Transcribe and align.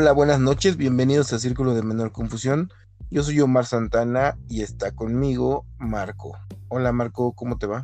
Hola, 0.00 0.12
buenas 0.12 0.38
noches, 0.38 0.76
bienvenidos 0.76 1.32
a 1.32 1.40
Círculo 1.40 1.74
de 1.74 1.82
Menor 1.82 2.12
Confusión. 2.12 2.70
Yo 3.10 3.24
soy 3.24 3.40
Omar 3.40 3.66
Santana 3.66 4.38
y 4.48 4.62
está 4.62 4.92
conmigo 4.92 5.66
Marco. 5.76 6.38
Hola 6.68 6.92
Marco, 6.92 7.32
¿cómo 7.32 7.58
te 7.58 7.66
va? 7.66 7.82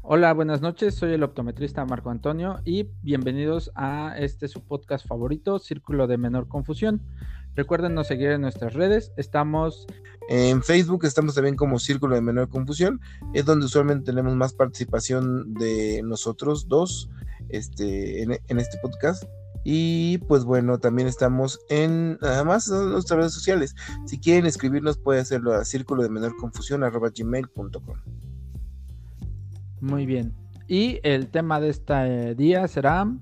Hola, 0.00 0.32
buenas 0.32 0.62
noches, 0.62 0.94
soy 0.94 1.12
el 1.12 1.22
optometrista 1.22 1.84
Marco 1.84 2.08
Antonio 2.08 2.60
y 2.64 2.88
bienvenidos 3.02 3.70
a 3.74 4.14
este 4.16 4.48
su 4.48 4.62
podcast 4.62 5.06
favorito, 5.06 5.58
Círculo 5.58 6.06
de 6.06 6.16
Menor 6.16 6.48
Confusión. 6.48 7.02
Recuerden 7.54 8.02
seguir 8.02 8.30
en 8.30 8.40
nuestras 8.40 8.72
redes, 8.72 9.12
estamos... 9.18 9.86
En 10.30 10.62
Facebook 10.62 11.04
estamos 11.04 11.34
también 11.34 11.54
como 11.56 11.78
Círculo 11.78 12.14
de 12.14 12.22
Menor 12.22 12.48
Confusión, 12.48 12.98
es 13.34 13.44
donde 13.44 13.66
usualmente 13.66 14.06
tenemos 14.06 14.34
más 14.36 14.54
participación 14.54 15.52
de 15.52 16.00
nosotros 16.02 16.66
dos 16.66 17.10
este, 17.50 18.22
en, 18.22 18.38
en 18.48 18.58
este 18.58 18.78
podcast. 18.78 19.24
Y 19.68 20.18
pues 20.28 20.44
bueno, 20.44 20.78
también 20.78 21.08
estamos 21.08 21.58
en 21.68 22.18
además 22.22 22.68
en 22.68 22.90
nuestras 22.90 23.18
redes 23.18 23.32
sociales. 23.32 23.74
Si 24.04 24.20
quieren 24.20 24.46
escribirnos, 24.46 24.96
puede 24.96 25.18
hacerlo 25.18 25.54
a 25.54 25.64
círculo 25.64 26.04
de 26.04 26.08
menor 26.08 26.36
confusión 26.36 26.82
gmail.com. 26.82 27.96
Muy 29.80 30.06
bien. 30.06 30.32
Y 30.68 31.00
el 31.02 31.26
tema 31.26 31.58
de 31.58 31.70
este 31.70 32.36
día 32.36 32.68
será 32.68 33.12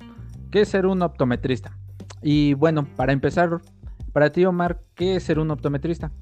¿qué 0.51 0.61
es 0.61 0.69
ser 0.69 0.85
un 0.85 1.01
optometrista? 1.01 1.79
Y 2.21 2.53
bueno, 2.53 2.87
para 2.95 3.15
empezar, 3.15 3.63
para 4.13 4.31
ti 4.31 4.45
Omar, 4.45 4.83
¿qué 4.95 5.17
es 5.17 5.23
ser 5.23 5.39
un 5.39 5.51
optometrista? 5.51 6.13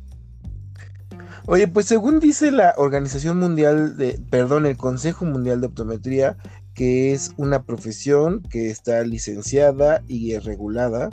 Oye, 1.47 1.67
pues 1.67 1.87
según 1.87 2.21
dice 2.21 2.53
la 2.53 2.75
Organización 2.77 3.41
Mundial 3.41 3.97
de, 3.97 4.23
perdón, 4.31 4.67
el 4.67 4.77
Consejo 4.77 5.25
Mundial 5.25 5.61
de 5.61 5.67
Optometría, 5.67 6.37
que 6.75 7.13
es 7.13 7.33
una 7.37 7.65
profesión 7.65 8.43
que 8.43 8.71
está 8.71 9.03
licenciada 9.03 10.03
y 10.09 10.37
regulada, 10.39 11.11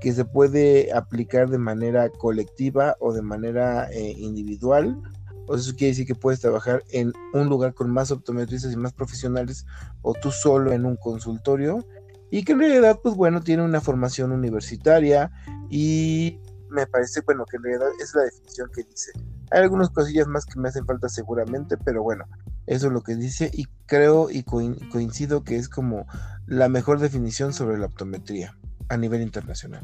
que 0.00 0.12
se 0.12 0.24
puede 0.24 0.92
aplicar 0.92 1.48
de 1.50 1.58
manera 1.58 2.08
colectiva 2.10 2.96
o 3.00 3.12
de 3.12 3.22
manera 3.22 3.90
eh, 3.90 4.14
individual. 4.18 5.00
O 5.46 5.56
eso 5.56 5.74
quiere 5.74 5.92
decir 5.92 6.06
que 6.06 6.14
puedes 6.14 6.40
trabajar 6.40 6.84
en 6.90 7.12
un 7.32 7.48
lugar 7.48 7.72
con 7.72 7.90
más 7.90 8.10
optometristas 8.10 8.72
y 8.72 8.76
más 8.76 8.92
profesionales 8.92 9.64
o 10.02 10.12
tú 10.12 10.30
solo 10.30 10.72
en 10.72 10.84
un 10.84 10.96
consultorio 10.96 11.84
y 12.30 12.44
que 12.44 12.52
en 12.52 12.58
realidad 12.58 13.00
pues 13.02 13.14
bueno 13.14 13.40
tiene 13.40 13.64
una 13.64 13.80
formación 13.80 14.32
universitaria 14.32 15.30
y 15.70 16.38
me 16.70 16.86
parece 16.86 17.22
bueno 17.22 17.46
que 17.46 17.56
en 17.56 17.62
realidad 17.62 17.88
es 18.00 18.14
la 18.14 18.22
definición 18.24 18.70
que 18.74 18.82
dice. 18.82 19.12
Hay 19.50 19.62
algunas 19.62 19.88
cosillas 19.90 20.26
más 20.26 20.44
que 20.44 20.60
me 20.60 20.68
hacen 20.68 20.84
falta 20.84 21.08
seguramente, 21.08 21.78
pero 21.78 22.02
bueno, 22.02 22.26
eso 22.68 22.88
es 22.88 22.92
lo 22.92 23.02
que 23.02 23.16
dice 23.16 23.50
y 23.52 23.66
creo 23.86 24.28
y 24.30 24.42
coincido 24.42 25.42
que 25.42 25.56
es 25.56 25.68
como 25.68 26.06
la 26.46 26.68
mejor 26.68 27.00
definición 27.00 27.52
sobre 27.54 27.78
la 27.78 27.86
optometría 27.86 28.56
a 28.88 28.96
nivel 28.96 29.22
internacional. 29.22 29.82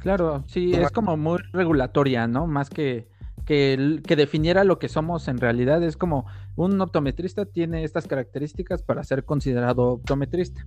Claro, 0.00 0.42
sí, 0.46 0.72
es 0.72 0.90
como 0.90 1.16
muy 1.16 1.38
regulatoria, 1.52 2.26
¿no? 2.26 2.46
Más 2.46 2.70
que, 2.70 3.08
que, 3.44 4.00
que 4.06 4.16
definiera 4.16 4.64
lo 4.64 4.78
que 4.78 4.88
somos 4.88 5.28
en 5.28 5.38
realidad. 5.38 5.82
Es 5.82 5.96
como 5.96 6.26
un 6.56 6.80
optometrista 6.80 7.44
tiene 7.44 7.84
estas 7.84 8.06
características 8.06 8.82
para 8.82 9.04
ser 9.04 9.24
considerado 9.24 9.82
optometrista. 9.92 10.66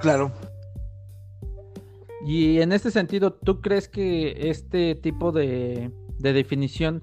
Claro. 0.00 0.32
Y 2.24 2.60
en 2.60 2.72
este 2.72 2.90
sentido, 2.90 3.32
¿tú 3.32 3.60
crees 3.60 3.88
que 3.88 4.50
este 4.50 4.94
tipo 4.94 5.32
de, 5.32 5.90
de 6.18 6.32
definición 6.32 7.02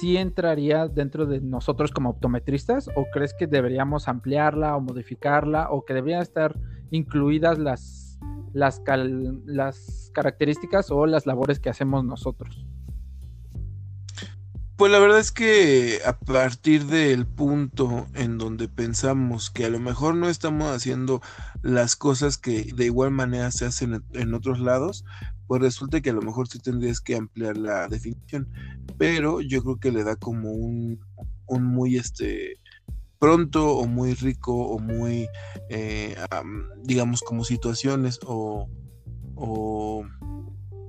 sí 0.00 0.16
entraría 0.16 0.88
dentro 0.88 1.26
de 1.26 1.40
nosotros 1.40 1.90
como 1.90 2.10
optometristas 2.10 2.88
o 2.94 3.06
crees 3.12 3.34
que 3.34 3.46
deberíamos 3.46 4.08
ampliarla 4.08 4.76
o 4.76 4.80
modificarla 4.80 5.70
o 5.70 5.84
que 5.84 5.94
deberían 5.94 6.22
estar 6.22 6.58
incluidas 6.90 7.58
las, 7.58 8.18
las, 8.52 8.82
las 9.44 10.10
características 10.14 10.90
o 10.90 11.06
las 11.06 11.26
labores 11.26 11.60
que 11.60 11.70
hacemos 11.70 12.04
nosotros? 12.04 12.66
Pues 14.76 14.92
la 14.92 14.98
verdad 14.98 15.20
es 15.20 15.32
que 15.32 16.00
a 16.04 16.18
partir 16.18 16.84
del 16.84 17.26
punto 17.26 18.06
en 18.14 18.36
donde 18.36 18.68
pensamos 18.68 19.50
que 19.50 19.64
a 19.64 19.70
lo 19.70 19.80
mejor 19.80 20.14
no 20.14 20.28
estamos 20.28 20.70
haciendo 20.70 21.22
las 21.62 21.96
cosas 21.96 22.36
que 22.36 22.74
de 22.74 22.84
igual 22.84 23.10
manera 23.10 23.50
se 23.52 23.64
hacen 23.64 24.04
en 24.12 24.34
otros 24.34 24.60
lados, 24.60 25.06
pues 25.46 25.62
resulta 25.62 26.00
que 26.00 26.10
a 26.10 26.14
lo 26.14 26.22
mejor 26.22 26.48
sí 26.48 26.58
tendrías 26.58 27.00
que 27.00 27.16
ampliar 27.16 27.56
la 27.56 27.88
definición, 27.88 28.48
pero 28.98 29.40
yo 29.40 29.62
creo 29.62 29.76
que 29.76 29.92
le 29.92 30.04
da 30.04 30.16
como 30.16 30.50
un, 30.52 31.00
un 31.46 31.64
muy 31.64 31.96
este 31.96 32.60
pronto 33.18 33.76
o 33.76 33.86
muy 33.86 34.14
rico 34.14 34.54
o 34.54 34.78
muy 34.78 35.28
eh, 35.70 36.16
digamos 36.84 37.22
como 37.22 37.44
situaciones 37.44 38.20
o, 38.26 38.68
o 39.34 40.04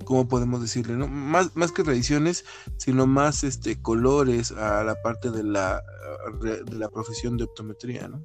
¿cómo 0.04 0.26
podemos 0.26 0.60
decirle? 0.60 0.96
No? 0.96 1.06
Más, 1.06 1.54
más 1.54 1.70
que 1.70 1.82
tradiciones, 1.82 2.44
sino 2.78 3.06
más 3.06 3.44
este 3.44 3.80
colores 3.80 4.52
a 4.52 4.82
la 4.82 4.94
parte 5.02 5.30
de 5.30 5.42
la, 5.42 5.82
de 6.40 6.74
la 6.74 6.88
profesión 6.88 7.36
de 7.36 7.44
optometría, 7.44 8.08
¿no? 8.08 8.24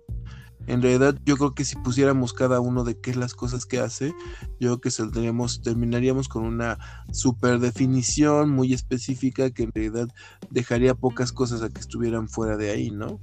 En 0.66 0.81
realidad, 0.81 1.19
yo 1.25 1.35
creo 1.35 1.53
que 1.53 1.66
si 1.66 1.75
pusiéramos 1.75 2.34
cada 2.34 2.59
uno 2.59 2.84
de 2.84 3.00
qué 3.00 3.12
es 3.12 3.18
las 3.18 3.34
cosas 3.34 3.66
que 3.66 3.79
hace, 3.79 4.13
yo 4.59 4.69
creo 4.69 4.81
que 4.81 4.91
saldríamos, 4.91 5.62
terminaríamos 5.62 6.29
con 6.29 6.46
una 6.46 6.79
super 7.12 7.59
definición 7.59 8.50
muy 8.50 8.74
específica 8.74 9.51
que 9.51 9.63
en 9.63 9.72
realidad 9.74 10.07
dejaría 10.50 10.96
pocas 10.96 11.34
cosas 11.34 11.62
a 11.62 11.69
que 11.69 11.81
estuvieran 11.81 12.29
fuera 12.29 12.56
de 12.56 12.72
ahí, 12.72 12.91
¿no? 12.91 13.19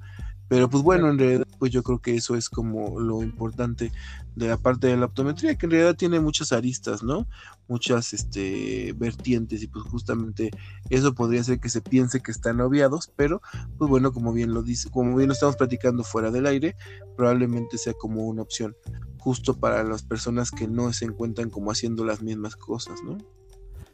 Pero 0.51 0.69
pues 0.69 0.83
bueno, 0.83 1.09
en 1.09 1.17
realidad, 1.17 1.47
pues 1.61 1.71
yo 1.71 1.85
creo 1.85 2.01
que 2.01 2.17
eso 2.17 2.35
es 2.35 2.51
como 2.51 2.99
lo 2.99 3.23
importante 3.23 3.93
de 4.35 4.49
la 4.49 4.57
parte 4.57 4.89
de 4.89 4.97
la 4.97 5.07
optometría, 5.07 5.55
que 5.55 5.67
en 5.67 5.71
realidad 5.71 5.95
tiene 5.95 6.19
muchas 6.19 6.51
aristas, 6.51 7.05
¿no? 7.05 7.29
Muchas 7.69 8.13
este, 8.13 8.93
vertientes 8.97 9.63
y 9.63 9.69
pues 9.69 9.85
justamente 9.85 10.51
eso 10.89 11.15
podría 11.15 11.45
ser 11.45 11.61
que 11.61 11.69
se 11.69 11.81
piense 11.81 12.21
que 12.21 12.33
están 12.33 12.61
obviados, 12.61 13.13
pero 13.15 13.41
pues 13.79 13.89
bueno, 13.89 14.13
como 14.13 14.33
bien 14.33 14.53
lo 14.53 14.65
dice, 14.65 14.91
como 14.91 15.17
bien 15.17 15.29
lo 15.29 15.35
estamos 15.35 15.55
platicando 15.55 16.03
fuera 16.03 16.33
del 16.33 16.47
aire, 16.47 16.75
probablemente 17.17 17.79
sea 17.79 17.93
como 17.93 18.27
una 18.27 18.43
opción 18.43 18.75
justo 19.19 19.57
para 19.57 19.85
las 19.85 20.03
personas 20.03 20.51
que 20.51 20.67
no 20.67 20.93
se 20.93 21.05
encuentran 21.05 21.49
como 21.49 21.71
haciendo 21.71 22.05
las 22.05 22.23
mismas 22.23 22.57
cosas, 22.57 23.01
¿no? 23.05 23.19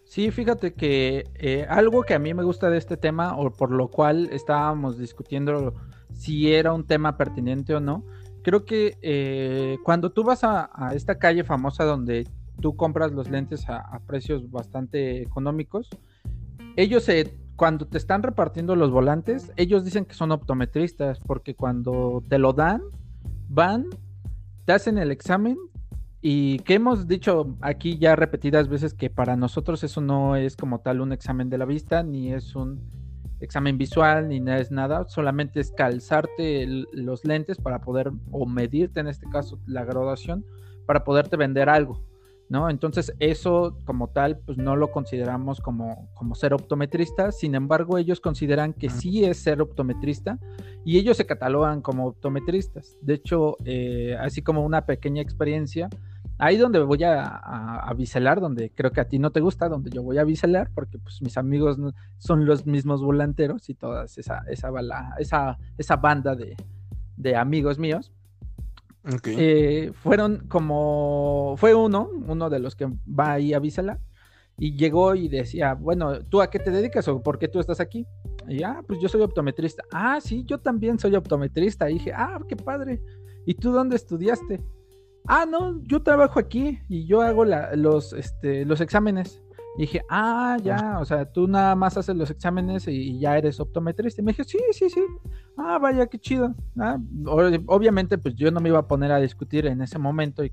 Sí, 0.04 0.30
fíjate 0.30 0.72
que 0.72 1.28
eh, 1.34 1.66
algo 1.68 2.02
que 2.02 2.14
a 2.14 2.18
mí 2.18 2.32
me 2.32 2.44
gusta 2.44 2.70
de 2.70 2.78
este 2.78 2.96
tema, 2.96 3.36
o 3.36 3.50
por 3.50 3.72
lo 3.72 3.88
cual 3.88 4.30
estábamos 4.32 4.96
discutiendo 4.96 5.74
si 6.12 6.52
era 6.52 6.72
un 6.72 6.86
tema 6.86 7.16
pertinente 7.16 7.74
o 7.74 7.80
no. 7.80 8.04
Creo 8.42 8.64
que 8.64 8.96
eh, 9.02 9.78
cuando 9.84 10.10
tú 10.10 10.22
vas 10.22 10.44
a, 10.44 10.70
esta 10.94 11.18
calle 11.18 11.44
famosa 11.44 11.84
donde 11.84 12.26
tú 12.60 12.76
compras 12.76 13.12
los 13.12 13.28
lentes 13.28 13.68
a, 13.68 14.00
precios 14.06 14.50
bastante 14.50 15.22
económicos, 15.22 15.90
ellos 16.76 17.04
se, 17.04 17.36
cuando 17.56 17.86
te 17.86 17.98
están 17.98 18.22
repartiendo 18.22 18.76
los 18.76 18.90
volantes, 18.90 19.52
ellos 19.56 19.84
dicen 19.84 20.04
que 20.04 20.14
son 20.14 20.30
optometristas, 20.30 21.18
porque 21.20 21.54
cuando 21.54 22.22
te 22.28 22.38
lo 22.38 22.52
dan, 22.52 22.82
van, 23.48 23.86
te 24.64 24.72
hacen 24.72 24.98
el 24.98 25.10
examen 25.10 25.58
y 26.22 26.58
que 26.60 26.74
hemos 26.74 27.06
dicho 27.06 27.56
aquí 27.60 27.98
ya 27.98 28.16
repetidas 28.16 28.68
veces 28.68 28.94
que 28.94 29.10
para 29.10 29.36
nosotros 29.36 29.84
eso 29.84 30.00
no 30.00 30.36
es 30.36 30.56
como 30.56 30.80
tal 30.80 31.00
un 31.00 31.12
examen 31.12 31.50
de 31.50 31.58
la 31.58 31.64
vista, 31.64 32.02
ni 32.02 32.32
es 32.32 32.56
un 32.56 32.80
examen 33.40 33.78
visual 33.78 34.28
ni 34.28 34.40
nada 34.40 34.58
es 34.58 34.70
nada, 34.70 35.06
solamente 35.08 35.60
es 35.60 35.70
calzarte 35.70 36.66
los 36.92 37.24
lentes 37.24 37.58
para 37.58 37.80
poder, 37.80 38.12
o 38.30 38.46
medirte 38.46 39.00
en 39.00 39.08
este 39.08 39.28
caso 39.28 39.58
la 39.66 39.84
graduación, 39.84 40.44
para 40.86 41.04
poderte 41.04 41.36
vender 41.36 41.68
algo, 41.68 42.00
¿no? 42.48 42.70
Entonces 42.70 43.12
eso 43.18 43.78
como 43.84 44.08
tal, 44.08 44.38
pues 44.38 44.56
no 44.56 44.76
lo 44.76 44.90
consideramos 44.90 45.60
como, 45.60 46.08
como 46.14 46.34
ser 46.34 46.54
optometrista, 46.54 47.32
sin 47.32 47.54
embargo 47.54 47.98
ellos 47.98 48.20
consideran 48.20 48.72
que 48.72 48.88
sí 48.88 49.24
es 49.24 49.38
ser 49.38 49.60
optometrista 49.60 50.38
y 50.84 50.98
ellos 50.98 51.16
se 51.16 51.26
catalogan 51.26 51.82
como 51.82 52.06
optometristas. 52.06 52.96
De 53.02 53.14
hecho, 53.14 53.56
eh, 53.64 54.16
así 54.20 54.42
como 54.42 54.64
una 54.64 54.86
pequeña 54.86 55.22
experiencia, 55.22 55.88
ahí 56.38 56.56
donde 56.56 56.80
voy 56.80 57.02
a, 57.04 57.26
a, 57.26 57.94
biselar, 57.94 58.40
donde 58.40 58.70
creo 58.70 58.92
que 58.92 59.00
a 59.00 59.08
ti 59.08 59.18
no 59.18 59.30
te 59.30 59.40
gusta, 59.40 59.68
donde 59.68 59.90
yo 59.90 60.02
voy 60.02 60.18
a 60.18 60.24
biselar, 60.24 60.70
porque 60.74 60.98
pues 60.98 61.22
mis 61.22 61.36
amigos 61.36 61.78
son 62.18 62.46
los 62.46 62.66
mismos 62.66 63.02
volanteros 63.02 63.68
y 63.68 63.74
toda 63.74 64.04
esa, 64.04 64.42
esa, 64.48 64.70
esa, 65.18 65.58
esa 65.78 65.96
banda 65.96 66.34
de, 66.34 66.56
de 67.16 67.36
amigos 67.36 67.78
míos. 67.78 68.12
Eh, 69.24 69.92
fueron 69.94 70.46
como, 70.48 71.54
fue 71.58 71.74
uno, 71.74 72.10
uno 72.26 72.50
de 72.50 72.58
los 72.58 72.74
que 72.74 72.86
va 72.86 73.32
ahí 73.32 73.54
a 73.54 73.60
biselar, 73.60 74.00
y 74.58 74.76
llegó 74.76 75.14
y 75.14 75.28
decía, 75.28 75.74
bueno, 75.74 76.20
¿tú 76.20 76.40
a 76.40 76.50
qué 76.50 76.58
te 76.58 76.70
dedicas 76.70 77.06
o 77.08 77.22
por 77.22 77.38
qué 77.38 77.46
tú 77.46 77.60
estás 77.60 77.78
aquí? 77.78 78.06
Y 78.48 78.62
ah, 78.62 78.82
pues 78.86 79.00
yo 79.00 79.08
soy 79.08 79.20
optometrista. 79.20 79.84
Ah, 79.92 80.18
sí, 80.20 80.44
yo 80.44 80.58
también 80.58 80.98
soy 80.98 81.14
optometrista. 81.14 81.90
Y 81.90 81.94
dije, 81.94 82.12
ah, 82.14 82.38
qué 82.48 82.56
padre. 82.56 83.02
¿Y 83.44 83.54
tú 83.54 83.70
dónde 83.70 83.96
estudiaste? 83.96 84.62
Ah, 85.26 85.46
no, 85.46 85.82
yo 85.84 86.02
trabajo 86.02 86.38
aquí 86.38 86.80
y 86.88 87.06
yo 87.06 87.22
hago 87.22 87.44
los, 87.44 88.12
este, 88.12 88.64
los 88.64 88.80
exámenes. 88.80 89.42
Y 89.78 89.82
dije, 89.82 90.02
ah, 90.08 90.56
ya, 90.62 90.98
o 91.00 91.04
sea, 91.04 91.30
tú 91.30 91.46
nada 91.46 91.74
más 91.74 91.98
haces 91.98 92.16
los 92.16 92.30
exámenes 92.30 92.88
y, 92.88 93.18
ya 93.18 93.36
eres 93.36 93.60
optometrista. 93.60 94.22
Y 94.22 94.24
me 94.24 94.32
dije, 94.32 94.44
sí, 94.44 94.58
sí, 94.72 94.88
sí. 94.88 95.04
Ah, 95.58 95.78
vaya, 95.78 96.06
qué 96.06 96.18
chido. 96.18 96.54
Ah, 96.78 96.98
obviamente, 97.26 98.16
pues 98.16 98.34
yo 98.36 98.50
no 98.50 98.60
me 98.60 98.70
iba 98.70 98.78
a 98.78 98.88
poner 98.88 99.12
a 99.12 99.20
discutir 99.20 99.66
en 99.66 99.82
ese 99.82 99.98
momento 99.98 100.44
y 100.44 100.52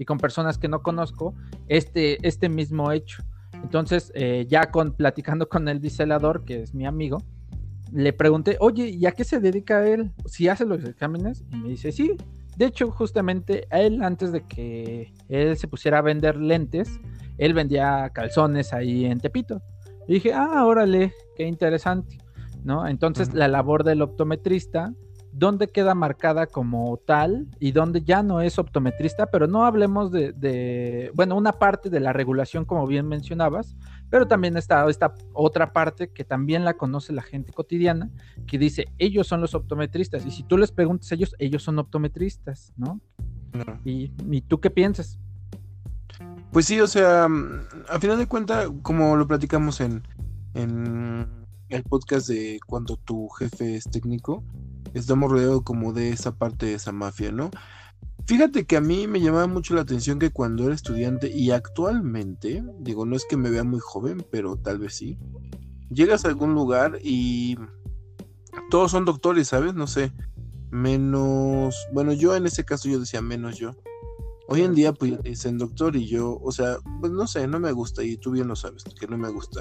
y 0.00 0.06
con 0.06 0.16
personas 0.18 0.56
que 0.56 0.66
no 0.66 0.82
conozco 0.82 1.34
este, 1.68 2.26
este 2.26 2.48
mismo 2.48 2.90
hecho. 2.90 3.22
Entonces, 3.52 4.10
eh, 4.14 4.46
ya 4.48 4.70
con, 4.70 4.94
platicando 4.94 5.46
con 5.46 5.68
el 5.68 5.78
biselador, 5.78 6.46
que 6.46 6.62
es 6.62 6.74
mi 6.74 6.86
amigo, 6.86 7.22
le 7.92 8.14
pregunté, 8.14 8.56
oye, 8.60 8.88
¿y 8.88 9.04
a 9.04 9.12
qué 9.12 9.24
se 9.24 9.40
dedica 9.40 9.86
él? 9.86 10.10
¿Si 10.24 10.48
hace 10.48 10.64
los 10.64 10.82
exámenes? 10.84 11.44
Y 11.52 11.56
me 11.56 11.68
dice, 11.68 11.92
sí. 11.92 12.16
De 12.60 12.66
hecho, 12.66 12.90
justamente 12.90 13.66
él, 13.70 14.02
antes 14.02 14.32
de 14.32 14.42
que 14.42 15.14
él 15.30 15.56
se 15.56 15.66
pusiera 15.66 16.00
a 16.00 16.02
vender 16.02 16.36
lentes, 16.36 17.00
él 17.38 17.54
vendía 17.54 18.10
calzones 18.12 18.74
ahí 18.74 19.06
en 19.06 19.18
Tepito. 19.18 19.62
Y 20.06 20.12
dije, 20.12 20.34
ah, 20.34 20.66
órale, 20.66 21.14
qué 21.38 21.46
interesante, 21.46 22.18
¿no? 22.62 22.86
Entonces, 22.86 23.32
la 23.32 23.48
labor 23.48 23.82
del 23.82 24.02
optometrista 24.02 24.92
dónde 25.32 25.68
queda 25.68 25.94
marcada 25.94 26.46
como 26.46 26.96
tal 26.98 27.46
y 27.58 27.72
dónde 27.72 28.02
ya 28.02 28.22
no 28.22 28.40
es 28.40 28.58
optometrista, 28.58 29.26
pero 29.26 29.46
no 29.46 29.64
hablemos 29.64 30.10
de, 30.10 31.10
bueno, 31.14 31.36
una 31.36 31.52
parte 31.52 31.90
de 31.90 32.00
la 32.00 32.12
regulación, 32.12 32.64
como 32.64 32.86
bien 32.86 33.06
mencionabas, 33.06 33.76
pero 34.10 34.26
también 34.26 34.56
está 34.56 34.88
esta 34.90 35.14
otra 35.32 35.72
parte 35.72 36.10
que 36.10 36.24
también 36.24 36.64
la 36.64 36.74
conoce 36.74 37.12
la 37.12 37.22
gente 37.22 37.52
cotidiana, 37.52 38.10
que 38.46 38.58
dice, 38.58 38.86
ellos 38.98 39.26
son 39.26 39.40
los 39.40 39.54
optometristas, 39.54 40.26
y 40.26 40.30
si 40.30 40.42
tú 40.42 40.58
les 40.58 40.72
preguntas 40.72 41.10
a 41.10 41.14
ellos, 41.14 41.34
ellos 41.38 41.62
son 41.62 41.78
optometristas, 41.78 42.72
¿no? 42.76 43.00
¿Y, 43.84 44.12
¿Y 44.30 44.42
tú 44.42 44.60
qué 44.60 44.70
piensas? 44.70 45.18
Pues 46.52 46.66
sí, 46.66 46.80
o 46.80 46.86
sea, 46.86 47.28
a 47.88 48.00
final 48.00 48.18
de 48.18 48.26
cuentas, 48.26 48.68
como 48.82 49.16
lo 49.16 49.26
platicamos 49.26 49.80
en, 49.80 50.02
en 50.54 51.26
el 51.68 51.82
podcast 51.84 52.28
de 52.28 52.58
cuando 52.66 52.96
tu 52.96 53.28
jefe 53.28 53.76
es 53.76 53.84
técnico, 53.84 54.42
estamos 54.92 55.30
rodeados 55.30 55.62
como 55.62 55.92
de 55.92 56.10
esa 56.10 56.32
parte 56.32 56.66
de 56.66 56.74
esa 56.74 56.90
mafia, 56.90 57.30
¿no? 57.30 57.50
Fíjate 58.26 58.64
que 58.64 58.76
a 58.76 58.80
mí 58.80 59.06
me 59.06 59.20
llamaba 59.20 59.46
mucho 59.46 59.74
la 59.74 59.82
atención 59.82 60.18
que 60.18 60.30
cuando 60.30 60.64
era 60.64 60.74
estudiante 60.74 61.30
y 61.30 61.50
actualmente, 61.50 62.62
digo, 62.78 63.04
no 63.04 63.16
es 63.16 63.24
que 63.28 63.36
me 63.36 63.50
vea 63.50 63.64
muy 63.64 63.80
joven, 63.80 64.24
pero 64.30 64.56
tal 64.56 64.78
vez 64.78 64.94
sí, 64.94 65.18
llegas 65.90 66.24
a 66.24 66.28
algún 66.28 66.54
lugar 66.54 66.98
y 67.02 67.56
todos 68.70 68.92
son 68.92 69.04
doctores, 69.04 69.48
¿sabes? 69.48 69.74
No 69.74 69.86
sé, 69.86 70.12
menos, 70.70 71.74
bueno, 71.92 72.12
yo 72.12 72.36
en 72.36 72.46
ese 72.46 72.64
caso 72.64 72.88
yo 72.88 73.00
decía 73.00 73.20
menos 73.20 73.58
yo. 73.58 73.72
Hoy 74.48 74.62
en 74.62 74.74
día 74.74 74.92
pues 74.92 75.22
dicen 75.22 75.58
doctor 75.58 75.94
y 75.96 76.06
yo, 76.06 76.38
o 76.42 76.50
sea, 76.50 76.78
pues 77.00 77.12
no 77.12 77.26
sé, 77.26 77.46
no 77.46 77.60
me 77.60 77.72
gusta 77.72 78.02
y 78.02 78.16
tú 78.16 78.32
bien 78.32 78.48
lo 78.48 78.56
sabes, 78.56 78.84
que 78.98 79.06
no 79.06 79.16
me 79.16 79.28
gusta 79.28 79.60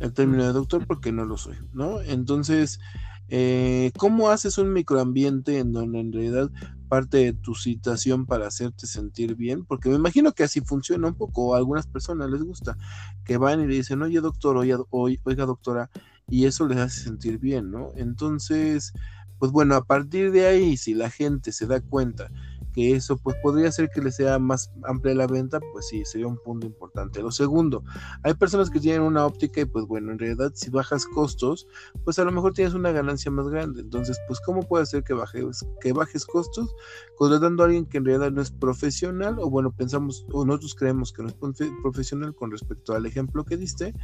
el 0.00 0.12
término 0.12 0.44
de 0.44 0.52
doctor 0.52 0.86
porque 0.86 1.12
no 1.12 1.24
lo 1.24 1.36
soy, 1.36 1.56
¿no? 1.72 2.00
Entonces, 2.02 2.78
eh, 3.28 3.90
¿Cómo 3.98 4.30
haces 4.30 4.58
un 4.58 4.72
microambiente 4.72 5.58
en 5.58 5.72
donde 5.72 6.00
en 6.00 6.12
realidad 6.12 6.50
parte 6.88 7.18
de 7.18 7.32
tu 7.32 7.54
situación 7.54 8.26
para 8.26 8.46
hacerte 8.46 8.86
sentir 8.86 9.34
bien? 9.34 9.64
Porque 9.64 9.88
me 9.88 9.96
imagino 9.96 10.32
que 10.32 10.44
así 10.44 10.60
funciona 10.60 11.08
un 11.08 11.14
poco, 11.14 11.54
a 11.54 11.58
algunas 11.58 11.86
personas 11.86 12.30
les 12.30 12.42
gusta, 12.42 12.76
que 13.24 13.36
van 13.36 13.60
y 13.60 13.66
le 13.66 13.74
dicen, 13.74 14.02
oye 14.02 14.20
doctor, 14.20 14.56
oiga, 14.56 14.78
oiga 14.90 15.46
doctora, 15.46 15.90
y 16.28 16.44
eso 16.46 16.66
les 16.66 16.78
hace 16.78 17.00
sentir 17.02 17.38
bien, 17.38 17.70
¿no? 17.70 17.90
Entonces, 17.96 18.92
pues 19.38 19.52
bueno, 19.52 19.74
a 19.74 19.84
partir 19.84 20.30
de 20.32 20.46
ahí, 20.46 20.76
si 20.76 20.94
la 20.94 21.10
gente 21.10 21.52
se 21.52 21.66
da 21.66 21.80
cuenta 21.80 22.30
que 22.76 22.94
eso 22.94 23.16
pues 23.16 23.34
podría 23.42 23.72
ser 23.72 23.88
que 23.88 24.02
le 24.02 24.12
sea 24.12 24.38
más 24.38 24.70
amplia 24.84 25.14
la 25.14 25.26
venta, 25.26 25.58
pues 25.72 25.88
sí, 25.88 26.04
sería 26.04 26.26
un 26.26 26.36
punto 26.36 26.66
importante. 26.66 27.22
Lo 27.22 27.30
segundo, 27.30 27.82
hay 28.22 28.34
personas 28.34 28.68
que 28.68 28.78
tienen 28.78 29.00
una 29.00 29.24
óptica 29.24 29.62
y 29.62 29.64
pues 29.64 29.86
bueno, 29.86 30.12
en 30.12 30.18
realidad 30.18 30.52
si 30.54 30.68
bajas 30.68 31.06
costos, 31.06 31.66
pues 32.04 32.18
a 32.18 32.24
lo 32.24 32.32
mejor 32.32 32.52
tienes 32.52 32.74
una 32.74 32.92
ganancia 32.92 33.30
más 33.30 33.48
grande. 33.48 33.80
Entonces, 33.80 34.20
pues 34.28 34.40
¿cómo 34.44 34.60
puede 34.60 34.84
ser 34.84 35.02
que 35.04 35.14
bajes, 35.14 35.64
que 35.80 35.94
bajes 35.94 36.26
costos 36.26 36.68
contratando 37.16 37.62
a 37.62 37.66
alguien 37.66 37.86
que 37.86 37.98
en 37.98 38.04
realidad 38.04 38.30
no 38.30 38.42
es 38.42 38.50
profesional 38.50 39.38
o 39.38 39.50
bueno, 39.50 39.72
pensamos 39.72 40.26
o 40.32 40.44
nosotros 40.44 40.74
creemos 40.74 41.12
que 41.12 41.22
no 41.22 41.28
es 41.28 41.34
profesional 41.82 42.34
con 42.34 42.50
respecto 42.50 42.94
al 42.94 43.06
ejemplo 43.06 43.44
que 43.44 43.56
diste, 43.56 43.94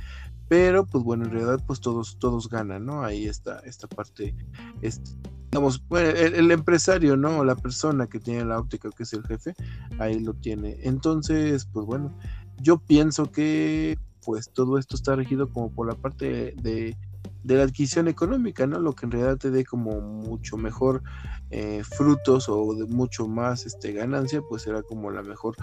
pero 0.49 0.87
pues 0.87 1.05
bueno, 1.05 1.25
en 1.25 1.33
realidad 1.33 1.63
pues 1.67 1.81
todos 1.81 2.19
todos 2.19 2.49
ganan, 2.49 2.87
¿no? 2.87 3.03
Ahí 3.03 3.27
está 3.27 3.61
esta 3.61 3.87
parte 3.87 4.35
este, 4.81 5.13
digamos, 5.53 5.85
el, 5.91 6.51
empresario, 6.51 7.17
¿no? 7.17 7.45
La 7.45 7.55
persona 7.55 8.07
que 8.07 8.19
tiene 8.19 8.45
la 8.47 8.59
óptica, 8.59 8.89
que 8.97 9.03
es 9.03 9.13
el 9.13 9.23
jefe, 9.25 9.55
ahí 9.99 10.19
lo 10.19 10.33
tiene. 10.33 10.79
Entonces, 10.81 11.67
pues 11.67 11.85
bueno, 11.85 12.17
yo 12.57 12.79
pienso 12.79 13.31
que 13.31 13.99
pues 14.25 14.51
todo 14.51 14.79
esto 14.79 14.97
está 14.97 15.15
regido 15.15 15.53
como 15.53 15.71
por 15.71 15.87
la 15.87 15.95
parte 15.95 16.55
de, 16.63 16.97
la 17.45 17.63
adquisición 17.65 18.09
económica, 18.09 18.67
¿no? 18.67 18.79
Lo 18.79 18.95
que 18.95 19.07
en 19.07 19.13
realidad 19.13 19.37
te 19.37 19.51
dé 19.51 19.65
como 19.65 20.01
mucho 20.01 20.57
mejor 20.57 21.03
eh, 21.51 21.83
frutos 21.85 22.49
o 22.49 22.75
de 22.75 22.87
mucho 22.87 23.27
más 23.29 23.67
este, 23.67 23.93
ganancia, 23.93 24.41
pues 24.49 24.63
será 24.63 24.83
como 24.83 25.11
la 25.11 25.23
mejor 25.23 25.57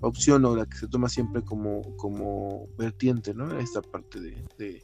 opción 0.00 0.44
o 0.44 0.56
la 0.56 0.66
que 0.66 0.76
se 0.76 0.88
toma 0.88 1.08
siempre 1.08 1.42
como, 1.42 1.96
como 1.96 2.66
vertiente, 2.78 3.34
¿no? 3.34 3.58
Esta 3.58 3.82
parte 3.82 4.20
de, 4.20 4.42
de, 4.58 4.82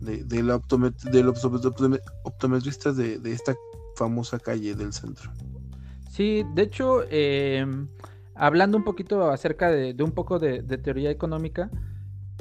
de, 0.00 0.24
de 0.24 1.22
los 1.22 1.44
optometristas 2.24 2.96
de, 2.96 3.18
de 3.18 3.32
esta 3.32 3.54
famosa 3.96 4.38
calle 4.38 4.74
del 4.74 4.92
centro. 4.92 5.30
Sí, 6.10 6.44
de 6.54 6.62
hecho, 6.62 7.02
eh, 7.08 7.64
hablando 8.34 8.76
un 8.76 8.84
poquito 8.84 9.30
acerca 9.30 9.70
de, 9.70 9.94
un 10.02 10.12
poco 10.12 10.38
de, 10.38 10.62
teoría 10.62 11.10
económica, 11.10 11.70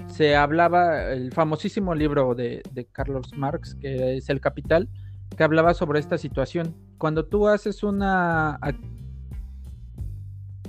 se 0.08 0.36
hablaba 0.36 1.12
el 1.12 1.32
famosísimo 1.32 1.96
libro 1.96 2.36
de, 2.36 2.62
Carlos 2.92 3.32
Marx, 3.36 3.76
que 3.76 4.18
es 4.18 4.30
El 4.30 4.42
Capital, 4.42 4.90
que 5.36 5.44
hablaba 5.44 5.74
sobre 5.74 6.00
esta 6.00 6.18
situación. 6.18 6.76
Cuando 6.98 7.26
tú 7.26 7.48
haces 7.48 7.84
una 7.84 8.60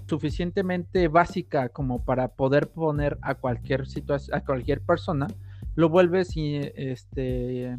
suficientemente 0.07 1.09
básica 1.09 1.69
como 1.69 2.05
para 2.05 2.29
poder 2.29 2.69
poner 2.69 3.19
a 3.23 3.35
cualquier 3.37 3.87
situación, 3.87 4.37
a 4.37 4.45
cualquier 4.45 4.81
persona, 4.81 5.29
lo 5.77 5.89
vuelves 5.89 6.37
y 6.37 6.61
este 6.75 7.79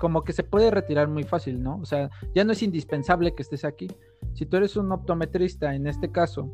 como 0.00 0.24
que 0.24 0.32
se 0.32 0.42
puede 0.42 0.70
retirar 0.70 1.08
muy 1.08 1.24
fácil, 1.24 1.62
¿no? 1.62 1.78
O 1.78 1.84
sea, 1.84 2.10
ya 2.34 2.42
no 2.42 2.52
es 2.52 2.62
indispensable 2.62 3.34
que 3.34 3.42
estés 3.42 3.66
aquí. 3.66 3.88
Si 4.32 4.46
tú 4.46 4.56
eres 4.56 4.76
un 4.76 4.90
optometrista, 4.90 5.74
en 5.74 5.86
este 5.86 6.10
caso, 6.10 6.50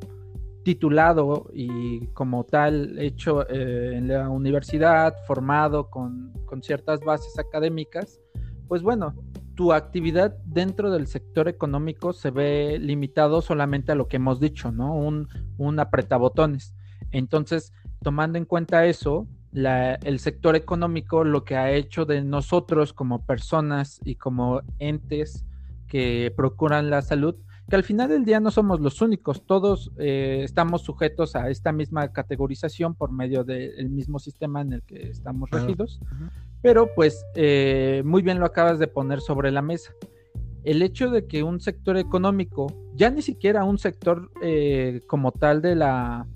titulado 0.66 1.48
y 1.54 2.08
como 2.08 2.42
tal 2.42 2.98
hecho 2.98 3.48
eh, 3.48 3.92
en 3.98 4.08
la 4.08 4.28
universidad, 4.28 5.14
formado 5.24 5.88
con, 5.90 6.32
ciertas 6.60 6.98
bases 7.04 7.38
académicas, 7.38 8.20
pues 8.66 8.82
bueno, 8.82 9.14
tu 9.54 9.72
actividad 9.72 10.36
dentro 10.44 10.90
del 10.90 11.06
sector 11.06 11.46
económico 11.46 12.12
se 12.12 12.32
ve 12.32 12.78
limitado 12.80 13.42
solamente 13.42 13.92
a 13.92 13.94
lo 13.94 14.08
que 14.08 14.16
hemos 14.16 14.40
dicho, 14.40 14.73
¿no? 14.73 14.92
Un, 14.96 15.28
un 15.56 15.78
apretabotones. 15.78 16.75
Entonces, 17.12 17.73
tomando 18.02 18.37
en 18.37 18.44
cuenta 18.44 18.87
eso, 18.87 19.28
el 19.52 20.18
sector 20.18 20.56
económico 20.56 21.23
lo 21.23 21.44
que 21.44 21.54
ha 21.56 21.70
hecho 21.70 22.06
de 22.06 22.25
nosotros 22.25 22.92
como 22.92 23.25
personas 23.25 24.00
y 24.04 24.16
como 24.16 24.62
entes 24.80 25.46
que 25.87 26.35
procuran 26.37 26.90
la 26.90 27.02
salud, 27.02 27.37
que 27.68 27.76
al 27.76 27.82
final 27.82 28.08
del 28.08 28.25
día 28.25 28.38
no 28.38 28.50
somos 28.50 28.80
los 28.80 29.02
únicos, 29.02 29.44
todos 29.44 29.90
eh, 29.99 30.42
estamos 30.44 30.82
sujetos 30.82 31.35
a 31.35 31.50
esta 31.50 31.73
misma 31.73 32.12
categorización 32.12 32.94
por 32.94 33.11
medio 33.11 33.42
del 33.42 33.90
mismo 33.90 34.18
sistema 34.20 34.61
en 34.61 34.75
el 34.75 34.82
que 34.82 35.08
estamos 35.08 35.50
regidos, 35.50 36.00
pero 36.62 36.94
pues 36.94 37.25
eh, 37.35 38.02
muy 38.04 38.23
bien 38.23 38.38
lo 38.38 38.46
acabas 38.46 38.78
de 38.78 38.87
poner 38.87 39.20
sobre 39.20 39.50
la 39.50 39.62
mesa. 39.62 39.92
El 40.62 40.82
hecho 40.82 41.11
de 41.11 41.26
que 41.26 41.42
un 41.42 41.61
sector 41.61 41.96
económico, 41.96 42.66
ya 42.94 43.11
ni 43.11 43.23
siquiera 43.23 43.64
un 43.64 43.78
sector 43.78 44.30
eh, 44.42 45.02
como 45.06 45.32
tal 45.32 45.61
de 45.61 45.75
la, 45.75 46.26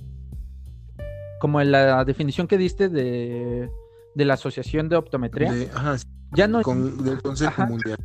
como 1.40 1.60
en 1.60 1.70
la 1.70 2.04
definición 2.04 2.48
que 2.48 2.58
diste 2.58 2.88
de, 2.88 3.70
la 4.14 4.34
Asociación 4.34 4.88
de 4.88 4.96
Optometría. 4.96 5.52
ya 6.32 6.48
no 6.48 6.62
con, 6.62 7.04
del 7.04 7.22
Consejo 7.22 7.66
Mundial. 7.66 7.98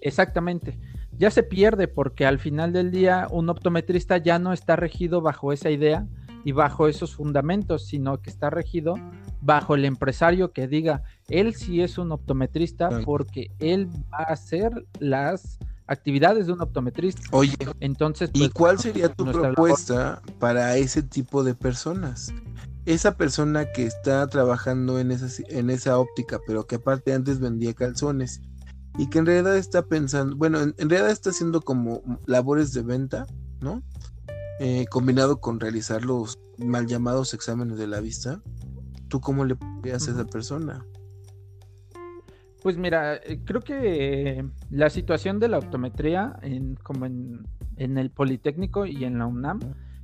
Exactamente. 0.00 0.78
Ya 1.22 1.30
se 1.30 1.44
pierde 1.44 1.86
porque 1.86 2.26
al 2.26 2.40
final 2.40 2.72
del 2.72 2.90
día 2.90 3.28
un 3.30 3.48
optometrista 3.48 4.16
ya 4.16 4.40
no 4.40 4.52
está 4.52 4.74
regido 4.74 5.20
bajo 5.20 5.52
esa 5.52 5.70
idea 5.70 6.04
y 6.44 6.50
bajo 6.50 6.88
esos 6.88 7.14
fundamentos, 7.14 7.86
sino 7.86 8.20
que 8.20 8.28
está 8.28 8.50
regido 8.50 8.96
bajo 9.40 9.76
el 9.76 9.84
empresario 9.84 10.50
que 10.50 10.66
diga, 10.66 11.04
él 11.28 11.54
sí 11.54 11.80
es 11.80 11.96
un 11.96 12.10
optometrista 12.10 13.02
porque 13.04 13.52
él 13.60 13.88
va 14.12 14.18
a 14.18 14.32
hacer 14.32 14.72
las 14.98 15.60
actividades 15.86 16.48
de 16.48 16.54
un 16.54 16.60
optometrista. 16.60 17.22
Oye, 17.30 17.54
entonces, 17.78 18.30
¿y 18.32 18.40
pues, 18.40 18.50
cuál 18.50 18.80
sería 18.80 19.08
tu 19.08 19.24
propuesta 19.24 20.20
para 20.40 20.76
ese 20.76 21.04
tipo 21.04 21.44
de 21.44 21.54
personas? 21.54 22.34
Esa 22.84 23.16
persona 23.16 23.66
que 23.70 23.86
está 23.86 24.26
trabajando 24.26 24.98
en 24.98 25.12
esa, 25.12 25.28
en 25.50 25.70
esa 25.70 26.00
óptica, 26.00 26.40
pero 26.48 26.66
que 26.66 26.74
aparte 26.74 27.14
antes 27.14 27.38
vendía 27.38 27.74
calzones 27.74 28.40
y 28.98 29.08
que 29.08 29.18
en 29.18 29.26
realidad 29.26 29.56
está 29.56 29.86
pensando, 29.86 30.36
bueno, 30.36 30.60
en, 30.60 30.74
realidad 30.76 31.10
está 31.10 31.30
haciendo 31.30 31.60
como 31.60 32.02
labores 32.26 32.72
de 32.72 32.82
venta, 32.82 33.26
¿no? 33.60 33.82
Eh, 34.60 34.86
combinado 34.90 35.40
con 35.40 35.60
realizar 35.60 36.04
los 36.04 36.38
mal 36.58 36.86
llamados 36.86 37.34
exámenes 37.34 37.78
de 37.78 37.86
la 37.86 38.00
vista. 38.00 38.42
¿Tú 39.08 39.20
cómo 39.20 39.44
le 39.44 39.56
podrías 39.56 40.06
a 40.08 40.12
esa 40.12 40.26
persona? 40.26 40.84
Pues 42.62 42.76
mira, 42.76 43.16
eh, 43.16 43.40
creo 43.44 43.60
que 43.60 44.46
la 44.70 44.88
situación 44.88 45.40
de 45.40 45.48
la 45.48 45.58
optometría, 45.58 46.38
en, 46.42 46.76
como 46.76 47.06
en 47.06 47.44
en 47.76 47.98
el 47.98 48.10
Politécnico 48.10 48.86
y 48.86 49.04
en 49.04 49.18
la 49.18 49.26
UNAM, 49.26 49.60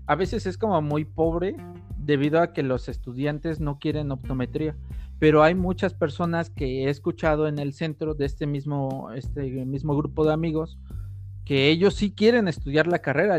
a 0.07 0.15
veces 0.15 0.47
es 0.47 0.59
como 0.59 0.81
muy 0.83 1.05
pobre 1.05 1.57
debido 1.97 2.41
a 2.41 2.53
que 2.53 2.63
los 2.63 2.89
estudiantes 2.89 3.61
no 3.61 3.79
quieren 3.79 4.11
optometría. 4.11 4.77
Pero 5.19 5.43
hay 5.43 5.55
muchas 5.55 5.95
personas 5.95 6.51
que 6.51 6.85
he 6.85 6.91
escuchado 6.91 7.49
en 7.49 7.59
el 7.59 7.73
centro 7.73 8.15
de 8.15 8.27
este 8.27 8.47
mismo, 8.47 9.11
este 9.13 9.43
mismo 9.65 9.97
grupo 9.97 10.25
de 10.25 10.33
amigos 10.33 10.79
que 11.49 11.71
ellos 11.71 11.95
sí 11.95 12.11
quieren 12.11 12.47
estudiar 12.47 12.87
la 12.87 12.99
carrera. 12.99 13.39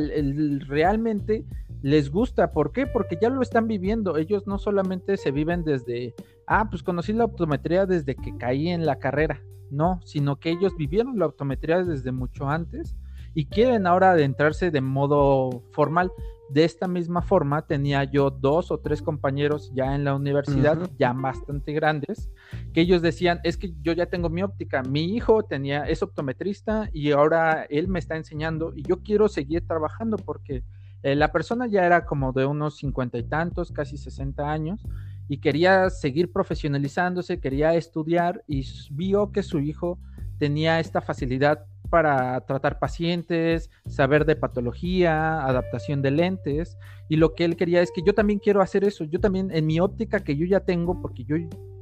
realmente 0.68 1.46
les 1.84 2.10
gusta. 2.10 2.52
¿Por 2.52 2.72
qué? 2.72 2.88
Porque 2.88 3.20
ya 3.22 3.30
lo 3.30 3.44
están 3.44 3.68
viviendo. 3.68 4.18
Ellos 4.18 4.48
no 4.48 4.58
solamente 4.58 5.16
se 5.16 5.30
viven 5.30 5.64
desde, 5.64 6.16
ah, 6.48 6.70
pues 6.72 6.82
conocí 6.82 7.14
la 7.14 7.26
optometría 7.26 7.86
desde 7.86 8.16
que 8.16 8.36
caí 8.36 8.70
en 8.70 8.88
la 8.88 8.98
carrera. 8.98 9.44
No, 9.70 10.00
sino 10.04 10.40
que 10.40 10.50
ellos 10.50 10.76
vivieron 10.76 11.20
la 11.20 11.28
optometría 11.28 11.84
desde 11.84 12.12
mucho 12.12 12.50
antes 12.50 12.96
y 13.34 13.46
quieren 13.46 13.88
ahora 13.88 14.12
adentrarse 14.12 14.72
de 14.72 14.82
modo 14.82 15.64
formal. 15.72 16.12
De 16.50 16.64
esta 16.64 16.88
misma 16.88 17.22
forma, 17.22 17.68
tenía 17.68 18.04
yo 18.06 18.32
dos 18.32 18.72
o 18.72 18.80
tres 18.80 19.04
compañeros 19.04 19.72
ya 19.76 19.94
en 19.94 20.04
la 20.04 20.16
universidad, 20.16 20.90
ya 20.98 21.14
bastante 21.14 21.74
grandes, 21.74 22.32
que 22.74 22.82
ellos 22.82 23.04
decían, 23.04 23.40
es 23.44 23.56
que 23.56 23.76
yo 23.84 23.94
ya 23.94 24.08
tengo 24.08 24.30
mi 24.30 24.42
óptica, 24.42 24.82
mi 24.82 25.16
hijo 25.16 25.44
tenía, 25.44 25.84
es 25.84 26.02
optometrista 26.02 26.90
y 26.92 27.12
ahora 27.12 27.68
él 27.70 27.88
me 27.88 28.00
está 28.00 28.16
enseñando 28.16 28.74
y 28.76 28.82
yo 28.82 29.04
quiero 29.04 29.28
seguir 29.28 29.68
trabajando 29.68 30.18
porque 30.18 30.64
eh, 31.04 31.16
la 31.16 31.32
persona 31.32 31.68
ya 31.68 31.86
era 31.86 32.06
como 32.06 32.34
de 32.34 32.48
unos 32.48 32.78
cincuenta 32.78 33.20
y 33.20 33.24
tantos, 33.24 33.72
casi 33.72 33.98
sesenta 33.98 34.52
años, 34.52 34.84
y 35.28 35.38
quería 35.38 35.92
seguir 35.92 36.32
profesionalizándose, 36.32 37.40
quería 37.40 37.76
estudiar 37.76 38.44
y 38.48 38.66
vio 38.90 39.32
que 39.32 39.44
su 39.44 39.60
hijo 39.60 40.00
tenía 40.40 40.80
esta 40.80 41.00
facilidad 41.00 41.66
para 41.90 42.40
tratar 42.42 42.80
pacientes, 42.80 43.70
saber 43.88 44.26
de 44.26 44.36
patología, 44.36 45.46
adaptación 45.46 46.02
de 46.02 46.12
lentes, 46.12 46.78
y 47.08 47.16
lo 47.16 47.34
que 47.34 47.46
él 47.46 47.56
quería 47.56 47.82
es 47.82 47.92
que 47.92 48.04
yo 48.06 48.14
también 48.14 48.40
quiero 48.40 48.62
hacer 48.62 48.84
eso, 48.84 49.04
yo 49.04 49.20
también 49.20 49.50
en 49.52 49.66
mi 49.66 49.80
óptica 49.80 50.24
que 50.24 50.36
yo 50.38 50.46
ya 50.46 50.62
tengo, 50.62 51.02
porque 51.02 51.24
yo, 51.24 51.36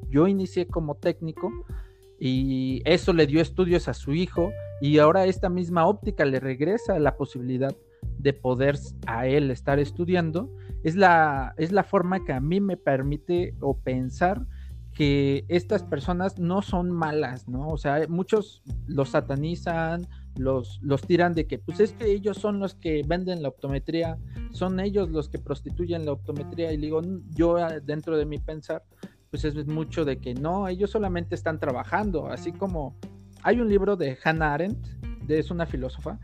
yo 0.10 0.28
inicié 0.28 0.68
como 0.68 0.96
técnico, 0.96 1.52
y 2.20 2.82
eso 2.86 3.14
le 3.14 3.28
dio 3.28 3.42
estudios 3.42 3.88
a 3.88 3.94
su 3.94 4.14
hijo, 4.14 4.52
y 4.82 5.00
ahora 5.00 5.26
esta 5.26 5.50
misma 5.50 5.86
óptica 5.86 6.26
le 6.26 6.40
regresa 6.40 7.00
la 7.00 7.18
posibilidad 7.18 7.76
de 8.18 8.34
poder 8.34 8.78
a 9.06 9.28
él 9.28 9.52
estar 9.52 9.80
estudiando, 9.80 10.50
es 10.84 10.96
la, 10.96 11.54
es 11.58 11.72
la 11.72 11.84
forma 11.84 12.24
que 12.24 12.34
a 12.34 12.40
mí 12.40 12.62
me 12.62 12.78
permite 12.78 13.56
o 13.60 13.78
pensar 13.78 14.46
que 14.98 15.46
estas 15.48 15.84
personas 15.84 16.40
no 16.40 16.64
son 16.64 16.90
malas, 16.90 17.48
¿no? 17.48 17.68
O 17.68 17.78
sea, 17.78 18.08
muchos 18.10 18.64
los 18.88 19.10
satanizan, 19.10 20.08
los, 20.36 20.80
los 20.82 21.04
tiran 21.04 21.36
de 21.36 21.46
que, 21.46 21.60
pues 21.60 21.80
es 21.80 21.94
que 21.94 22.12
ellos 22.12 22.38
son 22.38 22.60
los 22.60 22.74
que 22.74 23.04
venden 23.06 23.44
la 23.44 23.50
optometría, 23.50 24.18
son 24.54 24.80
ellos 24.80 25.12
los 25.12 25.30
que 25.30 25.38
prostituyen 25.38 26.04
la 26.04 26.14
optometría, 26.14 26.74
y 26.74 26.78
digo, 26.78 27.02
yo 27.30 27.58
ah, 27.58 27.80
dentro 27.80 28.18
de 28.18 28.26
mi 28.26 28.40
pensar, 28.40 28.86
pues 29.30 29.46
es 29.46 29.68
mucho 29.68 30.04
de 30.04 30.18
que 30.18 30.34
no, 30.34 30.68
ellos 30.68 30.90
solamente 30.90 31.36
están 31.36 31.60
trabajando, 31.60 32.26
así 32.26 32.52
como 32.52 32.98
hay 33.44 33.62
un 33.62 33.70
libro 33.70 33.98
de 33.98 34.18
Hannah 34.24 34.56
Arendt, 34.56 34.84
es 35.28 35.52
una 35.52 35.68
filósofa, 35.68 36.18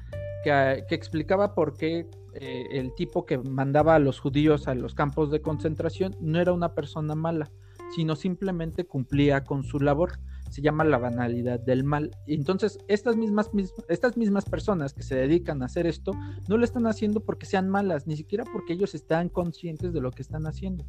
que, 0.43 0.83
que 0.89 0.95
explicaba 0.95 1.53
por 1.53 1.77
qué 1.77 2.07
eh, 2.33 2.65
el 2.71 2.95
tipo 2.95 3.23
que 3.27 3.37
mandaba 3.37 3.93
a 3.93 3.99
los 3.99 4.19
judíos 4.19 4.67
a 4.67 4.73
los 4.73 4.95
campos 4.95 5.29
de 5.29 5.43
concentración 5.43 6.15
no 6.19 6.39
era 6.39 6.53
una 6.53 6.73
persona 6.73 7.13
mala, 7.13 7.51
sino 7.95 8.15
simplemente 8.15 8.85
cumplía 8.85 9.43
con 9.43 9.63
su 9.63 9.79
labor. 9.79 10.19
Se 10.49 10.61
llama 10.61 10.83
la 10.83 10.99
banalidad 10.99 11.59
del 11.59 11.83
mal. 11.83 12.11
Entonces, 12.27 12.77
estas 12.87 13.15
mismas, 13.15 13.49
estas 13.89 14.17
mismas 14.17 14.45
personas 14.45 14.93
que 14.93 15.01
se 15.01 15.15
dedican 15.15 15.61
a 15.61 15.65
hacer 15.65 15.87
esto 15.87 16.11
no 16.47 16.57
lo 16.57 16.63
están 16.63 16.85
haciendo 16.85 17.21
porque 17.21 17.45
sean 17.45 17.69
malas, 17.69 18.05
ni 18.05 18.15
siquiera 18.15 18.43
porque 18.51 18.73
ellos 18.73 18.93
están 18.93 19.29
conscientes 19.29 19.93
de 19.93 20.01
lo 20.01 20.11
que 20.11 20.21
están 20.21 20.45
haciendo 20.45 20.85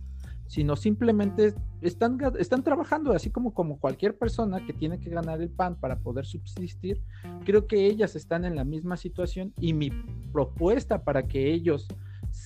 sino 0.46 0.76
simplemente 0.76 1.54
están, 1.80 2.18
están 2.38 2.62
trabajando, 2.62 3.12
así 3.12 3.30
como, 3.30 3.54
como 3.54 3.78
cualquier 3.78 4.16
persona 4.16 4.64
que 4.64 4.72
tiene 4.72 5.00
que 5.00 5.10
ganar 5.10 5.40
el 5.40 5.50
pan 5.50 5.76
para 5.76 5.98
poder 5.98 6.26
subsistir. 6.26 7.02
Creo 7.44 7.66
que 7.66 7.86
ellas 7.86 8.14
están 8.16 8.44
en 8.44 8.56
la 8.56 8.64
misma 8.64 8.96
situación 8.96 9.52
y 9.58 9.72
mi 9.72 9.90
propuesta 10.32 11.02
para 11.02 11.26
que 11.26 11.52
ellos 11.52 11.88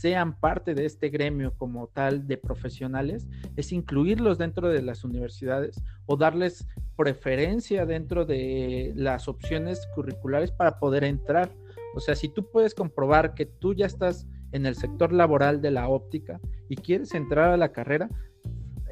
sean 0.00 0.38
parte 0.38 0.74
de 0.74 0.86
este 0.86 1.08
gremio 1.08 1.54
como 1.56 1.88
tal 1.88 2.26
de 2.26 2.36
profesionales 2.36 3.26
es 3.56 3.72
incluirlos 3.72 4.38
dentro 4.38 4.68
de 4.68 4.82
las 4.82 5.04
universidades 5.04 5.82
o 6.06 6.16
darles 6.16 6.68
preferencia 6.96 7.84
dentro 7.84 8.24
de 8.24 8.92
las 8.94 9.28
opciones 9.28 9.88
curriculares 9.94 10.52
para 10.52 10.78
poder 10.78 11.04
entrar. 11.04 11.50
O 11.94 12.00
sea, 12.00 12.14
si 12.14 12.28
tú 12.28 12.48
puedes 12.50 12.74
comprobar 12.74 13.34
que 13.34 13.46
tú 13.46 13.74
ya 13.74 13.86
estás 13.86 14.26
en 14.52 14.66
el 14.66 14.76
sector 14.76 15.12
laboral 15.12 15.60
de 15.60 15.72
la 15.72 15.88
óptica 15.88 16.40
y 16.68 16.76
quieres 16.76 17.14
entrar 17.14 17.50
a 17.50 17.56
la 17.56 17.72
carrera, 17.72 18.08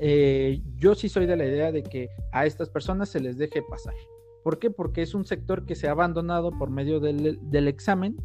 eh, 0.00 0.60
yo 0.75 0.94
sí 0.94 1.08
soy 1.08 1.26
de 1.26 1.36
la 1.36 1.46
idea 1.46 1.72
de 1.72 1.82
que 1.82 2.08
a 2.32 2.46
estas 2.46 2.68
personas 2.68 3.08
se 3.08 3.20
les 3.20 3.38
deje 3.38 3.62
pasar. 3.62 3.94
¿Por 4.42 4.58
qué? 4.58 4.70
Porque 4.70 5.02
es 5.02 5.14
un 5.14 5.25
sector 5.25 5.66
que 5.66 5.75
se 5.75 5.88
ha 5.88 5.92
abandonado 5.92 6.50
por 6.50 6.70
medio 6.70 7.00
del, 7.00 7.38
del 7.42 7.68
examen, 7.68 8.16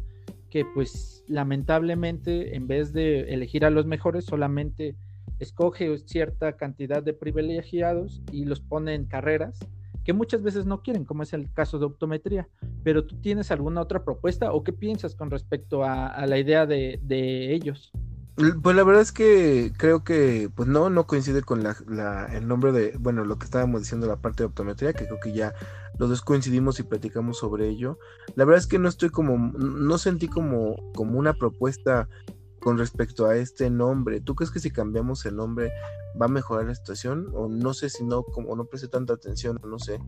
que 0.52 0.66
pues 0.66 1.24
lamentablemente 1.28 2.54
en 2.54 2.66
vez 2.66 2.92
de 2.92 3.20
elegir 3.32 3.64
a 3.64 3.70
los 3.70 3.86
mejores 3.86 4.26
solamente 4.26 4.94
escoge 5.38 5.96
cierta 5.96 6.58
cantidad 6.58 7.02
de 7.02 7.14
privilegiados 7.14 8.20
y 8.30 8.44
los 8.44 8.60
pone 8.60 8.92
en 8.92 9.06
carreras 9.06 9.58
que 10.04 10.12
muchas 10.12 10.42
veces 10.42 10.66
no 10.66 10.82
quieren, 10.82 11.06
como 11.06 11.22
es 11.22 11.32
el 11.32 11.50
caso 11.54 11.78
de 11.78 11.86
optometría. 11.86 12.48
Pero 12.84 13.06
tú 13.06 13.16
tienes 13.16 13.50
alguna 13.50 13.80
otra 13.80 14.04
propuesta 14.04 14.52
o 14.52 14.62
qué 14.62 14.74
piensas 14.74 15.14
con 15.14 15.30
respecto 15.30 15.84
a, 15.84 16.26
la 16.26 16.38
idea 16.38 16.66
de, 16.66 16.98
ellos? 17.54 17.90
Pues 18.34 18.74
la 18.74 18.82
verdad 18.82 19.02
es 19.02 19.12
que 19.12 19.72
creo 19.76 20.04
que 20.04 20.50
pues 20.54 20.66
no, 20.66 20.88
no 20.88 21.06
coincide 21.06 21.42
con 21.42 21.62
la, 21.62 22.28
el 22.32 22.48
nombre 22.48 22.72
de, 22.72 22.96
bueno, 22.98 23.24
lo 23.26 23.38
que 23.38 23.44
estábamos 23.44 23.82
diciendo 23.82 24.06
la 24.06 24.16
parte 24.16 24.42
de 24.42 24.46
optometría, 24.46 24.94
que 24.94 25.04
creo 25.04 25.20
que 25.20 25.32
ya 25.32 25.54
los 25.98 26.08
dos 26.08 26.22
coincidimos 26.22 26.80
y 26.80 26.84
platicamos 26.84 27.38
sobre 27.38 27.68
ello. 27.68 27.98
La 28.34 28.46
verdad 28.46 28.60
es 28.60 28.66
que 28.66 28.78
no 28.78 28.88
estoy 28.88 29.10
como, 29.10 29.36
no 29.36 29.98
sentí 29.98 30.28
como, 30.28 30.76
como 30.94 31.18
una 31.18 31.34
propuesta 31.34 32.08
con 32.58 32.78
respecto 32.78 33.26
a 33.26 33.36
este 33.36 33.68
nombre. 33.68 34.20
¿Tú 34.20 34.34
crees 34.34 34.50
que 34.50 34.60
si 34.60 34.70
cambiamos 34.70 35.26
el 35.26 35.36
nombre 35.36 35.70
va 36.20 36.26
a 36.26 36.30
mejorar 36.30 36.66
la 36.66 36.74
situación? 36.74 37.28
O 37.34 37.48
no 37.48 37.74
sé 37.74 37.90
si 37.90 38.02
no, 38.02 38.22
como 38.22 38.56
no 38.56 38.64
preste 38.64 38.88
tanta 38.88 39.12
atención, 39.12 39.60
no 39.62 39.78
sé, 39.78 39.98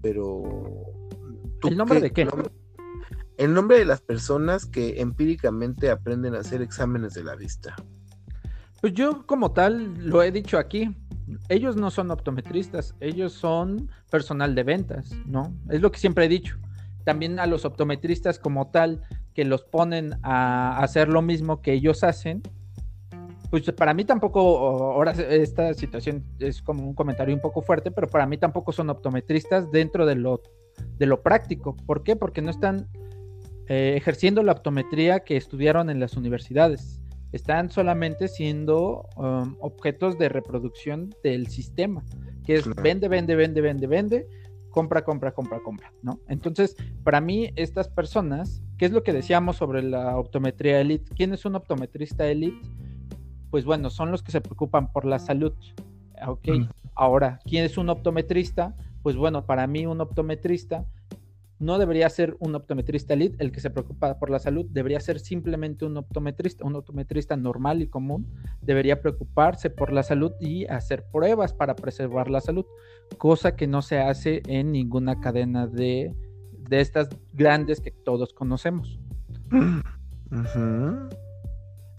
pero... 0.00 0.42
¿El 1.64 1.76
nombre 1.76 2.00
de 2.00 2.12
qué? 2.12 2.28
El 3.38 3.54
nombre 3.54 3.78
de 3.78 3.84
las 3.84 4.00
personas 4.00 4.66
que 4.66 5.00
empíricamente 5.00 5.90
aprenden 5.90 6.34
a 6.34 6.40
hacer 6.40 6.62
exámenes 6.62 7.14
de 7.14 7.24
la 7.24 7.34
vista. 7.34 7.74
Pues 8.80 8.94
yo 8.94 9.26
como 9.26 9.52
tal 9.52 10.08
lo 10.08 10.22
he 10.22 10.30
dicho 10.30 10.58
aquí, 10.58 10.94
ellos 11.48 11.76
no 11.76 11.90
son 11.90 12.10
optometristas, 12.10 12.94
ellos 13.00 13.32
son 13.32 13.88
personal 14.10 14.54
de 14.54 14.64
ventas, 14.64 15.12
¿no? 15.26 15.54
Es 15.70 15.80
lo 15.80 15.90
que 15.92 15.98
siempre 15.98 16.26
he 16.26 16.28
dicho. 16.28 16.58
También 17.04 17.38
a 17.40 17.46
los 17.46 17.64
optometristas 17.64 18.38
como 18.38 18.70
tal 18.70 19.02
que 19.34 19.44
los 19.44 19.64
ponen 19.64 20.14
a 20.22 20.78
hacer 20.78 21.08
lo 21.08 21.22
mismo 21.22 21.62
que 21.62 21.72
ellos 21.72 22.04
hacen, 22.04 22.42
pues 23.52 23.70
para 23.72 23.92
mí 23.92 24.06
tampoco, 24.06 24.40
ahora 24.40 25.12
esta 25.12 25.74
situación 25.74 26.24
es 26.38 26.62
como 26.62 26.88
un 26.88 26.94
comentario 26.94 27.34
un 27.34 27.40
poco 27.42 27.60
fuerte, 27.60 27.90
pero 27.90 28.08
para 28.08 28.26
mí 28.26 28.38
tampoco 28.38 28.72
son 28.72 28.88
optometristas 28.88 29.70
dentro 29.70 30.06
de 30.06 30.14
lo, 30.14 30.40
de 30.98 31.04
lo 31.04 31.22
práctico. 31.22 31.76
¿Por 31.76 32.02
qué? 32.02 32.16
Porque 32.16 32.40
no 32.40 32.50
están 32.50 32.88
eh, 33.68 33.94
ejerciendo 33.96 34.42
la 34.42 34.52
optometría 34.52 35.20
que 35.20 35.36
estudiaron 35.36 35.90
en 35.90 36.00
las 36.00 36.16
universidades. 36.16 37.00
Están 37.32 37.70
solamente 37.70 38.28
siendo 38.28 39.08
um, 39.16 39.56
objetos 39.60 40.18
de 40.18 40.28
reproducción 40.28 41.14
del 41.24 41.46
sistema, 41.46 42.04
que 42.44 42.56
es 42.56 42.68
vende, 42.74 43.08
vende, 43.08 43.36
vende, 43.36 43.60
vende, 43.62 43.86
vende, 43.86 44.26
compra, 44.70 45.04
compra, 45.04 45.32
compra, 45.32 45.60
compra, 45.60 45.92
¿no? 46.02 46.18
Entonces, 46.28 46.76
para 47.04 47.20
mí, 47.20 47.50
estas 47.56 47.88
personas, 47.88 48.62
¿qué 48.76 48.86
es 48.86 48.92
lo 48.92 49.02
que 49.02 49.12
decíamos 49.12 49.56
sobre 49.56 49.82
la 49.82 50.18
optometría 50.18 50.80
elite? 50.80 51.10
¿Quién 51.14 51.32
es 51.32 51.44
un 51.44 51.54
optometrista 51.54 52.26
elite? 52.26 52.68
Pues 53.50 53.64
bueno, 53.64 53.90
son 53.90 54.10
los 54.10 54.22
que 54.22 54.32
se 54.32 54.40
preocupan 54.40 54.90
por 54.92 55.04
la 55.04 55.18
salud. 55.18 55.54
Ok, 56.26 56.48
ahora, 56.94 57.38
¿quién 57.44 57.64
es 57.64 57.78
un 57.78 57.88
optometrista? 57.88 58.74
Pues 59.02 59.16
bueno, 59.16 59.46
para 59.46 59.66
mí 59.66 59.86
un 59.86 60.00
optometrista 60.00 60.84
no 61.58 61.78
debería 61.78 62.08
ser 62.10 62.36
un 62.40 62.54
optometrista 62.54 63.14
elite 63.14 63.36
el 63.42 63.52
que 63.52 63.60
se 63.60 63.70
preocupa 63.70 64.18
por 64.18 64.30
la 64.30 64.38
salud, 64.38 64.66
debería 64.70 65.00
ser 65.00 65.20
simplemente 65.20 65.84
un 65.84 65.96
optometrista, 65.96 66.64
un 66.64 66.74
optometrista 66.76 67.36
normal 67.36 67.82
y 67.82 67.88
común, 67.88 68.26
debería 68.60 69.00
preocuparse 69.00 69.70
por 69.70 69.92
la 69.92 70.02
salud 70.02 70.32
y 70.40 70.66
hacer 70.66 71.04
pruebas 71.12 71.52
para 71.52 71.76
preservar 71.76 72.30
la 72.30 72.40
salud, 72.40 72.66
cosa 73.18 73.54
que 73.54 73.66
no 73.66 73.82
se 73.82 74.00
hace 74.00 74.42
en 74.46 74.72
ninguna 74.72 75.20
cadena 75.20 75.66
de, 75.66 76.14
de 76.52 76.80
estas 76.80 77.08
grandes 77.32 77.80
que 77.80 77.90
todos 77.90 78.32
conocemos. 78.32 78.98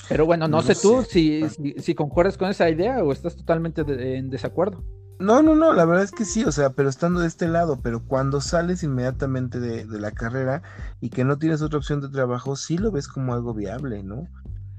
Pero 0.10 0.26
bueno, 0.26 0.48
no, 0.48 0.62
sé 0.62 0.76
tú 0.76 1.04
Si, 1.04 1.44
si, 1.78 1.96
concuerdas 1.96 2.38
con 2.38 2.50
esa 2.50 2.70
idea 2.70 3.04
o 3.04 3.12
estás 3.12 3.36
totalmente 3.36 3.82
en 4.18 4.30
desacuerdo. 4.30 4.84
No, 5.20 5.42
no, 5.42 5.56
no, 5.56 5.74
la 5.74 5.86
verdad 5.86 6.04
es 6.04 6.12
que 6.12 6.26
sí, 6.26 6.44
o 6.44 6.52
sea, 6.52 6.72
pero 6.72 6.90
estando 6.90 7.20
de 7.20 7.28
este 7.28 7.48
lado, 7.48 7.80
pero 7.82 8.04
cuando 8.06 8.42
sales 8.42 8.84
inmediatamente 8.84 9.60
de, 9.60 9.86
la 10.00 10.12
carrera 10.12 10.64
y 11.02 11.10
que 11.10 11.24
no 11.24 11.38
tienes 11.38 11.62
otra 11.62 11.78
opción 11.78 12.02
de 12.02 12.10
trabajo, 12.10 12.56
sí 12.56 12.78
lo 12.78 12.92
ves 12.92 13.08
como 13.08 13.34
algo 13.34 13.54
viable, 13.54 14.04
¿no? 14.04 14.28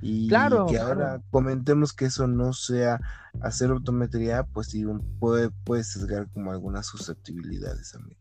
Y 0.03 0.29
claro, 0.29 0.67
que 0.67 0.79
ahora 0.79 1.23
comentemos 1.31 1.93
que 1.93 2.07
eso 2.07 2.26
no 2.26 2.53
sea 2.53 3.00
hacer 3.41 3.71
optometría, 3.71 4.43
pues 4.45 4.67
sí, 4.69 4.85
puede, 5.19 5.50
puede 5.64 5.83
sesgar 5.83 6.29
como 6.33 6.53
algunas 6.53 6.87
susceptibilidades, 6.87 7.95
amigo. 7.95 8.21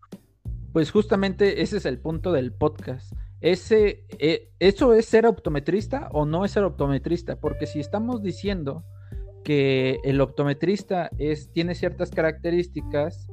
Pues 0.71 0.91
justamente 0.91 1.61
ese 1.61 1.77
es 1.77 1.85
el 1.85 1.99
punto 1.99 2.31
del 2.31 2.53
podcast. 2.53 3.11
Ese, 3.41 4.05
eh, 4.19 4.53
¿Eso 4.59 4.93
es 4.93 5.05
ser 5.05 5.25
optometrista 5.25 6.07
o 6.13 6.25
no 6.25 6.45
es 6.45 6.51
ser 6.51 6.63
optometrista? 6.63 7.35
Porque 7.35 7.67
si 7.67 7.81
estamos 7.81 8.23
diciendo 8.23 8.85
que 9.43 9.99
el 10.03 10.21
optometrista 10.21 11.09
es, 11.17 11.51
tiene 11.51 11.75
ciertas 11.75 12.11
características, 12.11 13.27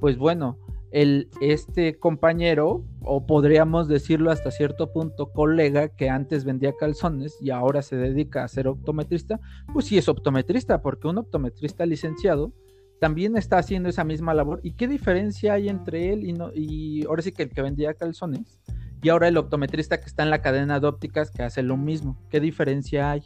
pues 0.00 0.16
bueno, 0.16 0.58
el, 0.92 1.28
este 1.40 1.98
compañero, 1.98 2.84
o 3.02 3.26
podríamos 3.26 3.88
decirlo 3.88 4.30
hasta 4.30 4.50
cierto 4.50 4.92
punto, 4.92 5.32
colega 5.32 5.88
que 5.88 6.08
antes 6.08 6.44
vendía 6.44 6.74
calzones 6.78 7.36
y 7.40 7.50
ahora 7.50 7.82
se 7.82 7.96
dedica 7.96 8.44
a 8.44 8.48
ser 8.48 8.68
optometrista, 8.68 9.40
pues 9.72 9.86
sí 9.86 9.98
es 9.98 10.08
optometrista, 10.08 10.80
porque 10.80 11.08
un 11.08 11.18
optometrista 11.18 11.84
licenciado 11.84 12.52
también 13.00 13.36
está 13.36 13.58
haciendo 13.58 13.88
esa 13.88 14.04
misma 14.04 14.32
labor. 14.32 14.60
¿Y 14.62 14.72
qué 14.72 14.88
diferencia 14.88 15.54
hay 15.54 15.68
entre 15.68 16.12
él 16.12 16.24
y, 16.24 16.32
no, 16.32 16.50
y 16.54 17.04
ahora 17.06 17.22
sí 17.22 17.32
que 17.32 17.42
el 17.42 17.50
que 17.50 17.62
vendía 17.62 17.94
calzones 17.94 18.60
y 19.02 19.08
ahora 19.10 19.28
el 19.28 19.36
optometrista 19.36 20.00
que 20.00 20.06
está 20.06 20.22
en 20.22 20.30
la 20.30 20.40
cadena 20.40 20.80
de 20.80 20.86
ópticas 20.86 21.30
que 21.30 21.42
hace 21.42 21.62
lo 21.62 21.76
mismo? 21.76 22.16
¿Qué 22.30 22.40
diferencia 22.40 23.10
hay? 23.10 23.22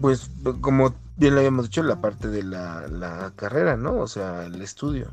Pues 0.00 0.30
como 0.60 0.94
bien 1.18 1.34
lo 1.34 1.40
habíamos 1.40 1.66
dicho, 1.66 1.82
la 1.82 2.00
parte 2.00 2.28
de 2.28 2.42
la, 2.42 3.32
carrera, 3.36 3.76
¿no? 3.76 3.96
O 3.96 4.06
sea, 4.06 4.46
el 4.46 4.60
estudio. 4.62 5.12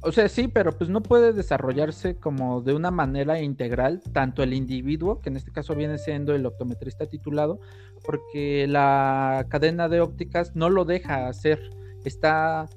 O 0.00 0.10
sea, 0.10 0.28
sí, 0.28 0.48
pero 0.48 0.72
pues 0.72 0.90
no 0.90 1.00
puede 1.02 1.32
desarrollarse 1.32 2.16
como 2.16 2.60
de 2.60 2.74
una 2.74 2.90
manera 2.90 3.40
integral, 3.40 4.02
tanto 4.12 4.42
el 4.42 4.52
individuo, 4.52 5.20
que 5.20 5.28
en 5.28 5.36
este 5.36 5.52
caso 5.52 5.76
viene 5.76 5.98
siendo 5.98 6.34
el 6.34 6.44
optometrista 6.44 7.06
titulado, 7.06 7.60
porque 8.04 8.66
la 8.68 9.46
cadena 9.48 9.88
de 9.88 10.00
ópticas 10.00 10.56
no 10.56 10.70
lo 10.70 10.84
deja 10.84 11.28
hacer. 11.28 11.70
Está 12.04 12.68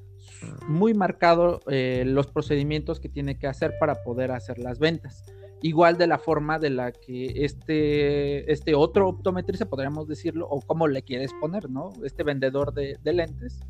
muy 0.67 0.93
marcado 0.93 1.61
eh, 1.67 2.03
los 2.05 2.27
procedimientos 2.27 2.99
que 2.99 3.09
tiene 3.09 3.39
que 3.39 3.47
hacer 3.47 3.73
para 3.79 4.03
poder 4.03 4.31
hacer 4.31 4.59
las 4.59 4.77
ventas 4.77 5.23
igual 5.65 5.97
de 5.97 6.05
la 6.05 6.19
forma 6.19 6.59
de 6.59 6.69
la 6.69 6.91
que 6.91 7.43
este, 7.43 8.51
este 8.51 8.75
otro 8.75 9.09
optometrista, 9.09 9.65
podríamos 9.65 10.07
decirlo, 10.07 10.47
o 10.47 10.61
como 10.61 10.87
le 10.87 11.01
quieres 11.01 11.33
poner, 11.41 11.71
¿no? 11.71 11.91
Este 12.03 12.21
vendedor 12.21 12.71
de, 12.71 12.99
lentes, 13.03 13.61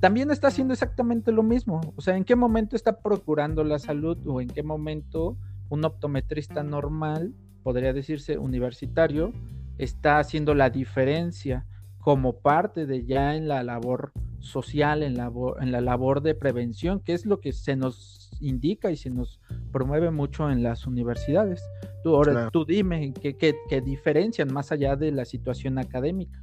también 0.00 0.30
está 0.30 0.48
haciendo 0.48 0.72
exactamente 0.72 1.30
lo 1.30 1.42
mismo. 1.42 1.82
O 1.94 2.00
sea, 2.00 2.16
¿en 2.16 2.24
qué 2.24 2.36
momento 2.36 2.74
está 2.74 3.02
procurando 3.02 3.64
la 3.64 3.78
salud 3.78 4.16
o 4.26 4.40
en 4.40 4.48
qué 4.48 4.62
momento 4.62 5.36
un 5.68 5.84
optometrista 5.84 6.62
normal, 6.62 7.34
podría 7.62 7.92
decirse 7.92 8.38
universitario, 8.38 9.34
está 9.76 10.20
haciendo 10.20 10.54
la 10.54 10.70
diferencia 10.70 11.66
como 11.98 12.40
parte 12.40 12.86
de 12.86 13.04
ya 13.04 13.36
en 13.36 13.46
la 13.46 13.62
labor 13.62 14.12
social, 14.38 15.02
en, 15.02 15.18
en 15.18 15.70
la 15.70 15.80
labor 15.82 16.22
de 16.22 16.34
prevención, 16.34 17.00
que 17.00 17.12
es 17.12 17.26
lo 17.26 17.40
que 17.40 17.52
se 17.52 17.76
nos 17.76 18.19
indica 18.40 18.90
y 18.90 18.96
se 18.96 19.10
nos 19.10 19.40
promueve 19.72 20.10
mucho 20.10 20.50
en 20.50 20.62
las 20.62 20.86
universidades. 20.86 21.62
Tú, 22.02 22.14
ahora, 22.14 22.50
tú 22.50 22.64
dime, 22.64 23.12
¿qué, 23.12 23.36
¿qué, 23.36 23.80
diferencian 23.80 24.52
más 24.52 24.72
allá 24.72 24.96
de 24.96 25.12
la 25.12 25.24
situación 25.24 25.78
académica? 25.78 26.42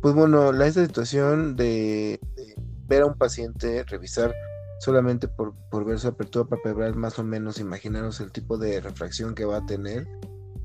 Pues 0.00 0.14
bueno, 0.14 0.52
la, 0.52 0.66
esta 0.66 0.84
situación 0.86 1.56
de, 1.56 2.18
ver 2.86 3.02
a 3.02 3.06
un 3.06 3.14
paciente, 3.14 3.84
revisar 3.84 4.34
solamente 4.80 5.28
por, 5.28 5.54
por 5.70 5.84
ver 5.84 5.98
su 5.98 6.08
apertura 6.08 6.46
palpebral, 6.46 6.96
más 6.96 7.18
o 7.18 7.24
menos 7.24 7.60
imaginaros 7.60 8.20
el 8.20 8.32
tipo 8.32 8.56
de 8.56 8.80
refracción 8.80 9.34
que 9.34 9.44
va 9.44 9.58
a 9.58 9.66
tener. 9.66 10.08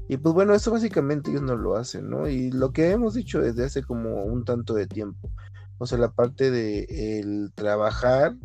Y 0.08 0.18
pues 0.18 0.34
bueno, 0.34 0.54
eso 0.54 0.72
básicamente 0.72 1.32
ellos 1.32 1.42
no 1.42 1.56
lo 1.56 1.76
hacen, 1.76 2.10
¿no? 2.10 2.30
Y 2.30 2.52
lo 2.52 2.72
que 2.72 2.92
hemos 2.92 3.16
dicho 3.16 3.42
desde 3.42 3.66
hace 3.66 3.84
como 3.84 4.24
un 4.24 4.46
tanto 4.46 4.74
de 4.74 4.88
tiempo, 4.88 5.32
o 5.78 5.86
sea, 5.86 5.98
la 5.98 6.12
parte 6.12 6.52
de 6.52 7.20
el 7.20 7.52
trabajar, 7.54 8.36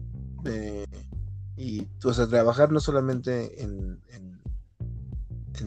de 0.42 0.86
y, 1.60 1.86
o 2.04 2.12
sea, 2.14 2.26
trabajar 2.26 2.72
no 2.72 2.80
solamente 2.80 3.62
en, 3.62 4.00
en, 4.08 4.40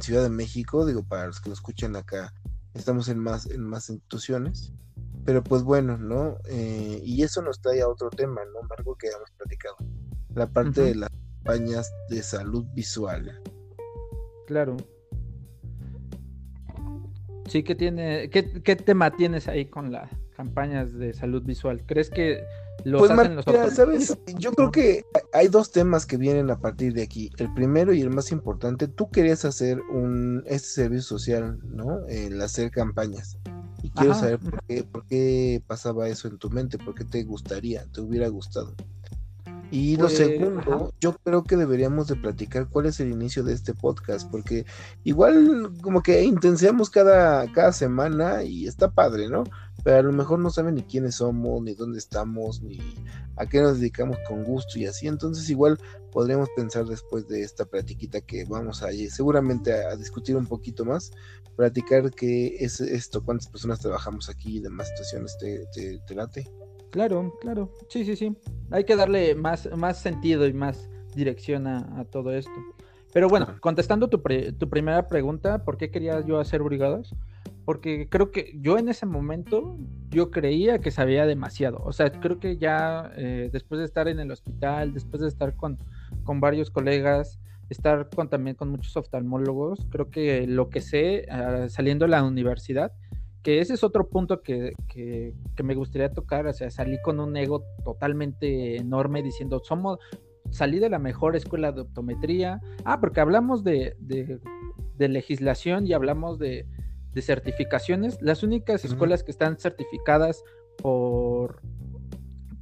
Ciudad 0.02 0.24
de 0.24 0.30
México, 0.30 0.88
digo, 0.88 1.04
para 1.04 1.28
los 1.28 1.40
que 1.40 1.50
lo 1.50 1.54
escuchan 1.54 1.96
acá, 1.96 2.34
estamos 2.74 3.08
en 3.10 3.20
más, 3.20 3.46
en 3.46 3.62
más 3.62 3.90
instituciones, 3.90 4.74
pero 5.24 5.44
pues 5.44 5.62
bueno, 5.62 5.98
¿no? 5.98 6.36
Eh, 6.50 7.00
y 7.06 7.22
eso 7.22 7.44
nos 7.44 7.62
trae 7.62 7.82
a 7.82 7.88
otro 7.88 8.10
tema, 8.10 8.42
¿no? 8.44 8.68
Algo 8.76 8.96
que 8.96 9.08
hemos 9.08 9.30
platicado, 9.38 9.78
la 10.34 10.48
parte 10.48 10.82
de 10.82 10.96
las 10.96 11.10
campañas 11.38 11.94
de 12.10 12.24
salud 12.24 12.66
visual. 12.74 13.40
Claro. 14.48 14.78
Sí, 17.48 17.62
¿qué, 17.64 17.76
tiene, 17.76 18.32
qué, 18.32 18.64
qué 18.64 18.76
tema 18.76 19.16
tienes 19.16 19.48
ahí 19.48 19.66
con 19.66 19.92
las 19.92 20.10
campañas 20.36 20.92
de 20.92 21.14
salud 21.14 21.44
visual? 21.44 21.86
¿Crees 21.86 22.10
que 22.10 22.44
pues 22.84 23.12
¿sabes? 23.76 24.18
Yo 24.38 24.52
creo 24.52 24.72
que 24.72 25.06
hay 25.32 25.48
dos 25.48 25.72
temas 25.72 26.06
que 26.06 26.18
vienen 26.18 26.52
a 26.52 26.60
partir 26.60 26.94
de 26.94 27.04
aquí. 27.04 27.32
El 27.38 27.54
primero 27.54 27.94
y 27.94 28.02
el 28.02 28.10
más 28.10 28.32
importante, 28.32 28.88
tú 28.88 29.10
querías 29.10 29.46
hacer 29.46 29.80
un 29.82 30.44
este 30.48 30.70
servicio 30.70 31.04
social, 31.04 31.60
¿no? 31.64 32.06
El 32.08 32.42
hacer 32.42 32.72
campañas. 32.72 33.38
Y 33.82 33.90
quiero 33.90 34.14
saber 34.14 34.40
por 34.40 34.64
qué, 34.64 34.84
por 34.84 35.06
qué 35.06 35.62
pasaba 35.68 36.08
eso 36.08 36.28
en 36.28 36.38
tu 36.38 36.50
mente, 36.50 36.78
por 36.78 36.96
qué 36.96 37.04
te 37.04 37.24
gustaría, 37.24 37.86
te 37.92 38.02
hubiera 38.02 38.28
gustado. 38.30 38.76
Y 39.74 39.96
lo 39.96 40.04
pues, 40.04 40.18
segundo, 40.18 40.94
yo 41.02 41.18
creo 41.24 41.44
que 41.44 41.58
deberíamos 41.58 42.08
de 42.08 42.16
platicar 42.16 42.68
cuál 42.70 42.86
es 42.86 43.00
el 43.00 43.12
inicio 43.12 43.44
de 43.44 43.54
este 43.54 43.74
podcast, 43.74 44.30
porque 44.30 44.68
igual 45.04 45.72
como 45.82 46.04
que 46.04 46.24
intensiamos 46.24 46.92
cada, 46.92 47.52
cada 47.52 47.72
semana 47.72 48.44
y 48.44 48.68
está 48.68 48.92
padre, 48.92 49.30
¿no? 49.30 49.46
Pero 49.84 49.98
a 49.98 50.02
lo 50.02 50.13
mejor 50.13 50.39
no 50.39 50.50
saben 50.50 50.76
ni 50.76 50.84
quiénes 50.84 51.15
somos, 51.15 51.62
ni 51.62 51.74
dónde 51.74 51.98
estamos, 51.98 52.62
ni 52.62 52.80
a 53.36 53.46
qué 53.46 53.62
nos 53.62 53.80
dedicamos 53.80 54.17
con 54.28 54.43
gusto 54.43 54.80
y 54.80 54.86
así. 54.86 55.08
Entonces 55.08 55.50
igual 55.50 55.78
podríamos 56.12 56.50
pensar 56.56 56.86
después 56.86 57.28
de 57.28 57.41
esta 57.41 57.65
platiquita 57.65 58.22
que 58.22 58.46
vamos 58.46 58.82
a 58.84 58.91
seguramente 59.10 59.74
a, 59.74 59.96
discutir 59.96 60.38
un 60.38 60.48
poquito 60.48 60.86
más, 60.86 61.12
platicar 61.56 62.12
qué 62.12 62.56
es 62.60 62.80
esto, 62.80 63.24
cuántas 63.24 63.48
personas 63.48 63.80
trabajamos 63.80 64.30
aquí 64.30 64.58
y 64.58 64.60
demás 64.62 64.88
situaciones 64.89 65.38
te, 65.38 65.65
te 66.08 66.15
late. 66.15 66.50
Claro, 66.93 67.34
claro. 67.41 67.74
Sí, 67.89 68.06
sí, 68.06 68.15
sí. 68.15 68.38
Hay 68.69 68.84
que 68.84 68.96
darle 68.96 69.34
más, 69.34 69.67
más 69.76 70.00
sentido 70.00 70.46
y 70.46 70.54
más 70.54 70.88
dirección 71.15 71.65
a, 71.65 72.06
todo 72.06 72.32
esto. 72.32 72.52
Pero 73.12 73.28
bueno, 73.30 73.48
contestando 73.62 74.10
tu, 74.10 74.19
tu, 74.19 74.69
primera 74.69 75.08
pregunta, 75.08 75.65
¿por 75.65 75.78
qué 75.78 75.89
quería 75.89 76.22
yo 76.22 76.39
hacer 76.39 76.62
brigadas? 76.62 77.15
Porque 77.65 78.08
creo 78.10 78.32
que 78.32 78.58
yo 78.60 78.78
en 78.78 78.89
ese 78.89 79.06
momento, 79.06 79.78
yo 80.10 80.32
creía 80.32 80.80
que 80.80 80.91
sabía 80.91 81.26
demasiado. 81.26 81.82
O 81.84 81.93
sea, 81.93 82.12
creo 82.12 82.39
que 82.39 82.58
ya 82.58 83.12
eh, 83.15 83.49
después 83.54 83.80
de 83.80 83.86
estar 83.86 84.08
en 84.08 84.19
el 84.19 84.32
hospital, 84.32 84.93
después 84.93 85.21
de 85.21 85.30
estar 85.30 85.56
con, 85.56 85.78
con 86.23 86.41
varios 86.41 86.69
colegas, 86.69 87.39
estar 87.69 88.10
con, 88.10 88.30
también 88.30 88.56
con 88.56 88.69
muchos 88.69 88.97
oftalmólogos, 88.97 89.88
creo 89.89 90.10
que 90.10 90.45
lo 90.45 90.69
que 90.69 90.82
sé 90.82 91.26
ah, 91.32 91.67
saliendo 91.69 92.06
de 92.06 92.12
la 92.12 92.23
universidad 92.23 92.91
que 93.43 93.60
ese 93.60 93.73
es 93.73 93.84
otro 93.84 94.08
punto 94.08 94.41
que, 94.41 94.73
me 95.62 95.76
gustaría 95.76 96.12
tocar, 96.12 96.47
o 96.47 96.54
sea, 96.54 96.71
salí 96.71 96.99
con 97.02 97.19
un 97.19 97.36
ego 97.36 97.63
totalmente 97.84 98.78
enorme 98.78 99.21
diciendo, 99.21 99.62
somos, 99.63 99.99
salí 100.49 100.80
de 100.80 100.89
la 100.89 100.97
mejor 100.97 101.36
escuela 101.36 101.73
de 101.73 101.82
optometría, 101.82 102.62
ah, 102.86 102.99
porque 103.02 103.19
hablamos 103.19 103.63
de, 103.63 103.95
legislación 104.97 105.86
y 105.86 105.91
hablamos 105.91 106.39
de, 106.39 106.65
certificaciones, 107.21 108.21
las 108.21 108.43
únicas 108.43 108.84
escuelas 108.86 109.23
que 109.23 109.32
están 109.32 109.58
certificadas 109.58 110.43
por, 110.78 111.62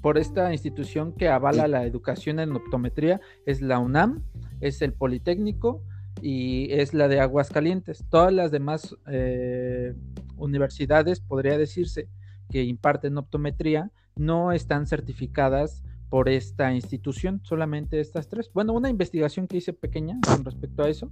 por 0.02 0.18
esta 0.18 0.52
institución 0.52 1.14
que 1.14 1.30
avala 1.30 1.68
la 1.68 1.86
educación 1.86 2.40
en 2.40 2.56
optometría 2.56 3.22
es 3.46 3.62
la 3.62 3.80
UNAM, 3.80 4.24
es 4.60 4.82
el 4.82 4.94
Politécnico 4.94 5.84
y 6.22 6.72
es 6.72 6.94
la 6.94 7.08
de 7.08 7.20
Aguascalientes. 7.20 8.04
Todas 8.10 8.34
las 8.34 8.52
demás 8.52 8.96
eh, 9.08 9.94
universidades, 10.38 11.20
podría 11.20 11.58
decirse, 11.58 12.10
que 12.50 12.64
imparten 12.64 13.18
optometría, 13.18 13.92
no 14.16 14.52
están 14.52 14.86
certificadas 14.88 15.84
por 16.12 16.28
esta 16.28 16.74
institución, 16.74 17.40
solamente 17.42 18.02
estas 18.02 18.28
tres. 18.28 18.52
Bueno, 18.54 18.74
una 18.74 18.90
investigación 18.90 19.48
que 19.48 19.56
hice 19.56 19.72
pequeña 19.72 20.20
con 20.28 20.44
respecto 20.44 20.84
a 20.84 20.90
eso, 20.90 21.10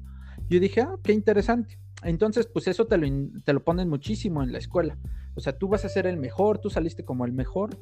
yo 0.50 0.60
dije, 0.60 0.82
ah, 0.82 0.98
qué 1.02 1.14
interesante. 1.14 1.80
Entonces, 2.04 2.48
pues 2.48 2.68
eso 2.68 2.86
te 2.86 2.98
lo, 2.98 3.08
te 3.46 3.54
lo 3.54 3.64
ponen 3.64 3.88
muchísimo 3.88 4.44
en 4.44 4.52
la 4.52 4.58
escuela. 4.58 4.98
O 5.36 5.40
sea, 5.40 5.58
tú 5.58 5.70
vas 5.70 5.86
a 5.86 5.90
ser 5.90 6.06
el 6.06 6.18
mejor, 6.18 6.60
tú 6.60 6.70
saliste 6.70 7.06
como 7.06 7.24
el 7.24 7.32
mejor. 7.32 7.78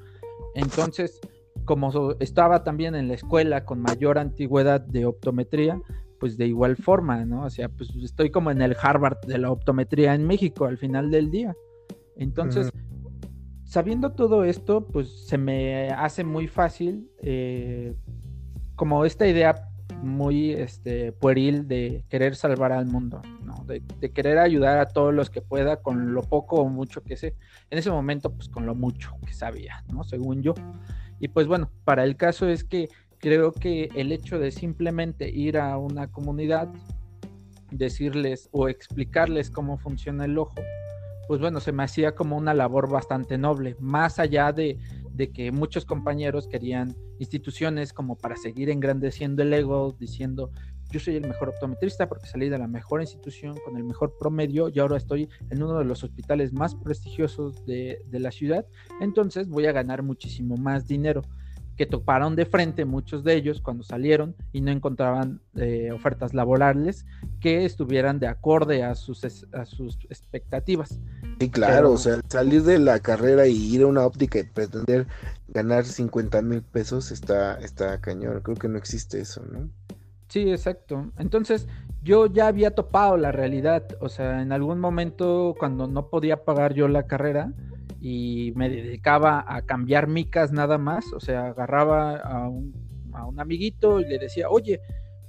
Entonces, 0.54 1.20
como 1.66 2.12
estaba 2.20 2.64
también 2.64 2.94
en 2.94 3.08
la 3.08 3.16
escuela 3.16 3.66
con 3.66 3.82
mayor 3.82 4.20
antigüedad 4.20 4.80
de 4.80 5.08
optometría, 5.08 5.82
pues 6.20 6.38
de 6.38 6.46
igual 6.46 6.76
forma, 6.76 7.26
¿no? 7.26 7.46
O 7.46 7.50
sea, 7.50 7.68
pues 7.68 7.90
estoy 7.96 8.30
como 8.30 8.52
en 8.52 8.62
el 8.62 8.78
Harvard 8.80 9.22
de 9.26 9.40
la 9.40 9.50
optometría 9.50 10.14
en 10.14 10.28
México 10.28 10.66
al 10.66 10.78
final 10.78 11.10
del 11.10 11.32
día. 11.32 11.58
Entonces, 12.16 12.72
sabiendo 13.68 14.14
todo 14.14 14.46
esto, 14.46 14.88
pues 14.88 15.28
se 15.28 15.38
me 15.38 15.90
hace 15.92 16.24
muy 16.24 16.48
fácil 16.48 17.12
eh, 17.22 17.96
como 18.76 19.04
esta 19.06 19.28
idea 19.28 19.70
muy 20.02 20.52
este, 20.52 21.12
pueril 21.12 21.68
de 21.68 22.06
querer 22.08 22.36
salvar 22.36 22.72
al 22.72 22.86
mundo, 22.86 23.22
¿no? 23.44 23.66
de, 23.66 23.82
querer 24.12 24.38
ayudar 24.38 24.78
a 24.78 24.88
todos 24.88 25.14
los 25.14 25.30
que 25.30 25.42
pueda 25.42 25.78
con 25.78 26.14
lo 26.14 26.22
poco 26.22 26.58
o 26.58 26.70
mucho 26.70 27.04
que 27.04 27.18
sé. 27.18 27.36
En 27.70 27.80
ese 27.80 27.92
momento, 27.92 28.32
pues 28.32 28.48
con 28.48 28.66
lo 28.66 28.74
mucho 28.74 29.12
que 29.26 29.34
sabía, 29.34 29.84
¿no? 29.92 30.04
Según 30.04 30.44
yo. 30.44 30.54
Y 31.20 31.28
pues 31.30 31.48
bueno, 31.48 31.70
para 31.84 32.04
el 32.04 32.16
caso 32.16 32.48
es 32.48 32.64
que 32.64 32.90
creo 33.18 33.52
que 33.52 33.90
el 33.96 34.12
hecho 34.12 34.40
de 34.40 34.52
simplemente 34.52 35.30
ir 35.30 35.58
a 35.58 35.78
una 35.78 36.08
comunidad, 36.08 36.70
decirles 37.72 38.48
o 38.52 38.70
explicarles 38.70 39.50
cómo 39.50 39.78
funciona 39.78 40.26
el 40.26 40.38
ojo, 40.38 40.56
pues 41.28 41.42
bueno, 41.42 41.60
se 41.60 41.72
me 41.72 41.84
hacía 41.84 42.16
como 42.16 42.38
una 42.38 42.54
labor 42.54 42.90
bastante 42.90 43.38
noble, 43.38 43.76
más 43.80 44.20
allá 44.20 44.52
de, 44.52 44.78
de 45.14 45.32
que 45.32 45.52
muchos 45.52 45.86
compañeros 45.86 46.48
querían 46.48 46.96
instituciones 47.20 47.94
como 47.94 48.16
para 48.16 48.36
seguir 48.36 48.70
engrandeciendo 48.70 49.44
el 49.44 49.54
ego, 49.54 49.96
diciendo, 50.00 50.52
yo 50.90 51.00
soy 51.00 51.18
el 51.18 51.28
mejor 51.28 51.50
optometrista 51.50 52.08
porque 52.08 52.28
salí 52.28 52.48
de 52.50 52.58
la 52.58 52.68
mejor 52.68 53.02
institución 53.02 53.58
con 53.66 53.76
el 53.76 53.84
mejor 53.84 54.16
promedio 54.18 54.70
y 54.70 54.80
ahora 54.80 54.98
estoy 54.98 55.28
en 55.50 55.62
uno 55.62 55.78
de 55.80 55.86
los 55.86 56.04
hospitales 56.04 56.54
más 56.54 56.76
prestigiosos 56.76 57.66
de, 57.66 58.02
de 58.06 58.20
la 58.20 58.32
ciudad, 58.32 58.66
entonces 59.02 59.50
voy 59.50 59.66
a 59.66 59.74
ganar 59.74 60.04
muchísimo 60.04 60.56
más 60.56 60.88
dinero 60.88 61.24
que 61.78 61.86
toparon 61.86 62.36
de 62.36 62.46
frente 62.46 62.86
muchos 62.86 63.24
de 63.24 63.36
ellos 63.36 63.62
cuando 63.62 63.84
salieron 63.84 64.36
y 64.52 64.62
no 64.62 64.72
encontraban 64.72 65.40
eh, 65.56 65.92
ofertas 65.94 66.34
laborales 66.34 67.06
que 67.40 67.66
estuvieran 67.66 68.20
de 68.20 68.28
acorde 68.28 68.84
a 68.84 68.96
sus, 68.96 69.24
a 69.54 69.66
sus 69.66 69.98
expectativas. 70.10 71.00
Sí, 71.40 71.50
claro, 71.50 71.92
o 71.92 71.98
sea, 71.98 72.20
salir 72.28 72.64
de 72.64 72.80
la 72.80 73.00
carrera 73.00 73.48
y 73.48 73.76
ir 73.76 73.84
a 73.84 73.88
una 73.88 74.06
óptica 74.06 74.40
y 74.40 74.44
pretender 74.44 75.06
ganar 75.50 75.86
50 75.86 76.42
mil 76.42 76.64
pesos 76.64 77.12
está, 77.12 77.60
está 77.60 78.02
cañón, 78.02 78.42
creo 78.42 78.58
que 78.58 78.68
no 78.68 78.78
existe 78.78 79.20
eso, 79.20 79.44
¿no? 79.52 79.70
Sí, 80.30 80.52
exacto. 80.52 81.12
Entonces, 81.18 81.68
yo 82.04 82.26
ya 82.26 82.48
había 82.48 82.72
topado 82.72 83.18
la 83.18 83.32
realidad, 83.32 83.86
o 84.02 84.10
sea, 84.10 84.42
en 84.42 84.52
algún 84.52 84.80
momento 84.80 85.56
cuando 85.58 85.88
no 85.88 86.10
podía 86.10 86.44
pagar 86.44 86.74
yo 86.74 86.88
la 86.88 87.04
carrera, 87.04 87.54
y 88.00 88.54
me 88.56 88.70
dedicaba 88.70 89.46
a 89.48 89.64
cambiar 89.64 90.08
micas 90.08 90.52
nada 90.52 90.78
más, 90.78 91.12
o 91.14 91.20
sea, 91.20 91.48
agarraba 91.48 92.18
a 92.18 92.48
un, 92.48 92.74
a 93.14 93.26
un 93.26 93.40
amiguito 93.40 94.00
y 94.00 94.06
le 94.06 94.20
decía, 94.20 94.50
oye, 94.50 94.80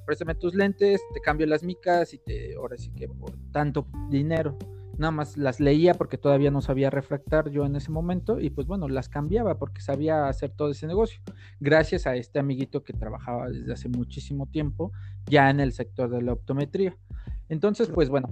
préstame 0.09 0.35
tus 0.35 0.55
lentes, 0.55 1.03
te 1.13 1.21
cambio 1.21 1.47
las 1.47 1.63
micas 1.63 2.15
y 2.15 2.19
te, 2.19 2.55
ahora 2.55 2.77
sí 2.79 2.91
que 2.91 3.09
por 3.09 3.33
tanto 3.53 3.87
dinero. 4.11 4.57
Nada 4.97 5.13
más 5.13 5.37
las 5.37 5.61
leía 5.61 5.95
porque 5.95 6.19
todavía 6.19 6.51
no 6.51 6.61
sabía 6.61 6.91
refractar 6.91 7.51
yo 7.51 7.65
en 7.65 7.77
ese 7.77 7.93
momento 7.93 8.41
y 8.41 8.51
pues 8.51 8.67
bueno, 8.67 8.89
las 8.89 9.09
cambiaba 9.09 9.59
porque 9.59 9.81
sabía 9.81 10.27
hacer 10.27 10.51
todo 10.51 10.71
ese 10.71 10.87
negocio. 10.89 11.21
Gracias 11.61 12.07
a 12.07 12.17
este 12.17 12.41
amiguito 12.41 12.83
que 12.83 12.95
trabajaba 12.95 13.49
desde 13.49 13.73
hace 13.73 13.89
muchísimo 13.89 14.47
tiempo 14.47 14.91
ya 15.27 15.51
en 15.51 15.61
el 15.61 15.73
sector 15.73 16.11
de 16.11 16.23
la 16.23 16.33
optometría. 16.33 16.97
Entonces, 17.49 17.89
pues 17.89 18.09
bueno, 18.09 18.29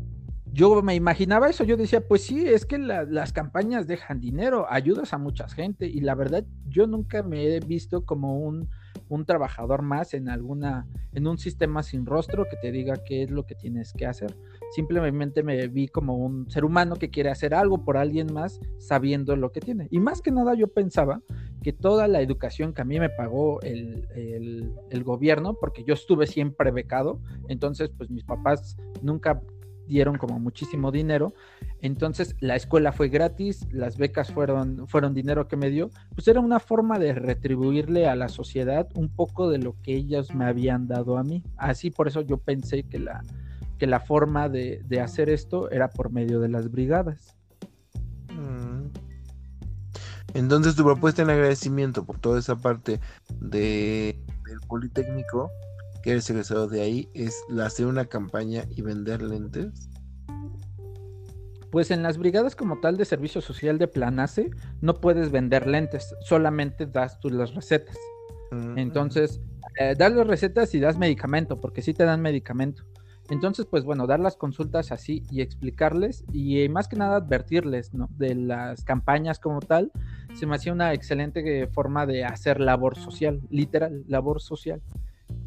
yo 0.56 0.80
me 0.80 0.94
imaginaba 0.94 1.50
eso, 1.50 1.64
yo 1.64 1.76
decía, 1.76 2.00
pues 2.00 2.24
sí, 2.24 2.48
es 2.48 2.64
que 2.64 2.78
las 2.78 3.34
campañas 3.34 3.86
dejan 3.86 4.20
dinero, 4.20 4.66
ayudas 4.70 5.12
a 5.12 5.18
mucha 5.18 5.46
gente 5.48 5.86
y 5.86 6.00
la 6.00 6.14
verdad 6.14 6.46
yo 6.66 6.86
nunca 6.86 7.22
me 7.22 7.44
he 7.44 7.60
visto 7.60 8.06
como 8.06 8.38
un, 8.38 8.70
un, 9.10 9.26
trabajador 9.26 9.82
más 9.82 10.14
en 10.14 10.30
alguna, 10.30 10.86
en 11.12 11.26
un 11.26 11.36
sistema 11.36 11.82
sin 11.82 12.06
rostro 12.06 12.46
que 12.48 12.56
te 12.56 12.72
diga 12.72 12.94
qué 13.04 13.24
es 13.24 13.30
lo 13.30 13.44
que 13.44 13.54
tienes 13.54 13.92
que 13.92 14.06
hacer. 14.06 14.34
Simplemente 14.74 15.42
me 15.42 15.68
vi 15.68 15.88
como 15.88 16.16
un 16.16 16.50
ser 16.50 16.64
humano 16.64 16.96
que 16.96 17.10
quiere 17.10 17.28
hacer 17.28 17.52
algo 17.52 17.84
por 17.84 17.98
alguien 17.98 18.32
más 18.32 18.58
sabiendo 18.78 19.36
lo 19.36 19.52
que 19.52 19.60
tiene. 19.60 19.88
Y 19.90 20.00
más 20.00 20.22
que 20.22 20.30
nada 20.30 20.54
yo 20.54 20.68
pensaba 20.68 21.20
que 21.62 21.74
toda 21.74 22.08
la 22.08 22.22
educación 22.22 22.72
que 22.72 22.80
a 22.80 22.86
mí 22.86 22.98
me 22.98 23.10
pagó 23.10 23.60
el, 23.60 24.08
el, 24.14 24.72
el 24.88 25.04
gobierno, 25.04 25.52
porque 25.60 25.84
yo 25.84 25.92
estuve 25.92 26.26
siempre 26.26 26.70
becado, 26.70 27.20
entonces 27.48 27.90
pues 27.94 28.08
mis 28.08 28.24
papás 28.24 28.78
nunca 29.02 29.42
dieron 29.86 30.18
como 30.18 30.38
muchísimo 30.38 30.90
dinero. 30.92 31.34
Entonces 31.80 32.36
la 32.40 32.56
escuela 32.56 32.92
fue 32.92 33.08
gratis, 33.08 33.66
las 33.72 33.96
becas 33.96 34.32
fueron, 34.32 34.86
fueron 34.86 35.14
dinero 35.14 35.48
que 35.48 35.56
me 35.56 35.70
dio. 35.70 35.90
Pues 36.14 36.28
era 36.28 36.40
una 36.40 36.60
forma 36.60 36.98
de 36.98 37.14
retribuirle 37.14 38.08
a 38.08 38.16
la 38.16 38.28
sociedad 38.28 38.88
un 38.94 39.08
poco 39.08 39.50
de 39.50 39.58
lo 39.58 39.76
que 39.82 39.94
ellos 39.94 40.34
me 40.34 40.46
habían 40.46 40.88
dado 40.88 41.18
a 41.18 41.24
mí. 41.24 41.42
Así 41.56 41.90
por 41.90 42.08
eso 42.08 42.20
yo 42.20 42.38
pensé 42.38 42.84
que 42.84 42.98
la, 42.98 43.22
que 43.78 43.86
la 43.86 44.00
forma 44.00 44.48
de, 44.48 44.84
hacer 45.02 45.28
esto 45.28 45.70
era 45.70 45.90
por 45.90 46.10
medio 46.10 46.40
de 46.40 46.48
las 46.48 46.70
brigadas. 46.70 47.36
Mm. 48.32 48.88
Entonces 50.34 50.76
tu 50.76 50.84
propuesta 50.84 51.22
en 51.22 51.30
agradecimiento 51.30 52.04
por 52.04 52.18
toda 52.18 52.38
esa 52.38 52.56
parte 52.56 53.00
de, 53.40 54.18
del 54.44 54.60
Politécnico 54.66 55.50
que 56.06 56.12
eres 56.12 56.30
egresado 56.30 56.68
de 56.68 56.82
ahí, 56.82 57.10
es 57.14 57.42
hacer 57.60 57.86
una 57.86 58.04
campaña 58.04 58.62
y 58.70 58.80
vender 58.80 59.22
lentes? 59.22 59.90
Pues 61.72 61.90
en 61.90 62.04
las 62.04 62.16
brigadas 62.16 62.54
como 62.54 62.78
tal 62.78 62.96
de 62.96 63.04
servicio 63.04 63.40
social 63.40 63.76
de 63.76 63.88
Planace 63.88 64.50
no 64.80 64.94
puedes 65.00 65.32
vender 65.32 65.66
lentes, 65.66 66.14
solamente 66.20 66.86
das 66.86 67.18
tú 67.18 67.28
las 67.28 67.56
recetas. 67.56 67.96
Mm. 68.52 68.78
Entonces, 68.78 69.40
eh, 69.80 69.96
das 69.98 70.12
las 70.12 70.28
recetas 70.28 70.72
y 70.76 70.78
das 70.78 70.96
medicamento, 70.96 71.60
porque 71.60 71.82
sí 71.82 71.92
te 71.92 72.04
dan 72.04 72.22
medicamento. 72.22 72.84
Entonces, 73.28 73.66
pues 73.66 73.82
bueno, 73.82 74.06
dar 74.06 74.20
las 74.20 74.36
consultas 74.36 74.92
así 74.92 75.24
y 75.28 75.40
explicarles 75.40 76.24
y 76.32 76.60
eh, 76.60 76.68
más 76.68 76.86
que 76.86 76.94
nada 76.94 77.16
advertirles 77.16 77.92
¿no? 77.94 78.08
de 78.12 78.36
las 78.36 78.84
campañas 78.84 79.40
como 79.40 79.58
tal, 79.58 79.90
se 80.34 80.46
me 80.46 80.54
hacía 80.54 80.72
una 80.72 80.92
excelente 80.92 81.66
forma 81.66 82.06
de 82.06 82.24
hacer 82.24 82.60
labor 82.60 82.94
social, 82.96 83.40
literal, 83.50 84.04
labor 84.06 84.40
social. 84.40 84.80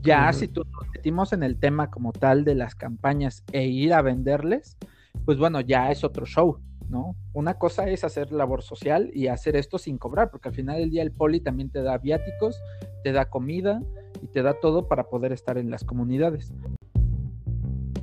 Ya 0.01 0.31
si 0.33 0.47
tú 0.47 0.63
nos 0.71 0.89
metimos 0.93 1.33
en 1.33 1.43
el 1.43 1.59
tema 1.59 1.89
como 1.89 2.11
tal 2.11 2.45
de 2.45 2.55
las 2.55 2.75
campañas 2.75 3.43
e 3.51 3.67
ir 3.67 3.93
a 3.93 4.01
venderles, 4.01 4.77
pues 5.25 5.37
bueno, 5.37 5.61
ya 5.61 5.91
es 5.91 6.03
otro 6.03 6.25
show, 6.25 6.59
¿no? 6.89 7.15
Una 7.33 7.55
cosa 7.55 7.89
es 7.89 8.03
hacer 8.03 8.31
labor 8.31 8.63
social 8.63 9.11
y 9.13 9.27
hacer 9.27 9.55
esto 9.55 9.77
sin 9.77 9.97
cobrar, 9.97 10.31
porque 10.31 10.49
al 10.49 10.55
final 10.55 10.77
del 10.77 10.89
día 10.89 11.03
el 11.03 11.11
poli 11.11 11.41
también 11.41 11.69
te 11.69 11.81
da 11.81 11.97
viáticos, 11.97 12.57
te 13.03 13.11
da 13.11 13.29
comida 13.29 13.81
y 14.21 14.27
te 14.27 14.41
da 14.41 14.53
todo 14.53 14.87
para 14.87 15.09
poder 15.09 15.33
estar 15.33 15.57
en 15.57 15.69
las 15.69 15.83
comunidades. 15.83 16.51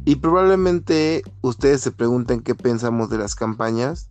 Y 0.04 0.16
probablemente 0.16 1.22
ustedes 1.40 1.80
se 1.80 1.90
pregunten 1.90 2.40
qué 2.40 2.54
pensamos 2.54 3.10
de 3.10 3.18
las 3.18 3.34
campañas. 3.34 4.08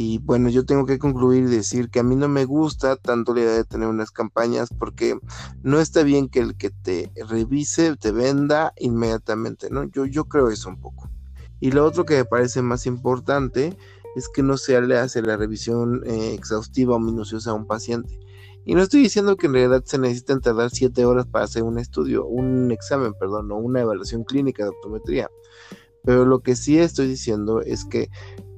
Y 0.00 0.18
bueno, 0.18 0.48
yo 0.48 0.64
tengo 0.64 0.86
que 0.86 1.00
concluir 1.00 1.42
y 1.42 1.56
decir 1.56 1.90
que 1.90 1.98
a 1.98 2.04
mí 2.04 2.14
no 2.14 2.28
me 2.28 2.44
gusta 2.44 2.94
tanto 2.94 3.34
la 3.34 3.40
idea 3.40 3.54
de 3.54 3.64
tener 3.64 3.88
unas 3.88 4.12
campañas 4.12 4.68
porque 4.78 5.18
no 5.64 5.80
está 5.80 6.04
bien 6.04 6.28
que 6.28 6.38
el 6.38 6.56
que 6.56 6.70
te 6.70 7.10
revise 7.28 7.96
te 7.96 8.12
venda 8.12 8.72
inmediatamente, 8.78 9.70
¿no? 9.70 9.90
Yo, 9.90 10.06
yo 10.06 10.26
creo 10.26 10.50
eso 10.50 10.68
un 10.68 10.80
poco. 10.80 11.10
Y 11.58 11.72
lo 11.72 11.84
otro 11.84 12.04
que 12.04 12.14
me 12.14 12.24
parece 12.24 12.62
más 12.62 12.86
importante 12.86 13.76
es 14.14 14.28
que 14.28 14.44
no 14.44 14.56
se 14.56 14.80
le 14.80 14.96
hace 14.96 15.20
la 15.20 15.36
revisión 15.36 16.02
eh, 16.06 16.32
exhaustiva 16.32 16.94
o 16.94 17.00
minuciosa 17.00 17.50
a 17.50 17.54
un 17.54 17.66
paciente. 17.66 18.20
Y 18.64 18.76
no 18.76 18.82
estoy 18.82 19.00
diciendo 19.00 19.36
que 19.36 19.48
en 19.48 19.54
realidad 19.54 19.82
se 19.84 19.98
necesiten 19.98 20.40
tardar 20.40 20.70
siete 20.70 21.06
horas 21.06 21.26
para 21.26 21.46
hacer 21.46 21.64
un 21.64 21.76
estudio, 21.76 22.24
un 22.24 22.70
examen, 22.70 23.14
perdón, 23.18 23.50
o 23.50 23.56
una 23.56 23.80
evaluación 23.80 24.22
clínica 24.22 24.62
de 24.62 24.70
optometría. 24.70 25.28
Pero 26.04 26.24
lo 26.24 26.38
que 26.38 26.54
sí 26.54 26.78
estoy 26.78 27.08
diciendo 27.08 27.62
es 27.62 27.84
que, 27.84 28.08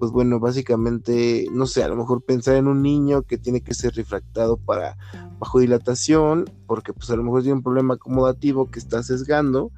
pues 0.01 0.13
bueno, 0.13 0.41
básicamente, 0.41 1.47
no 1.53 1.67
sé, 1.67 1.85
a 1.85 1.89
lo 1.89 1.95
mejor 1.95 2.23
pensar 2.23 2.57
en 2.57 2.69
un 2.69 2.81
niño 2.81 3.21
que 3.21 3.37
tiene 3.37 3.61
que 3.61 3.75
ser 3.75 3.95
refractado 3.95 4.57
para 4.57 4.97
bajo 5.39 5.61
dilatación, 5.61 6.47
porque 6.67 6.95
pues 6.95 7.11
a 7.11 7.17
lo 7.17 7.23
mejor 7.23 7.43
tiene 7.43 7.59
un 7.59 7.63
problema 7.63 7.95
acomodativo 7.95 8.71
que 8.71 8.79
está 8.79 9.03
sesgando, 9.03 9.71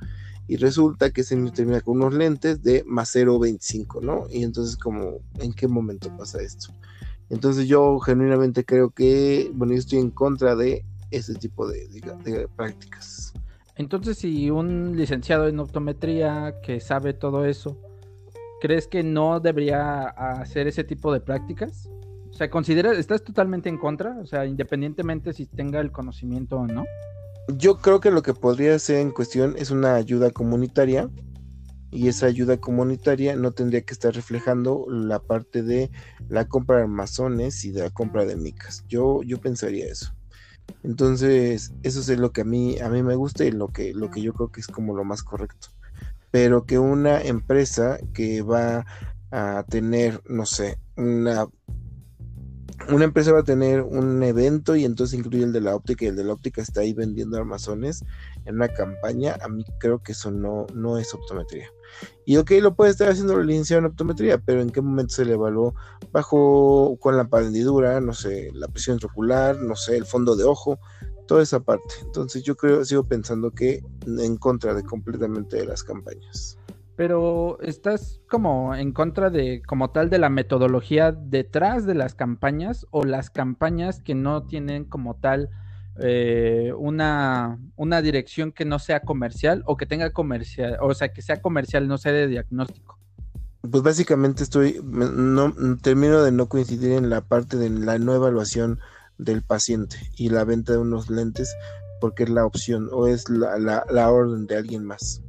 y 0.47 0.59
resulta 0.59 1.11
que 1.11 1.23
ese 1.23 1.35
niño 1.35 1.53
termina 1.53 1.81
con 1.81 1.97
unos 1.97 2.15
lentes 2.15 2.63
de 2.63 2.85
más 2.87 3.15
0.25, 3.17 4.01
¿no? 4.01 4.27
Y 4.31 4.45
entonces, 4.45 4.77
como, 4.77 5.19
¿en 5.41 5.53
qué 5.55 5.67
momento 5.67 6.09
pasa 6.17 6.41
esto? 6.41 6.73
Entonces 7.29 7.67
yo 7.67 7.99
genuinamente 7.99 8.65
creo 8.65 8.91
que, 8.91 9.51
bueno, 9.55 9.73
yo 9.73 9.81
estoy 9.81 9.99
en 9.99 10.11
contra 10.11 10.55
de 10.55 10.85
ese 11.11 11.35
tipo 11.35 11.67
de, 11.67 11.89
de 11.89 12.49
prácticas. 12.55 13.33
Entonces, 13.75 14.19
si 14.19 14.51
un 14.51 14.97
licenciado 14.97 15.49
en 15.49 15.59
optometría 15.59 16.61
que 16.63 16.79
sabe 16.79 17.13
todo 17.13 17.45
eso, 17.45 17.77
¿crees 18.63 18.87
que 18.87 19.03
no 19.03 19.41
debería 19.41 20.05
hacer 20.05 20.69
ese 20.69 20.85
tipo 20.85 21.13
de 21.13 21.19
prácticas? 21.19 21.91
O 22.31 22.33
sea, 22.33 22.49
considera, 22.49 22.93
¿estás 22.93 23.25
totalmente 23.25 23.69
en 23.69 23.77
contra? 23.77 24.17
O 24.21 24.25
sea, 24.25 24.47
independientemente 24.47 25.33
si 25.33 25.47
tenga 25.47 25.81
el 25.81 25.91
conocimiento 25.91 26.59
o 26.59 26.69
no. 26.69 26.85
Yo 27.59 27.79
creo 27.79 27.99
que 27.99 28.13
lo 28.13 28.23
que 28.23 28.35
podría 28.35 28.79
ser 28.79 28.99
en 28.99 29.11
cuestión 29.11 29.57
es 29.59 29.73
una 29.73 29.97
ayuda 29.97 30.31
comunitaria 30.31 31.11
y 31.91 32.07
esa 32.07 32.27
ayuda 32.27 32.57
comunitaria 32.57 33.35
no 33.35 33.51
tendría 33.51 33.81
que 33.81 33.95
estar 33.95 34.15
reflejando 34.15 34.87
la 34.89 35.19
parte 35.19 35.65
de 35.65 35.91
la 36.29 36.47
compra 36.47 36.77
de 36.77 36.83
armazones 36.83 37.65
y 37.65 37.73
de 37.73 37.83
la 37.83 37.91
compra 37.91 38.25
de 38.25 38.37
micas. 38.37 38.85
Yo, 38.89 39.25
yo 39.25 39.41
pensaría 39.41 39.87
eso. 39.87 40.15
Entonces, 40.85 41.73
eso 41.83 42.01
es 42.01 42.17
lo 42.17 42.31
que 42.31 42.43
a 42.43 42.45
mí, 42.45 42.79
a 42.79 42.89
mí 42.89 43.03
me 43.03 43.17
gusta 43.17 43.45
y 43.45 43.51
lo 43.51 43.67
que, 43.67 43.93
lo 43.93 44.09
que 44.13 44.23
yo 44.23 44.33
creo 44.33 44.53
que 44.53 44.61
es 44.61 44.69
como 44.69 44.95
lo 44.95 45.03
más 45.03 45.25
correcto. 45.25 45.71
Pero 46.33 46.67
que 46.67 46.81
una 46.81 47.23
empresa 47.23 47.99
que 48.13 48.43
va 48.43 48.85
a 49.31 49.65
tener, 49.69 50.21
no 50.29 50.45
sé, 50.45 50.79
una 50.97 51.47
una 52.89 53.05
empresa 53.05 53.33
va 53.33 53.41
a 53.41 53.45
tener 53.45 53.83
un 53.83 54.23
evento 54.23 54.75
y 54.77 54.85
entonces 54.85 55.19
incluye 55.19 55.45
el 55.45 55.53
de 55.53 55.61
la 55.61 55.75
óptica 55.77 56.05
y 56.05 56.09
el 56.09 56.17
de 56.17 56.25
la 56.25 56.33
óptica 56.33 56.63
está 56.63 56.81
ahí 56.81 56.93
vendiendo 56.93 57.37
armazones 57.37 58.05
en 58.45 58.57
una 58.57 58.69
campaña, 58.69 59.37
a 59.41 59.49
mí 59.49 59.65
creo 59.79 60.03
que 60.03 60.13
eso 60.13 60.31
no, 60.31 60.67
no 60.75 60.99
es 60.99 61.15
optometría. 61.15 61.69
Y 62.25 62.37
ok, 62.37 62.53
lo 62.61 62.75
puede 62.75 62.91
estar 62.91 63.09
haciendo 63.09 63.37
la 63.37 63.45
licenciado 63.45 63.81
en 63.81 63.87
optometría, 63.87 64.39
pero 64.39 64.63
¿en 64.63 64.71
qué 64.71 64.81
momento 64.81 65.15
se 65.15 65.25
le 65.25 65.35
evaluó 65.35 65.75
bajo 66.11 66.97
con 67.01 67.17
la 67.17 67.29
pandidura, 67.29 68.01
no 68.01 68.15
sé, 68.15 68.51
la 68.55 68.69
presión 68.69 68.97
intraocular, 68.97 69.57
no 69.59 69.77
sé, 69.77 69.97
el 69.97 70.07
fondo 70.07 70.35
de 70.35 70.45
ojo, 70.45 70.79
toda 71.33 71.43
esa 71.43 71.61
parte? 71.61 71.95
Entonces 72.03 72.43
yo 72.43 72.57
creo, 72.57 72.85
sigo 72.85 73.05
pensando 73.05 73.53
que 73.53 73.83
en 74.07 74.37
contra 74.37 74.75
de 74.75 74.83
completamente 74.83 75.57
de 75.57 75.65
las 75.65 75.83
campañas 75.83 76.59
pero 76.95 77.59
estás 77.63 78.21
como 78.29 78.75
en 78.75 78.93
contra 78.93 79.31
de, 79.31 79.63
como 79.67 79.91
tal, 79.91 80.11
de 80.11 80.19
la 80.19 80.29
metodología 80.29 81.11
detrás 81.11 81.87
de 81.87 81.95
las 81.95 82.15
campañas 82.15 82.87
o 82.91 83.05
las 83.05 83.31
campañas 83.31 84.03
que 84.03 84.15
no 84.15 84.43
tienen 84.45 84.85
como 84.85 85.15
tal 85.15 85.49
eh, 86.01 86.73
una, 86.77 87.59
una 87.77 88.03
dirección 88.03 88.53
que 88.53 88.67
no 88.67 88.79
sea 88.79 89.01
comercial 89.01 89.63
o 89.65 89.79
que 89.79 89.87
tenga 89.87 90.13
comercial, 90.13 90.77
o 90.83 90.93
sea, 90.93 91.15
que 91.15 91.23
sea 91.23 91.41
comercial, 91.41 91.89
no 91.89 91.97
sea 91.97 92.13
de 92.13 92.29
diagnóstico. 92.29 92.99
Pues 93.69 93.83
básicamente 93.83 94.43
estoy, 94.43 94.79
no, 94.85 95.55
termino 95.81 96.23
de 96.23 96.31
no 96.31 96.47
coincidir 96.47 96.93
en 96.93 97.09
la 97.09 97.23
parte 97.23 97.57
de 97.57 97.71
la 97.71 97.99
no 97.99 98.15
evaluación 98.15 98.81
del 99.25 99.43
paciente 99.43 99.97
y 100.17 100.29
la 100.29 100.45
venta 100.45 100.73
de 100.73 100.79
unos 100.79 101.11
lentes 101.11 101.55
porque 102.01 102.25
es 102.25 102.31
la 102.31 102.45
opción 102.45 102.89
o 102.93 103.07
es 103.07 103.29
la, 103.29 103.59
la, 103.59 103.85
la 103.91 104.11
orden 104.11 104.47
de 104.47 104.57
alguien 104.57 104.85
más. 104.85 105.23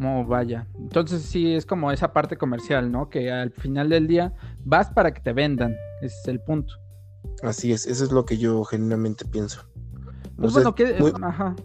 Oh, 0.00 0.24
vaya. 0.24 0.66
Entonces 0.78 1.22
sí 1.22 1.54
es 1.54 1.66
como 1.66 1.90
esa 1.90 2.12
parte 2.12 2.36
comercial, 2.36 2.92
¿no? 2.92 3.08
Que 3.08 3.32
al 3.32 3.50
final 3.50 3.88
del 3.88 4.06
día 4.06 4.32
vas 4.64 4.90
para 4.90 5.12
que 5.12 5.20
te 5.20 5.32
vendan. 5.32 5.74
Ese 6.00 6.16
es 6.22 6.28
el 6.28 6.40
punto. 6.40 6.74
Así 7.42 7.72
es, 7.72 7.86
eso 7.86 8.04
es 8.04 8.12
lo 8.12 8.24
que 8.24 8.38
yo 8.38 8.62
genuinamente 8.64 9.24
pienso. 9.24 9.62
Pues 10.36 10.52
bueno, 10.52 10.74
que... 10.74 10.96
Ajá. 11.22 11.56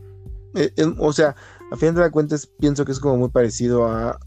Eh, 0.56 0.72
o 0.98 1.14
sea, 1.14 1.36
a 1.72 1.76
fin 1.78 1.94
de 1.94 2.10
cuentas 2.12 2.48
pienso 2.60 2.86
que 2.86 2.92
es 2.92 3.00
como 3.00 3.18
muy 3.18 3.30
parecido 3.30 3.88
a 3.88 4.20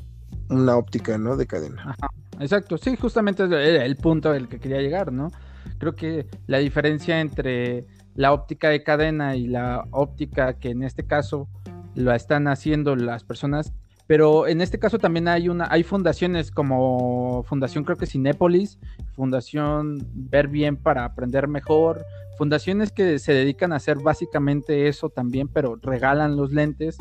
una 0.48 0.76
óptica, 0.76 1.18
¿no? 1.18 1.36
De 1.36 1.46
cadena. 1.46 1.82
Ajá. 1.82 2.08
Exacto, 2.38 2.76
sí, 2.78 2.96
justamente 2.96 3.44
es 3.44 3.80
el 3.82 3.96
punto 3.96 4.30
al 4.30 4.48
que 4.48 4.60
quería 4.60 4.80
llegar, 4.80 5.12
¿no? 5.12 5.32
Creo 5.78 5.94
que 5.94 6.26
la 6.46 6.58
diferencia 6.58 7.20
entre 7.20 7.86
la 8.14 8.32
óptica 8.32 8.70
de 8.70 8.82
cadena 8.82 9.36
y 9.36 9.46
la 9.46 9.86
óptica 9.90 10.54
que 10.58 10.70
en 10.70 10.82
este 10.82 11.06
caso 11.06 11.48
lo 11.94 12.12
están 12.12 12.48
haciendo 12.48 12.96
las 12.96 13.24
personas 13.24 13.72
pero 14.06 14.46
en 14.46 14.60
este 14.60 14.78
caso 14.78 14.98
también 14.98 15.28
hay 15.28 15.48
una, 15.48 15.66
hay 15.70 15.82
fundaciones 15.82 16.50
como 16.50 17.42
Fundación 17.44 17.84
creo 17.84 17.96
que 17.96 18.06
Cinépolis, 18.06 18.78
Fundación 19.14 20.06
Ver 20.14 20.48
Bien 20.48 20.76
para 20.76 21.04
Aprender 21.04 21.48
Mejor, 21.48 22.04
fundaciones 22.36 22.92
que 22.92 23.18
se 23.18 23.32
dedican 23.32 23.72
a 23.72 23.76
hacer 23.76 23.98
básicamente 23.98 24.88
eso 24.88 25.08
también, 25.08 25.48
pero 25.48 25.76
regalan 25.82 26.36
los 26.36 26.52
lentes. 26.52 26.98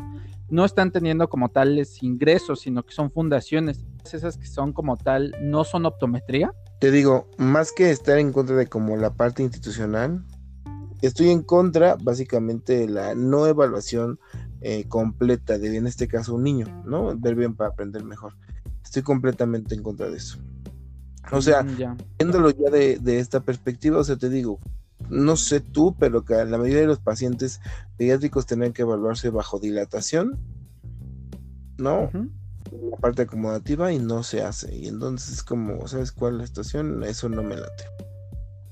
No 0.48 0.64
están 0.64 0.92
teniendo 0.92 1.28
como 1.28 1.48
tales 1.50 2.02
ingresos, 2.02 2.60
sino 2.60 2.84
que 2.84 2.94
son 2.94 3.10
fundaciones. 3.10 3.84
Esas 4.04 4.38
que 4.38 4.46
son 4.46 4.72
como 4.72 4.96
tal, 4.96 5.34
no 5.42 5.64
son 5.64 5.86
optometría. 5.86 6.52
Te 6.80 6.90
digo, 6.90 7.28
más 7.36 7.72
que 7.72 7.90
estar 7.90 8.18
en 8.18 8.32
contra 8.32 8.56
de 8.56 8.66
como 8.66 8.96
la 8.96 9.12
parte 9.12 9.42
institucional, 9.42 10.24
estoy 11.02 11.30
en 11.30 11.42
contra 11.42 11.96
básicamente 11.96 12.78
de 12.78 12.88
la 12.88 13.14
no 13.14 13.46
evaluación 13.46 14.18
eh, 14.60 14.84
completa 14.88 15.58
de, 15.58 15.76
en 15.76 15.86
este 15.86 16.08
caso, 16.08 16.34
un 16.34 16.44
niño, 16.44 16.66
¿no? 16.86 17.16
Ver 17.16 17.34
bien 17.34 17.54
para 17.54 17.70
aprender 17.70 18.04
mejor. 18.04 18.34
Estoy 18.82 19.02
completamente 19.02 19.74
en 19.74 19.82
contra 19.82 20.08
de 20.08 20.16
eso. 20.16 20.38
O 21.32 21.42
sea, 21.42 21.62
mm, 21.62 21.96
viéndolo 22.18 22.50
ya 22.50 22.70
de, 22.70 23.18
esta 23.18 23.40
perspectiva, 23.40 23.98
o 23.98 24.04
sea, 24.04 24.16
te 24.16 24.28
digo, 24.28 24.60
no 25.10 25.36
sé 25.36 25.60
tú, 25.60 25.96
pero 25.98 26.24
que 26.24 26.34
la 26.34 26.58
mayoría 26.58 26.80
de 26.80 26.86
los 26.86 27.00
pacientes 27.00 27.60
pediátricos 27.96 28.46
tienen 28.46 28.72
que 28.72 28.82
evaluarse 28.82 29.30
bajo 29.30 29.58
dilatación, 29.58 30.38
¿no? 31.78 32.10
La 32.90 32.96
parte 32.96 33.22
acomodativa 33.22 33.92
y 33.92 33.98
no 33.98 34.22
se 34.22 34.42
hace. 34.42 34.74
Y 34.74 34.88
entonces, 34.88 35.42
como, 35.42 35.86
¿sabes 35.86 36.12
cuál 36.12 36.34
es 36.34 36.40
la 36.40 36.46
situación? 36.46 37.02
Eso 37.04 37.28
no 37.28 37.42
me 37.42 37.56
late. 37.56 37.84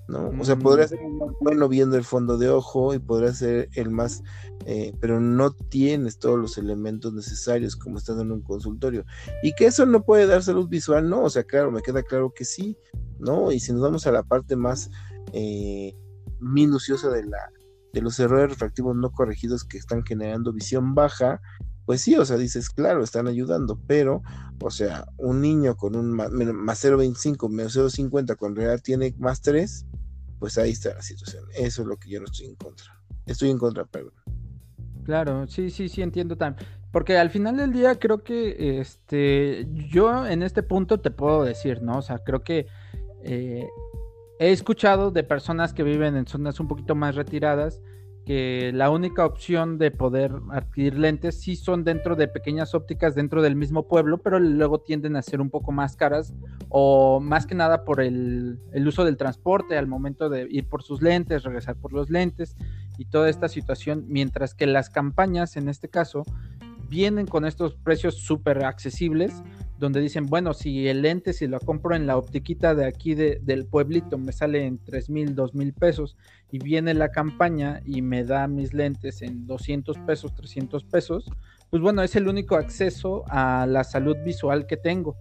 ¿No? 0.09 0.33
O 0.38 0.45
sea, 0.45 0.57
podría 0.57 0.87
mm. 0.87 0.88
ser 0.88 0.99
bueno 1.40 1.69
viendo 1.69 1.97
el 1.97 2.05
fondo 2.05 2.37
de 2.38 2.51
ojo 2.51 2.95
y 2.95 2.99
podría 2.99 3.33
ser 3.33 3.69
el 3.73 3.90
más, 3.90 4.23
eh, 4.67 4.93
pero 5.01 5.21
no 5.21 5.53
tienes 5.53 6.19
todos 6.19 6.38
los 6.38 6.59
elementos 6.59 7.12
necesarios 7.12 7.77
como 7.77 7.99
estando 7.99 8.23
en 8.23 8.33
un 8.33 8.43
consultorio. 8.43 9.05
Y 9.43 9.55
que 9.55 9.67
eso 9.67 9.87
no 9.87 10.05
puede 10.05 10.27
dar 10.27 10.43
salud 10.43 10.69
visual, 10.69 11.09
¿no? 11.09 11.23
O 11.23 11.31
sea, 11.31 11.45
claro, 11.45 11.71
me 11.71 11.83
queda 11.83 12.03
claro 12.03 12.33
que 12.35 12.45
sí, 12.45 12.77
¿no? 13.19 13.53
Y 13.53 13.61
si 13.61 13.73
nos 13.73 13.83
vamos 13.83 14.07
a 14.07 14.12
la 14.12 14.23
parte 14.23 14.57
más 14.57 14.90
eh, 15.33 15.95
minuciosa 16.40 17.11
de 17.11 17.25
la 17.25 17.51
de 17.95 18.03
los 18.03 18.19
errores 18.19 18.51
refractivos 18.51 18.97
no 18.97 19.12
corregidos 19.12 19.64
que 19.64 19.79
están 19.79 20.05
generando 20.05 20.53
visión 20.53 20.97
baja, 20.97 21.40
pues 21.87 22.01
sí, 22.01 22.17
o 22.17 22.25
sea, 22.25 22.37
dices, 22.37 22.71
claro, 22.71 23.05
están 23.05 23.29
ayudando, 23.29 23.79
pero, 23.87 24.23
o 24.61 24.71
sea, 24.71 25.07
un 25.17 25.40
niño 25.40 25.77
con 25.77 25.97
un 25.97 26.11
más, 26.11 26.31
0.25, 26.31 27.49
menos 27.51 27.77
0.50, 27.77 28.37
cuando 28.37 28.61
en 28.61 28.67
realidad 28.67 28.83
tiene 28.83 29.14
más 29.19 29.43
3, 29.43 29.87
pues 30.45 30.59
ahí 30.59 30.73
está 30.73 30.93
la 30.93 31.01
situación. 31.01 31.43
Eso 31.55 31.81
es 31.81 31.89
lo 31.89 31.97
que 31.97 32.11
yo 32.11 32.21
no 32.21 32.27
estoy 32.27 32.49
en 32.49 32.55
contra. 32.57 32.85
Estoy 33.25 33.49
en 33.49 33.57
contra, 33.57 33.87
perdón. 33.87 34.13
Claro, 35.03 35.47
sí, 35.47 35.71
sí, 35.71 35.89
sí, 35.89 36.03
entiendo 36.03 36.37
también. 36.37 36.69
Porque 36.93 37.17
al 37.17 37.31
final 37.31 37.57
del 37.57 37.73
día 37.73 37.99
creo 37.99 38.23
que 38.23 38.79
este, 38.79 39.67
yo 39.91 40.27
en 40.27 40.43
este 40.43 40.63
punto 40.63 41.01
te 41.01 41.11
puedo 41.11 41.45
decir, 41.45 41.81
¿no? 41.81 41.97
O 41.97 42.03
sea, 42.03 42.19
creo 42.19 42.45
que 42.45 42.67
eh, 43.23 43.67
he 44.39 44.53
escuchado 44.53 45.11
de 45.11 45.25
personas 45.25 45.73
que 45.73 45.83
viven 45.83 46.15
en 46.15 46.27
zonas 46.27 46.61
un 46.61 46.69
poquito 46.69 46.95
más 46.95 47.15
retiradas 47.15 47.81
que 48.25 48.73
la 48.73 48.91
única 48.91 49.27
opción 49.27 49.77
de 49.77 49.91
poder 49.91 50.33
adquirir 50.51 50.99
lentes 50.99 51.41
sí 51.41 51.57
son 51.57 51.85
dentro 51.85 52.17
de 52.17 52.27
pequeñas 52.27 52.75
ópticas 52.75 53.15
dentro 53.15 53.43
del 53.43 53.55
mismo 53.55 53.87
pueblo, 53.87 54.19
pero 54.19 54.39
luego 54.39 54.81
tienden 54.81 55.17
a 55.17 55.23
ser 55.23 55.41
un 55.41 55.51
poco 55.51 55.73
más 55.73 55.95
caras 55.97 56.33
o 56.71 57.21
más 57.21 57.47
que 57.47 57.55
nada 57.55 57.85
por 57.85 58.01
el, 58.01 58.59
uso 58.87 59.05
del 59.05 59.17
transporte 59.19 59.77
al 59.77 59.87
momento 59.87 60.29
de 60.31 60.47
ir 60.51 60.69
por 60.69 60.83
sus 60.83 61.03
lentes, 61.03 61.43
regresar 61.43 61.77
por 61.77 61.93
los 61.93 62.09
lentes 62.09 62.57
y 62.97 63.05
toda 63.07 63.29
esta 63.29 63.49
situación, 63.49 64.05
mientras 64.09 64.55
que 64.55 64.67
las 64.67 64.89
campañas 64.89 65.57
en 65.57 65.69
este 65.69 65.89
caso 65.89 66.25
vienen 66.89 67.27
con 67.27 67.45
estos 67.45 67.75
precios 67.75 68.17
súper 68.17 68.65
accesibles 68.65 69.43
donde 69.79 70.01
dicen, 70.01 70.27
bueno, 70.27 70.55
si 70.55 70.89
el 70.89 71.03
lente, 71.03 71.33
si 71.33 71.47
lo 71.47 71.59
compro 71.61 71.97
en 71.97 72.07
la 72.07 72.17
optiquita 72.17 72.75
de 72.75 72.87
aquí 72.87 73.15
del 73.15 73.67
pueblito, 73.67 74.19
me 74.19 74.33
sale 74.33 74.65
en 74.65 74.79
3 74.79 75.11
mil, 75.11 75.35
2 75.35 75.55
mil 75.55 75.73
pesos, 75.73 76.17
y 76.51 76.59
viene 76.59 76.95
la 76.95 77.11
campaña 77.11 77.81
y 77.85 78.03
me 78.03 78.25
da 78.25 78.47
mis 78.47 78.73
lentes 78.73 79.23
en 79.23 79.47
200 79.47 79.99
pesos, 80.07 80.35
300 80.35 80.85
pesos, 80.85 81.31
pues 81.71 81.83
bueno, 81.83 82.03
es 82.03 82.15
el 82.15 82.29
único 82.29 82.55
acceso 82.55 83.25
a 83.29 83.67
la 83.67 83.83
salud 83.83 84.17
visual 84.25 84.67
que 84.67 84.77
tengo. 84.77 85.17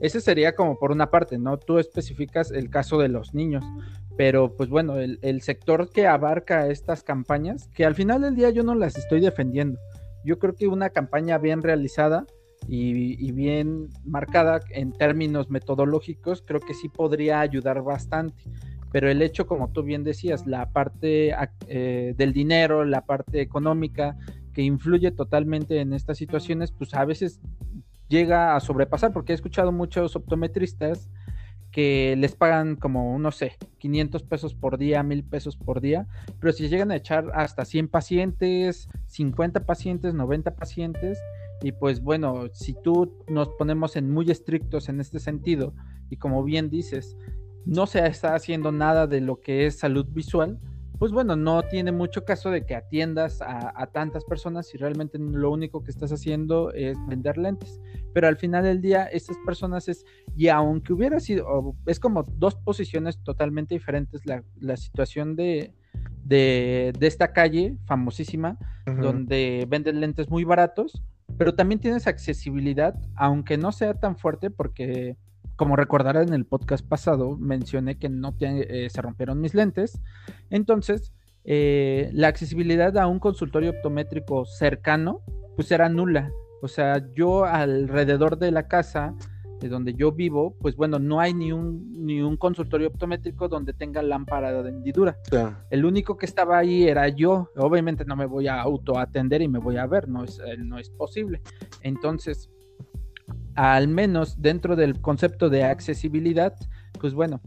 Ese 0.00 0.20
sería 0.20 0.54
como 0.54 0.78
por 0.78 0.92
una 0.92 1.10
parte, 1.10 1.38
¿no? 1.38 1.58
Tú 1.58 1.78
especificas 1.78 2.50
el 2.50 2.70
caso 2.70 2.98
de 2.98 3.08
los 3.08 3.34
niños, 3.34 3.64
pero 4.16 4.56
pues 4.56 4.70
bueno, 4.70 4.96
el 4.96 5.42
sector 5.42 5.90
que 5.90 6.06
abarca 6.06 6.68
estas 6.68 7.02
campañas, 7.02 7.68
que 7.74 7.84
al 7.84 7.94
final 7.94 8.22
del 8.22 8.36
día 8.36 8.50
yo 8.50 8.62
no 8.62 8.74
las 8.74 8.96
estoy 8.96 9.20
defendiendo. 9.20 9.78
Yo 10.24 10.38
creo 10.38 10.54
que 10.54 10.66
una 10.66 10.90
campaña 10.90 11.38
bien 11.38 11.62
realizada 11.62 12.26
y, 12.66 13.32
bien 13.32 13.88
marcada 14.04 14.60
en 14.70 14.92
términos 14.92 15.50
metodológicos, 15.50 16.42
creo 16.42 16.60
que 16.60 16.74
sí 16.74 16.88
podría 16.88 17.40
ayudar 17.40 17.82
bastante. 17.82 18.42
Pero 18.90 19.10
el 19.10 19.22
hecho, 19.22 19.46
como 19.46 19.70
tú 19.70 19.82
bien 19.82 20.02
decías, 20.02 20.46
la 20.46 20.70
parte 20.70 21.34
eh, 21.66 22.14
del 22.16 22.32
dinero, 22.32 22.84
la 22.84 23.02
parte 23.02 23.40
económica, 23.40 24.16
que 24.52 24.62
influye 24.62 25.10
totalmente 25.10 25.80
en 25.80 25.92
estas 25.92 26.18
situaciones, 26.18 26.72
pues 26.72 26.94
a 26.94 27.04
veces 27.04 27.40
llega 28.08 28.56
a 28.56 28.60
sobrepasar, 28.60 29.12
porque 29.12 29.32
he 29.32 29.34
escuchado 29.34 29.72
muchos 29.72 30.16
optometristas 30.16 31.10
que 31.70 32.16
les 32.16 32.34
pagan 32.34 32.76
como, 32.76 33.18
no 33.18 33.30
sé, 33.30 33.56
500 33.78 34.22
pesos 34.22 34.54
por 34.54 34.78
día, 34.78 35.02
1000 35.02 35.24
pesos 35.24 35.56
por 35.56 35.80
día, 35.80 36.06
pero 36.40 36.52
si 36.52 36.68
llegan 36.68 36.90
a 36.90 36.96
echar 36.96 37.30
hasta 37.34 37.64
100 37.64 37.88
pacientes, 37.88 38.88
50 39.06 39.66
pacientes, 39.66 40.14
90 40.14 40.54
pacientes, 40.54 41.18
y 41.62 41.72
pues 41.72 42.00
bueno, 42.00 42.46
si 42.52 42.74
tú 42.82 43.24
nos 43.28 43.48
ponemos 43.50 43.96
en 43.96 44.10
muy 44.10 44.30
estrictos 44.30 44.88
en 44.88 45.00
este 45.00 45.18
sentido, 45.18 45.74
y 46.10 46.16
como 46.16 46.44
bien 46.44 46.70
dices, 46.70 47.16
no 47.64 47.86
se 47.86 48.06
está 48.06 48.34
haciendo 48.34 48.72
nada 48.72 49.06
de 49.06 49.20
lo 49.20 49.40
que 49.40 49.66
es 49.66 49.78
salud 49.78 50.06
visual, 50.08 50.58
pues 50.98 51.12
bueno, 51.12 51.36
no 51.36 51.62
tiene 51.62 51.92
mucho 51.92 52.24
caso 52.24 52.50
de 52.50 52.66
que 52.66 52.74
atiendas 52.74 53.40
a, 53.40 53.86
tantas 53.92 54.24
personas 54.24 54.66
si 54.66 54.78
realmente 54.78 55.16
lo 55.18 55.52
único 55.52 55.84
que 55.84 55.92
estás 55.92 56.10
haciendo 56.10 56.72
es 56.72 56.98
vender 57.06 57.38
lentes. 57.38 57.80
Pero 58.12 58.26
al 58.26 58.36
final 58.36 58.64
del 58.64 58.80
día, 58.80 59.04
estas 59.04 59.36
personas 59.46 59.88
es, 59.88 60.04
y 60.36 60.48
aunque 60.48 60.92
hubiera 60.92 61.20
sido, 61.20 61.76
es 61.86 62.00
como 62.00 62.24
dos 62.24 62.56
posiciones 62.56 63.22
totalmente 63.22 63.76
diferentes, 63.76 64.22
la, 64.26 64.76
situación 64.76 65.36
de, 65.36 65.72
de, 66.24 66.92
esta 67.00 67.32
calle 67.32 67.76
famosísima, 67.86 68.58
donde 69.00 69.66
venden 69.68 70.00
lentes 70.00 70.28
muy 70.28 70.42
baratos, 70.42 71.00
pero 71.38 71.54
también 71.54 71.80
tienes 71.80 72.06
accesibilidad, 72.06 72.94
aunque 73.14 73.56
no 73.56 73.72
sea 73.72 73.94
tan 73.94 74.16
fuerte, 74.16 74.50
porque 74.50 75.16
como 75.56 75.76
recordarán 75.76 76.28
en 76.28 76.34
el 76.34 76.44
podcast 76.44 76.86
pasado, 76.86 77.36
mencioné 77.36 77.98
que 77.98 78.08
no 78.08 78.34
eh, 78.40 78.88
se 78.90 79.02
rompieron 79.02 79.40
mis 79.40 79.54
lentes. 79.54 80.00
Entonces, 80.50 81.12
eh, 81.44 82.10
la 82.12 82.28
accesibilidad 82.28 82.96
a 82.98 83.06
un 83.06 83.18
consultorio 83.18 83.70
optométrico 83.70 84.44
cercano, 84.44 85.22
pues 85.56 85.70
era 85.72 85.88
nula. 85.88 86.30
O 86.62 86.68
sea, 86.68 87.04
yo 87.14 87.44
alrededor 87.44 88.38
de 88.38 88.50
la 88.50 88.68
casa 88.68 89.14
de 89.60 89.68
donde 89.68 89.94
yo 89.94 90.12
vivo, 90.12 90.54
pues 90.60 90.76
bueno, 90.76 90.98
no 90.98 91.20
hay 91.20 91.34
ni 91.34 91.52
un, 91.52 92.06
ni 92.06 92.20
un 92.20 92.36
consultorio 92.36 92.88
optométrico 92.88 93.48
donde 93.48 93.72
tenga 93.72 94.02
lámpara 94.02 94.62
de 94.62 94.70
hendidura. 94.70 95.16
El 95.70 95.84
único 95.84 96.16
que 96.16 96.26
estaba 96.26 96.58
ahí 96.58 96.88
era 96.88 97.08
yo. 97.08 97.50
Obviamente 97.56 98.04
no 98.04 98.16
me 98.16 98.26
voy 98.26 98.48
a 98.48 98.60
autoatender 98.60 99.42
y 99.42 99.48
me 99.48 99.58
voy 99.58 99.76
a 99.76 99.86
ver, 99.86 100.08
no 100.08 100.24
es, 100.24 100.38
eh, 100.38 100.56
no 100.58 100.78
es 100.78 100.90
posible. 100.90 101.40
Entonces, 101.82 102.50
al 103.54 103.88
menos 103.88 104.40
dentro 104.40 104.76
del 104.76 105.00
concepto 105.00 105.50
de 105.50 105.64
accesibilidad, 105.64 106.54
pues 107.00 107.14
bueno, 107.14 107.40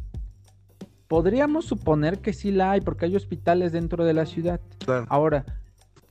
podríamos 1.08 1.66
suponer 1.66 2.20
que 2.20 2.34
sí 2.34 2.52
la 2.52 2.72
hay 2.72 2.82
porque 2.82 3.06
hay 3.06 3.16
hospitales 3.16 3.72
dentro 3.72 4.06
de 4.06 4.14
la 4.14 4.26
ciudad. 4.26 4.60
Ahora, 5.08 5.46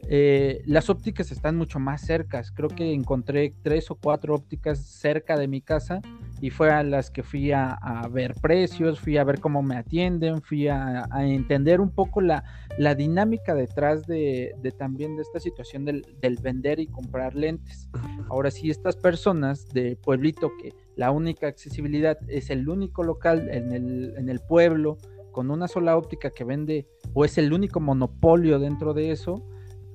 eh, 0.09 0.63
las 0.67 0.91
ópticas 0.91 1.31
están 1.31 1.57
mucho 1.57 1.79
más 1.79 2.01
cercas. 2.01 2.51
Creo 2.51 2.69
que 2.69 2.93
encontré 2.93 3.55
tres 3.63 3.91
o 3.91 3.95
cuatro 3.95 4.35
ópticas 4.35 4.79
cerca 4.79 5.37
de 5.37 5.47
mi 5.47 5.61
casa 5.61 6.01
y 6.41 6.51
fue 6.51 6.71
a 6.71 6.83
las 6.83 7.11
que 7.11 7.23
fui 7.23 7.53
a, 7.53 7.79
ver 8.11 8.35
precios, 8.41 8.99
fui 8.99 9.19
a 9.19 9.25
ver 9.25 9.41
cómo 9.41 9.63
me 9.63 9.77
atienden, 9.77 10.41
fui 10.41 10.69
a, 10.69 11.07
entender 11.19 11.81
un 11.81 11.91
poco 11.91 12.21
la, 12.21 12.45
dinámica 12.97 13.55
detrás 13.55 14.07
de, 14.07 14.55
también 14.79 15.17
de 15.17 15.23
esta 15.23 15.39
situación 15.39 15.85
del, 15.85 16.05
vender 16.43 16.81
y 16.81 16.87
comprar 16.87 17.35
lentes. 17.35 17.89
Ahora, 18.31 18.51
si 18.51 18.71
estas 18.71 18.97
personas 18.97 19.69
de 19.69 19.97
pueblito 19.97 20.51
que 20.61 20.73
la 20.97 21.11
única 21.11 21.47
accesibilidad 21.47 22.19
es 22.29 22.51
el 22.51 22.69
único 22.69 23.03
local 23.03 23.49
en 23.51 23.73
el, 23.73 24.15
en 24.17 24.29
el 24.29 24.41
pueblo 24.41 24.97
con 25.31 25.51
una 25.51 25.69
sola 25.69 25.97
óptica 25.97 26.31
que 26.31 26.45
vende 26.45 26.89
o 27.15 27.25
es 27.25 27.39
el 27.39 27.53
único 27.53 27.81
monopolio 27.81 28.59
dentro 28.59 28.95
de 28.95 29.13
eso, 29.13 29.45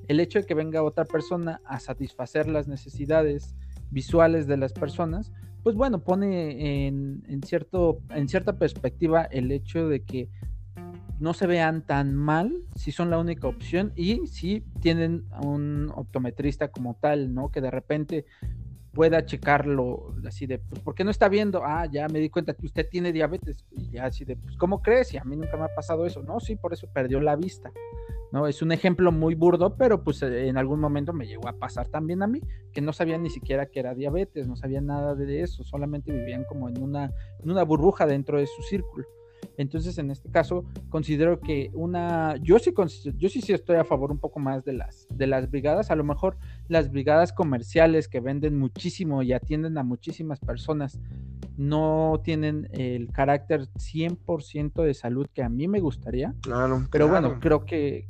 el 0.08 0.20
hecho 0.20 0.40
de 0.40 0.46
que 0.46 0.54
venga 0.54 0.82
otra 0.82 1.04
persona 1.04 1.60
a 1.64 1.80
satisfacer 1.80 2.48
las 2.48 2.68
necesidades 2.68 3.54
visuales 3.90 4.46
de 4.46 4.56
las 4.56 4.72
personas, 4.72 5.32
pues 5.62 5.74
bueno, 5.74 6.00
pone 6.00 6.86
en, 6.86 7.42
cierto, 7.44 8.00
en 8.10 8.28
cierta 8.28 8.58
perspectiva 8.58 9.24
el 9.24 9.50
hecho 9.50 9.88
de 9.88 10.04
que 10.04 10.28
no 11.18 11.34
se 11.34 11.46
vean 11.46 11.82
tan 11.82 12.14
mal 12.14 12.52
si 12.74 12.92
son 12.92 13.10
la 13.10 13.18
única 13.18 13.48
opción 13.48 13.92
y 13.96 14.26
si 14.26 14.60
tienen 14.80 15.24
un 15.42 15.90
optometrista 15.94 16.68
como 16.68 16.94
tal, 16.94 17.34
¿no? 17.34 17.50
Que 17.50 17.60
de 17.60 17.70
repente 17.70 18.26
pueda 18.96 19.26
checarlo 19.26 20.14
así 20.26 20.46
de, 20.46 20.58
pues, 20.58 20.80
¿por 20.80 20.94
qué 20.94 21.04
no 21.04 21.10
está 21.10 21.28
viendo? 21.28 21.62
Ah, 21.62 21.84
ya 21.84 22.08
me 22.08 22.18
di 22.18 22.30
cuenta 22.30 22.54
que 22.54 22.64
usted 22.64 22.88
tiene 22.88 23.12
diabetes. 23.12 23.62
Y 23.70 23.90
ya 23.90 24.06
así 24.06 24.24
de, 24.24 24.36
pues, 24.36 24.56
¿cómo 24.56 24.80
crees? 24.80 25.12
Y 25.12 25.18
a 25.18 25.24
mí 25.24 25.36
nunca 25.36 25.58
me 25.58 25.64
ha 25.64 25.74
pasado 25.74 26.06
eso. 26.06 26.22
No, 26.22 26.40
sí, 26.40 26.56
por 26.56 26.72
eso 26.72 26.88
perdió 26.90 27.20
la 27.20 27.36
vista. 27.36 27.70
¿no? 28.32 28.46
Es 28.46 28.62
un 28.62 28.72
ejemplo 28.72 29.12
muy 29.12 29.34
burdo, 29.34 29.76
pero 29.76 30.02
pues 30.02 30.22
eh, 30.22 30.48
en 30.48 30.56
algún 30.56 30.80
momento 30.80 31.12
me 31.12 31.26
llegó 31.26 31.46
a 31.46 31.52
pasar 31.52 31.88
también 31.88 32.22
a 32.22 32.26
mí, 32.26 32.40
que 32.72 32.80
no 32.80 32.94
sabían 32.94 33.22
ni 33.22 33.28
siquiera 33.28 33.66
que 33.66 33.80
era 33.80 33.94
diabetes, 33.94 34.48
no 34.48 34.56
sabían 34.56 34.86
nada 34.86 35.14
de 35.14 35.42
eso, 35.42 35.62
solamente 35.62 36.10
vivían 36.10 36.44
como 36.44 36.70
en 36.70 36.82
una, 36.82 37.12
en 37.38 37.50
una 37.50 37.64
burbuja 37.64 38.06
dentro 38.06 38.38
de 38.38 38.46
su 38.46 38.62
círculo. 38.62 39.06
Entonces, 39.56 39.98
en 39.98 40.10
este 40.10 40.28
caso, 40.30 40.64
considero 40.88 41.40
que 41.40 41.70
una, 41.74 42.36
yo 42.42 42.58
sí, 42.58 42.72
yo 43.16 43.28
sí, 43.28 43.40
sí 43.40 43.52
estoy 43.52 43.76
a 43.76 43.84
favor 43.84 44.10
un 44.10 44.18
poco 44.18 44.38
más 44.38 44.64
de 44.64 44.74
las, 44.74 45.06
de 45.10 45.26
las 45.26 45.50
brigadas, 45.50 45.90
a 45.90 45.96
lo 45.96 46.04
mejor 46.04 46.36
las 46.68 46.90
brigadas 46.90 47.32
comerciales 47.32 48.08
que 48.08 48.20
venden 48.20 48.58
muchísimo 48.58 49.22
y 49.22 49.32
atienden 49.32 49.78
a 49.78 49.82
muchísimas 49.82 50.40
personas, 50.40 51.00
no 51.56 52.20
tienen 52.22 52.68
el 52.72 53.10
carácter 53.12 53.68
100% 53.78 54.82
de 54.82 54.94
salud 54.94 55.26
que 55.32 55.42
a 55.42 55.48
mí 55.48 55.68
me 55.68 55.80
gustaría. 55.80 56.34
Claro. 56.42 56.86
Pero 56.90 57.08
bueno, 57.08 57.38
creo 57.40 57.64
que 57.64 58.06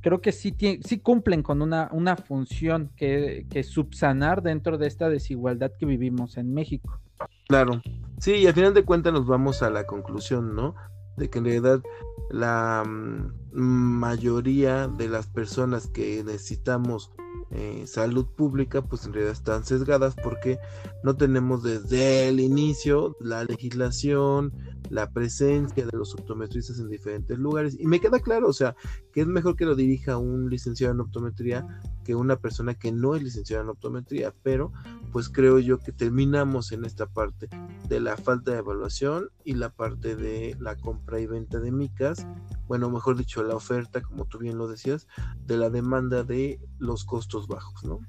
creo 0.00 0.20
que 0.20 0.32
sí, 0.32 0.54
sí 0.82 0.98
cumplen 1.00 1.42
con 1.42 1.60
una, 1.60 1.88
una 1.92 2.16
función 2.16 2.90
que, 2.96 3.46
que 3.50 3.62
subsanar 3.62 4.42
dentro 4.42 4.78
de 4.78 4.86
esta 4.86 5.08
desigualdad 5.08 5.72
que 5.78 5.86
vivimos 5.86 6.36
en 6.36 6.54
México. 6.54 7.00
Claro. 7.48 7.80
Sí, 8.18 8.32
y 8.32 8.46
al 8.46 8.52
final 8.52 8.74
de 8.74 8.84
cuentas 8.84 9.12
nos 9.12 9.26
vamos 9.26 9.62
a 9.62 9.70
la 9.70 9.86
conclusión, 9.86 10.54
¿no? 10.54 10.74
De 11.16 11.30
que 11.30 11.38
en 11.38 11.46
realidad 11.46 11.82
la 12.30 12.84
mm, 12.86 13.32
mayoría 13.52 14.86
de 14.86 15.08
las 15.08 15.28
personas 15.28 15.86
que 15.86 16.22
necesitamos 16.24 17.10
eh, 17.50 17.84
salud 17.86 18.26
pública, 18.26 18.82
pues 18.82 19.06
en 19.06 19.14
realidad 19.14 19.32
están 19.32 19.64
sesgadas 19.64 20.14
porque 20.22 20.58
no 21.02 21.16
tenemos 21.16 21.62
desde 21.62 22.28
el 22.28 22.40
inicio 22.40 23.16
la 23.20 23.44
legislación, 23.44 24.52
la 24.90 25.10
presencia 25.10 25.86
de 25.86 25.96
los 25.96 26.12
optometristas 26.14 26.78
en 26.78 26.90
diferentes 26.90 27.38
lugares. 27.38 27.76
Y 27.80 27.86
me 27.86 28.00
queda 28.00 28.20
claro, 28.20 28.48
o 28.48 28.52
sea, 28.52 28.76
que 29.14 29.22
es 29.22 29.26
mejor 29.26 29.56
que 29.56 29.64
lo 29.64 29.74
dirija 29.74 30.18
un 30.18 30.50
licenciado 30.50 30.92
en 30.92 31.00
optometría 31.00 31.66
que 32.08 32.14
una 32.14 32.36
persona 32.36 32.72
que 32.72 32.90
no 32.90 33.14
es 33.14 33.22
licenciada 33.22 33.62
en 33.62 33.68
optometría, 33.68 34.32
pero 34.42 34.72
pues 35.12 35.28
creo 35.28 35.58
yo 35.58 35.78
que 35.78 35.92
terminamos 35.92 36.72
en 36.72 36.86
esta 36.86 37.04
parte 37.04 37.50
de 37.86 38.00
la 38.00 38.16
falta 38.16 38.52
de 38.52 38.60
evaluación 38.60 39.28
y 39.44 39.56
la 39.56 39.68
parte 39.68 40.16
de 40.16 40.56
la 40.58 40.74
compra 40.74 41.20
y 41.20 41.26
venta 41.26 41.60
de 41.60 41.70
micas, 41.70 42.26
bueno, 42.66 42.88
mejor 42.88 43.18
dicho, 43.18 43.42
la 43.42 43.54
oferta, 43.54 44.00
como 44.00 44.24
tú 44.24 44.38
bien 44.38 44.56
lo 44.56 44.68
decías, 44.68 45.06
de 45.44 45.58
la 45.58 45.68
demanda 45.68 46.24
de 46.24 46.58
los 46.78 47.04
costos 47.04 47.46
bajos, 47.46 47.84
¿no? 47.84 48.00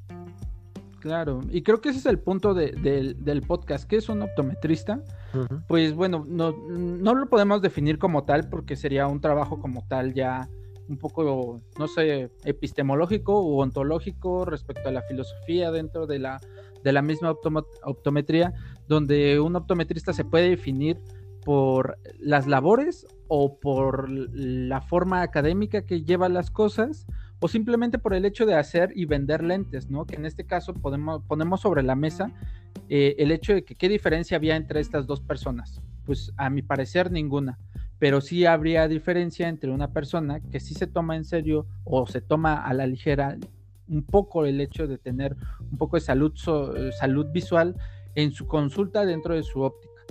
Claro, 1.02 1.42
y 1.50 1.62
creo 1.64 1.82
que 1.82 1.90
ese 1.90 2.00
es 2.00 2.06
el 2.06 2.20
punto 2.20 2.54
del 2.54 3.44
podcast, 3.46 3.86
que 3.86 3.98
es 3.98 4.08
un 4.08 4.22
optometrista. 4.22 5.04
Pues 5.68 5.94
bueno, 5.94 6.26
no, 6.26 6.56
no 6.70 7.16
lo 7.16 7.28
podemos 7.28 7.62
definir 7.62 8.00
como 8.00 8.24
tal 8.24 8.48
porque 8.48 8.78
sería 8.78 9.08
un 9.08 9.20
trabajo 9.20 9.60
como 9.60 9.86
tal 9.90 10.14
ya 10.14 10.48
un 10.90 10.98
poco, 10.98 11.62
no 11.78 11.88
sé, 11.88 12.32
epistemológico 12.44 13.42
u 13.42 13.60
ontológico 13.60 14.44
respecto 14.46 14.90
a 14.90 14.92
la 14.92 15.04
filosofía 15.04 15.72
dentro 15.72 16.08
de 16.08 16.20
la, 16.20 16.40
de 16.84 16.92
la 16.92 17.02
misma 17.02 17.36
optometría, 17.84 18.54
donde 18.88 19.40
un 19.40 19.56
optometrista 19.56 20.14
se 20.14 20.26
puede 20.26 20.50
definir 20.50 21.00
por 21.46 21.98
las 22.20 22.48
labores 22.48 23.08
o 23.28 23.60
por 23.60 24.10
la 24.10 24.82
forma 24.82 25.22
académica 25.22 25.86
que 25.86 26.04
lleva 26.04 26.28
las 26.28 26.52
cosas 26.52 27.06
o 27.40 27.48
simplemente 27.48 27.98
por 28.00 28.14
el 28.14 28.26
hecho 28.26 28.46
de 28.46 28.56
hacer 28.56 28.92
y 28.96 29.06
vender 29.06 29.44
lentes, 29.44 29.90
¿no? 29.90 30.06
Que 30.06 30.16
en 30.16 30.26
este 30.26 30.46
caso 30.46 30.74
podemos, 30.74 31.24
ponemos 31.24 31.62
sobre 31.62 31.84
la 31.84 31.96
mesa 31.96 32.34
eh, 32.90 33.16
el 33.20 33.32
hecho 33.32 33.54
de 33.54 33.64
que 33.64 33.76
qué 33.76 33.88
diferencia 33.88 34.36
había 34.38 34.56
entre 34.56 34.82
estas 34.82 35.08
dos 35.08 35.22
personas. 35.22 35.82
Pues 36.06 36.34
a 36.38 36.50
mi 36.50 36.62
parecer 36.62 37.12
ninguna, 37.12 37.60
pero 38.00 38.22
sí 38.22 38.46
habría 38.46 38.88
diferencia 38.88 39.50
entre 39.50 39.72
una 39.72 39.92
persona 39.92 40.40
que 40.40 40.60
sí 40.60 40.74
se 40.74 40.88
toma 40.88 41.18
en 41.18 41.26
serio 41.26 41.68
o 41.84 42.08
se 42.08 42.22
toma 42.22 42.56
a 42.56 42.74
la 42.74 42.88
ligera 42.88 43.38
un 43.90 44.04
poco 44.04 44.46
el 44.46 44.62
hecho 44.62 44.88
de 44.88 44.98
tener 44.98 45.36
un 45.72 45.78
poco 45.78 45.98
de 45.98 46.02
salud, 46.02 46.34
eh, 46.78 46.92
salud 46.98 47.28
visual 47.32 47.76
en 48.16 48.32
su 48.32 48.48
consulta 48.48 49.06
dentro 49.06 49.36
de 49.36 49.44
su 49.44 49.62
óptica, 49.62 50.02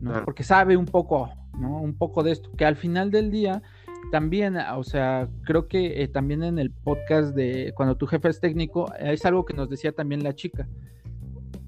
¿no? 0.00 0.24
Porque 0.24 0.42
sabe 0.42 0.76
un 0.76 0.86
poco, 0.86 1.30
¿no? 1.58 1.80
Un 1.80 1.94
poco 1.94 2.22
de 2.22 2.32
esto, 2.32 2.50
que 2.56 2.64
al 2.64 2.76
final 2.76 3.10
del 3.10 3.30
día 3.30 3.62
también, 4.10 4.56
o 4.56 4.84
sea, 4.84 5.28
creo 5.42 5.66
que 5.66 6.02
eh, 6.02 6.08
también 6.08 6.42
en 6.42 6.58
el 6.58 6.70
podcast 6.70 7.34
de 7.34 7.72
cuando 7.74 7.96
tu 7.96 8.06
jefe 8.06 8.28
es 8.28 8.40
técnico, 8.40 8.92
es 8.98 9.24
algo 9.24 9.44
que 9.44 9.54
nos 9.54 9.68
decía 9.68 9.92
también 9.92 10.22
la 10.22 10.34
chica. 10.34 10.68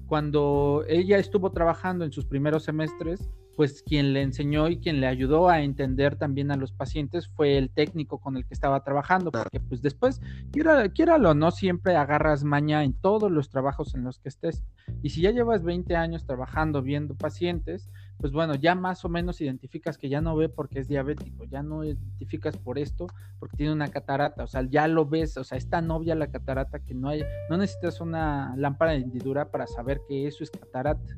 Cuando 0.07 0.85
ella 0.87 1.17
estuvo 1.17 1.51
trabajando 1.51 2.05
en 2.05 2.11
sus 2.11 2.25
primeros 2.25 2.63
semestres, 2.63 3.29
pues 3.57 3.81
quien 3.81 4.13
le 4.13 4.21
enseñó 4.21 4.69
y 4.69 4.77
quien 4.77 5.01
le 5.01 5.07
ayudó 5.07 5.49
a 5.49 5.61
entender 5.61 6.15
también 6.15 6.51
a 6.51 6.55
los 6.55 6.71
pacientes 6.71 7.27
fue 7.27 7.57
el 7.57 7.71
técnico 7.71 8.19
con 8.19 8.37
el 8.37 8.45
que 8.45 8.53
estaba 8.53 8.83
trabajando, 8.83 9.31
porque 9.31 9.59
pues 9.59 9.81
después, 9.81 10.21
quiera, 10.51 11.15
o 11.15 11.33
no, 11.33 11.49
siempre 11.49 11.95
agarras 11.95 12.43
maña 12.43 12.83
en 12.83 12.93
todos 12.93 13.31
los 13.31 13.49
trabajos 13.49 13.95
en 13.95 14.03
los 14.03 14.19
que 14.19 14.29
estés. 14.29 14.63
Y 15.01 15.09
si 15.09 15.21
ya 15.21 15.31
llevas 15.31 15.63
20 15.63 15.95
años 15.95 16.23
trabajando 16.27 16.83
viendo 16.83 17.15
pacientes, 17.15 17.89
pues 18.19 18.31
bueno, 18.31 18.53
ya 18.53 18.75
más 18.75 19.03
o 19.05 19.09
menos 19.09 19.41
identificas 19.41 19.97
que 19.97 20.07
ya 20.07 20.21
no 20.21 20.35
ve 20.35 20.49
porque 20.49 20.79
es 20.79 20.87
diabético, 20.87 21.45
ya 21.45 21.63
no 21.63 21.83
identificas 21.83 22.57
por 22.57 22.77
esto 22.77 23.07
porque 23.39 23.57
tiene 23.57 23.73
una 23.73 23.87
catarata, 23.87 24.43
o 24.43 24.47
sea, 24.47 24.67
ya 24.69 24.87
lo 24.87 25.07
ves, 25.07 25.35
o 25.35 25.43
sea, 25.43 25.57
es 25.57 25.67
tan 25.67 25.89
obvia 25.89 26.13
la 26.13 26.27
catarata 26.27 26.77
que 26.77 26.93
no 26.93 27.09
hay, 27.09 27.23
no 27.49 27.57
necesitas 27.57 28.01
una 28.01 28.55
lámpara 28.55 28.91
de 28.91 28.97
hendidura 28.97 29.49
para 29.49 29.65
saber 29.65 30.01
que 30.07 30.27
eso 30.27 30.43
es 30.43 30.51
catarata. 30.51 31.17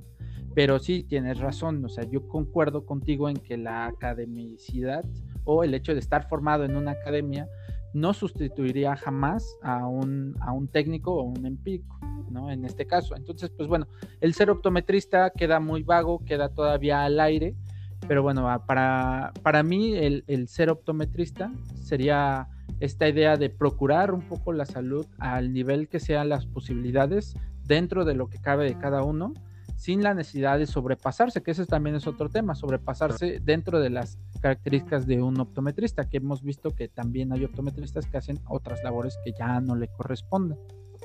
Pero 0.56 0.80
sí, 0.80 1.04
tienes 1.04 1.40
razón, 1.40 1.84
o 1.86 1.90
sea, 1.90 2.04
yo 2.06 2.28
concuerdo 2.28 2.86
contigo 2.86 3.30
en 3.30 3.38
que 3.38 3.58
la 3.58 3.86
academicidad 3.86 5.06
o 5.44 5.64
el 5.64 5.74
hecho 5.74 5.94
de 5.94 6.00
estar 6.00 6.28
formado 6.28 6.66
en 6.66 6.76
una 6.76 6.92
academia 6.92 7.48
no 7.94 8.14
sustituiría 8.14 8.96
jamás 8.96 9.58
a 9.62 9.88
un, 9.88 10.36
a 10.42 10.52
un 10.52 10.68
técnico 10.68 11.14
o 11.14 11.24
un 11.24 11.46
empírico, 11.46 12.00
¿no? 12.30 12.52
En 12.52 12.66
este 12.66 12.86
caso. 12.86 13.16
Entonces, 13.16 13.50
pues 13.50 13.68
bueno, 13.68 13.88
el 14.22 14.34
ser 14.34 14.50
optometrista 14.50 15.32
queda 15.32 15.60
muy 15.60 15.84
vago, 15.84 16.24
queda 16.26 16.50
todavía 16.50 17.04
al 17.04 17.20
aire, 17.20 17.56
pero 18.08 18.22
bueno, 18.22 18.48
para, 18.68 19.34
para 19.42 19.64
mí 19.64 19.96
el, 19.96 20.24
el 20.28 20.48
ser 20.48 20.70
optometrista 20.70 21.52
sería 21.76 22.48
esta 22.80 23.10
idea 23.10 23.38
de 23.38 23.50
procurar 23.50 24.14
un 24.14 24.22
poco 24.22 24.54
la 24.54 24.66
salud 24.66 25.06
al 25.18 25.52
nivel 25.52 25.90
que 25.90 26.00
sean 26.00 26.30
las 26.30 26.46
posibilidades 26.46 27.36
dentro 27.66 28.06
de 28.06 28.16
lo 28.16 28.30
que 28.30 28.40
cabe 28.40 28.66
de 28.66 28.78
cada 28.78 29.04
uno 29.04 29.34
sin 29.80 30.04
la 30.04 30.14
necesidad 30.14 30.60
de 30.60 30.68
sobrepasarse, 30.68 31.42
que 31.42 31.52
ese 31.52 31.66
también 31.66 31.96
es 31.96 32.06
otro 32.06 32.28
tema, 32.28 32.54
sobrepasarse 32.54 33.40
dentro 33.42 33.80
de 33.80 33.90
las 33.90 34.18
características 34.42 35.08
de 35.08 35.22
un 35.22 35.40
optometrista, 35.40 36.10
que 36.10 36.18
hemos 36.18 36.44
visto 36.44 36.72
que 36.76 36.90
también 36.90 37.32
hay 37.32 37.46
optometristas 37.46 38.06
que 38.06 38.18
hacen 38.18 38.42
otras 38.50 38.84
labores 38.84 39.18
que 39.24 39.32
ya 39.32 39.62
no 39.62 39.78
le 39.78 39.88
corresponden. 39.88 40.58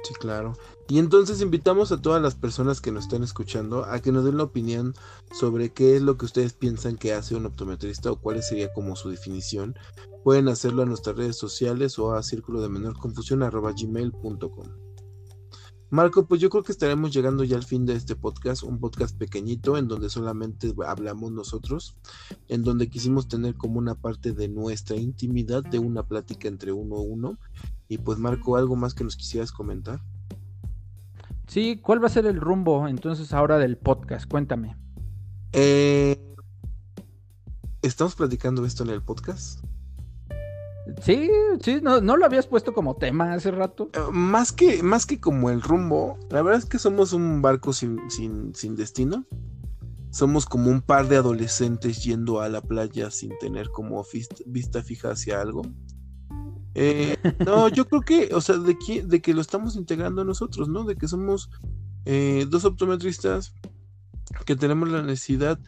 Sí, 0.02 0.12
claro. 0.14 0.54
Y 0.88 0.98
entonces 0.98 1.40
invitamos 1.40 1.92
a 1.92 2.02
todas 2.02 2.20
las 2.20 2.34
personas 2.34 2.80
que 2.80 2.90
nos 2.90 3.04
están 3.04 3.22
escuchando 3.22 3.84
a 3.84 4.00
que 4.00 4.10
nos 4.10 4.24
den 4.24 4.38
la 4.38 4.42
opinión 4.42 4.92
sobre 5.30 5.72
qué 5.72 5.94
es 5.94 6.02
lo 6.02 6.18
que 6.18 6.24
ustedes 6.24 6.52
piensan 6.52 6.96
que 6.96 7.12
hace 7.12 7.36
un 7.36 7.46
optometrista 7.46 8.10
o 8.10 8.16
cuál 8.16 8.42
sería 8.42 8.72
como 8.72 8.96
su 8.96 9.08
definición. 9.08 9.76
Pueden 10.24 10.48
hacerlo 10.48 10.82
a 10.82 10.86
nuestras 10.86 11.16
redes 11.16 11.36
sociales 11.36 11.96
o 12.00 12.12
a 12.12 12.24
círculo 12.24 12.60
de 12.60 12.70
menor 12.70 12.98
confusión 12.98 13.38
gmail.com. 13.38 14.83
Marco, 15.94 16.26
pues 16.26 16.40
yo 16.40 16.50
creo 16.50 16.64
que 16.64 16.72
estaremos 16.72 17.12
llegando 17.12 17.44
ya 17.44 17.56
al 17.56 17.62
fin 17.62 17.86
de 17.86 17.94
este 17.94 18.16
podcast, 18.16 18.64
un 18.64 18.80
podcast 18.80 19.16
pequeñito 19.16 19.78
en 19.78 19.86
donde 19.86 20.10
solamente 20.10 20.74
hablamos 20.84 21.30
nosotros, 21.30 21.94
en 22.48 22.64
donde 22.64 22.90
quisimos 22.90 23.28
tener 23.28 23.54
como 23.54 23.78
una 23.78 23.94
parte 23.94 24.32
de 24.32 24.48
nuestra 24.48 24.96
intimidad, 24.96 25.62
de 25.62 25.78
una 25.78 26.02
plática 26.02 26.48
entre 26.48 26.72
uno 26.72 26.96
a 26.96 27.00
uno. 27.00 27.38
Y 27.86 27.98
pues 27.98 28.18
Marco, 28.18 28.56
¿algo 28.56 28.74
más 28.74 28.92
que 28.92 29.04
nos 29.04 29.14
quisieras 29.14 29.52
comentar? 29.52 30.00
Sí, 31.46 31.78
¿cuál 31.80 32.02
va 32.02 32.08
a 32.08 32.10
ser 32.10 32.26
el 32.26 32.40
rumbo 32.40 32.88
entonces 32.88 33.32
ahora 33.32 33.58
del 33.58 33.76
podcast? 33.76 34.28
Cuéntame. 34.28 34.76
Eh, 35.52 36.18
¿Estamos 37.82 38.16
platicando 38.16 38.66
esto 38.66 38.82
en 38.82 38.90
el 38.90 39.00
podcast? 39.00 39.60
Sí, 41.02 41.30
sí, 41.60 41.80
no, 41.82 42.00
no, 42.00 42.16
lo 42.16 42.24
habías 42.24 42.46
puesto 42.46 42.72
como 42.72 42.96
tema 42.96 43.34
hace 43.34 43.50
rato. 43.50 43.90
Eh, 43.92 43.98
más, 44.12 44.52
que, 44.52 44.82
más 44.82 45.06
que 45.06 45.20
como 45.20 45.50
el 45.50 45.60
rumbo, 45.60 46.18
la 46.30 46.42
verdad 46.42 46.60
es 46.60 46.66
que 46.66 46.78
somos 46.78 47.12
un 47.12 47.42
barco 47.42 47.72
sin, 47.72 47.98
sin, 48.10 48.76
destino. 48.76 49.26
Somos 50.10 50.46
como 50.46 50.70
un 50.70 50.80
par 50.80 51.08
de 51.08 51.16
adolescentes 51.16 52.04
yendo 52.04 52.40
a 52.40 52.48
la 52.48 52.60
playa 52.60 53.10
sin 53.10 53.36
tener 53.38 53.70
como 53.70 54.04
vista, 54.46 54.82
fija 54.82 55.10
hacia 55.10 55.40
algo. 55.40 55.62
Eh, 56.74 57.16
no, 57.44 57.68
yo 57.68 57.86
creo 57.88 58.00
que, 58.02 58.34
o 58.34 58.40
sea, 58.40 58.56
de 58.56 58.78
que, 58.78 59.02
de 59.02 59.20
que 59.20 59.34
lo 59.34 59.40
estamos 59.40 59.74
integrando 59.76 60.24
nosotros, 60.24 60.68
¿no? 60.68 60.84
De 60.84 60.96
que 60.96 61.08
somos 61.08 61.50
eh, 62.04 62.46
dos 62.48 62.64
optometristas 62.64 63.54
que 64.46 64.56
tenemos 64.56 64.88
la 64.88 65.02
necesidad 65.02 65.58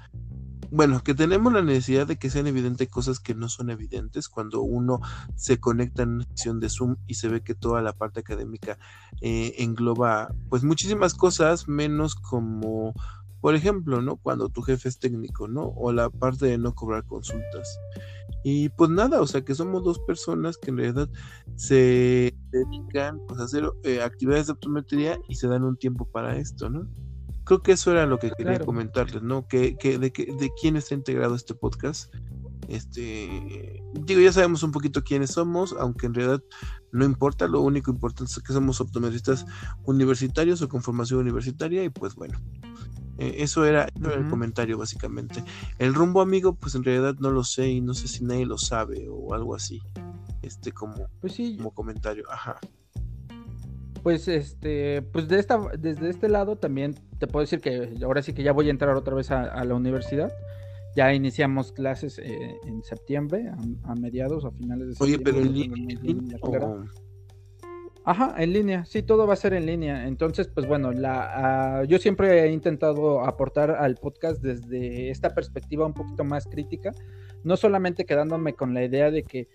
bueno, 0.71 1.03
que 1.03 1.15
tenemos 1.15 1.53
la 1.53 1.63
necesidad 1.63 2.07
de 2.07 2.17
que 2.17 2.31
sean 2.31 2.47
evidentes 2.47 2.89
cosas 2.89 3.21
que 3.21 3.35
no 3.35 3.49
son 3.49 3.71
evidentes 3.71 4.29
cuando 4.29 4.63
uno 4.63 5.01
se 5.35 5.59
conecta 5.59 6.03
en 6.03 6.11
una 6.11 6.27
sesión 6.35 6.61
de 6.61 6.69
Zoom 6.69 6.97
y 7.07 7.15
se 7.15 7.29
ve 7.29 7.43
que 7.43 7.55
toda 7.55 7.83
la 7.83 7.93
parte 7.93 8.21
académica 8.21 8.79
eh, 9.21 9.55
engloba 9.59 10.35
pues 10.49 10.65
muchísimas 10.65 11.15
cosas 11.15 11.69
menos 11.69 12.15
como 12.15 12.95
por 13.41 13.55
ejemplo, 13.55 14.03
¿no? 14.03 14.17
Cuando 14.17 14.49
tu 14.49 14.63
jefe 14.63 14.89
es 14.89 14.99
técnico, 14.99 15.47
¿no? 15.47 15.69
O 15.77 15.93
la 15.93 16.11
parte 16.11 16.47
de 16.47 16.59
no 16.59 16.75
cobrar 16.75 17.05
consultas. 17.05 17.79
Y 18.43 18.71
pues 18.71 18.91
nada, 18.91 19.21
o 19.21 19.27
sea 19.27 19.43
que 19.45 19.55
somos 19.55 19.85
dos 19.85 20.01
personas 20.01 20.57
que 20.57 20.71
en 20.71 20.79
realidad 20.79 21.09
se 21.55 22.35
dedican 22.51 23.21
pues, 23.29 23.41
a 23.41 23.45
hacer 23.45 23.71
eh, 23.85 24.03
actividades 24.03 24.47
de 24.47 24.53
optometría 24.55 25.19
y 25.29 25.37
se 25.37 25.49
dan 25.49 25.65
un 25.65 25.77
tiempo 25.77 26.07
para 26.07 26.37
esto, 26.37 26.71
¿no? 26.71 26.89
Creo 27.47 27.63
que 27.63 27.73
eso 27.73 27.93
era 27.93 28.05
lo 28.07 28.19
que 28.19 28.33
quería 28.33 28.59
comentarles, 28.59 29.23
¿no? 29.23 29.47
Que, 29.47 29.77
que, 29.77 29.99
de, 29.99 30.13
que, 30.13 30.27
de 30.27 30.51
quién 30.61 30.77
está 30.77 30.95
integrado 30.95 31.35
este 31.35 31.55
podcast. 31.55 32.13
Este, 32.69 33.81
digo, 33.95 34.21
ya 34.21 34.33
sabemos 34.33 34.65
un 34.65 34.73
poquito 34.73 35.05
quiénes 35.05 35.31
somos, 35.31 35.75
aunque 35.79 36.07
en 36.07 36.15
realidad 36.15 36.43
no 36.91 37.05
importa, 37.05 37.47
lo 37.47 37.61
único 37.61 37.93
importante 37.93 38.33
es 38.33 38.43
que 38.43 38.53
somos 38.53 38.81
optometristas 38.81 39.47
universitarios 39.85 40.61
o 40.61 40.69
con 40.69 40.83
formación 40.83 41.21
universitaria 41.21 41.85
y 41.85 41.89
pues 41.89 42.17
bueno, 42.17 42.41
eh, 43.19 43.37
eso 43.39 43.65
era, 43.65 43.85
el 43.85 44.29
comentario 44.29 44.77
básicamente. 44.77 45.45
El 45.79 45.95
rumbo 45.95 46.21
amigo, 46.21 46.57
pues 46.57 46.75
en 46.75 46.83
realidad 46.83 47.15
no 47.21 47.31
lo 47.31 47.45
sé 47.45 47.69
y 47.69 47.81
no 47.81 47.95
sé 47.95 48.09
si 48.09 48.25
nadie 48.25 48.45
lo 48.45 48.59
sabe 48.59 49.07
o 49.09 49.35
algo 49.35 49.55
así, 49.55 49.81
este 50.43 50.73
como, 50.73 51.09
pues 51.21 51.35
sí. 51.35 51.57
como 51.57 51.73
comentario, 51.73 52.25
ajá 52.29 52.59
pues 54.07 54.29
este, 54.29 55.03
pues 55.03 55.27
de 55.27 55.41
esta, 55.41 55.59
desde 55.77 56.11
este 56.11 56.29
lado 56.29 56.55
también 56.55 56.95
te 57.19 57.27
puedo 57.27 57.43
decir 57.43 57.61
que 57.61 57.95
ahora 58.03 58.23
sí 58.23 58.33
que 58.33 58.43
ya 58.43 58.53
voy 58.53 58.69
a 58.69 58.71
entrar 58.71 58.97
otra 58.97 59.15
vez 59.15 59.31
a, 59.31 59.65
la 59.65 59.75
universidad. 59.75 60.33
Ya 60.95 61.13
iniciamos 61.13 61.73
clases 61.73 62.19
eh, 62.19 62.57
en 62.67 62.83
septiembre, 62.83 63.51
a, 63.85 63.95
mediados 63.95 64.45
o 64.45 64.51
finales 64.51 64.89
de 64.89 64.95
septiembre. 64.95 65.33
Oye, 65.33 65.43
pero 65.43 65.47
en 65.47 66.03
línea. 66.03 66.39
Ajá, 68.07 68.37
en 68.39 68.53
línea, 68.53 68.85
sí, 68.85 69.03
todo 69.03 69.27
va 69.27 69.33
a 69.33 69.37
ser 69.37 69.53
en 69.53 69.67
línea. 69.67 70.07
Entonces, 70.07 70.47
pues 70.47 70.67
bueno, 70.69 70.93
la, 70.93 71.85
yo 71.89 71.99
siempre 71.99 72.45
he 72.45 72.53
intentado 72.53 73.25
aportar 73.25 73.73
al 73.73 73.97
podcast 73.97 74.41
desde 74.41 75.11
esta 75.11 75.35
perspectiva 75.35 75.85
un 75.85 75.93
poquito 75.93 76.23
más 76.23 76.47
crítica, 76.47 76.93
no 77.43 77.57
solamente 77.57 78.05
quedándome 78.05 78.55
con 78.55 78.75
la 78.75 78.85
idea 78.85 79.11
de 79.11 79.25
que 79.25 79.49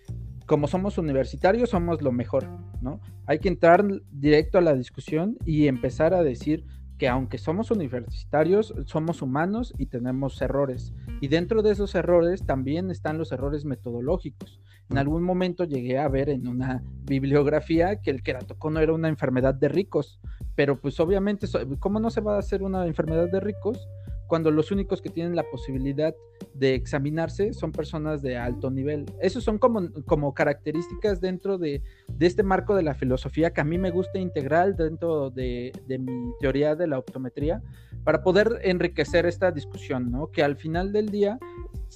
como 0.46 0.68
somos 0.68 0.98
universitarios, 0.98 1.70
somos 1.70 2.02
lo 2.02 2.12
mejor, 2.12 2.46
¿no? 2.82 3.00
Hay 3.26 3.40
que 3.40 3.48
entrar 3.48 3.86
directo 4.12 4.58
a 4.58 4.62
la 4.62 4.74
discusión 4.74 5.38
y 5.46 5.68
empezar 5.68 6.14
a 6.14 6.22
decir 6.22 6.66
que 7.02 7.10
aunque 7.10 7.40
somos 7.40 7.72
universitarios, 7.72 8.76
somos 8.86 9.24
humanos 9.24 9.74
y 9.80 9.88
tenemos 9.88 10.40
errores. 10.40 10.94
Y 11.20 11.30
dentro 11.30 11.64
de 11.64 11.72
esos 11.72 11.96
errores 11.96 12.46
también 12.46 12.92
están 12.92 13.18
los 13.18 13.32
errores 13.32 13.66
metodológicos. 13.66 14.62
En 14.88 15.00
algún 15.00 15.24
momento 15.24 15.64
llegué 15.64 15.98
a 15.98 16.08
ver 16.10 16.30
en 16.30 16.48
una 16.48 16.84
bibliografía 17.06 18.00
que 18.02 18.12
el 18.12 18.22
queratocono 18.22 18.82
era 18.82 18.94
una 18.94 19.08
enfermedad 19.08 19.56
de 19.56 19.68
ricos, 19.68 20.20
pero 20.54 20.80
pues 20.80 21.00
obviamente, 21.00 21.48
¿cómo 21.80 22.00
no 22.00 22.12
se 22.12 22.22
va 22.22 22.36
a 22.36 22.40
hacer 22.40 22.62
una 22.62 22.86
enfermedad 22.86 23.32
de 23.32 23.40
ricos 23.40 23.90
cuando 24.28 24.52
los 24.52 24.70
únicos 24.70 25.02
que 25.02 25.10
tienen 25.10 25.36
la 25.36 25.50
posibilidad 25.50 26.14
de 26.54 26.76
examinarse 26.76 27.54
son 27.54 27.72
personas 27.72 28.22
de 28.22 28.38
alto 28.38 28.70
nivel. 28.70 29.06
Esos 29.22 29.44
son 29.44 29.58
como, 29.58 29.92
como 30.06 30.34
características 30.34 31.22
dentro 31.22 31.58
de, 31.58 31.82
este 32.20 32.44
marco 32.44 32.76
de 32.76 32.84
la 32.84 32.94
filosofía 32.94 33.52
que 33.52 33.62
a 33.62 33.66
mí 33.66 33.78
me 33.78 33.92
gusta 33.92 34.20
integrar 34.20 34.76
dentro 34.76 35.30
de, 35.30 35.72
de, 35.88 35.98
mi 35.98 36.32
teoría 36.40 36.76
de 36.76 36.88
la 36.88 37.00
optometría 37.00 37.62
para 38.04 38.24
poder 38.24 38.60
enriquecer 38.64 39.26
esta 39.26 39.52
discusión, 39.52 40.12
¿no? 40.12 40.28
Que 40.28 40.44
al 40.44 40.56
final 40.56 40.92
del 40.92 41.10
día 41.10 41.40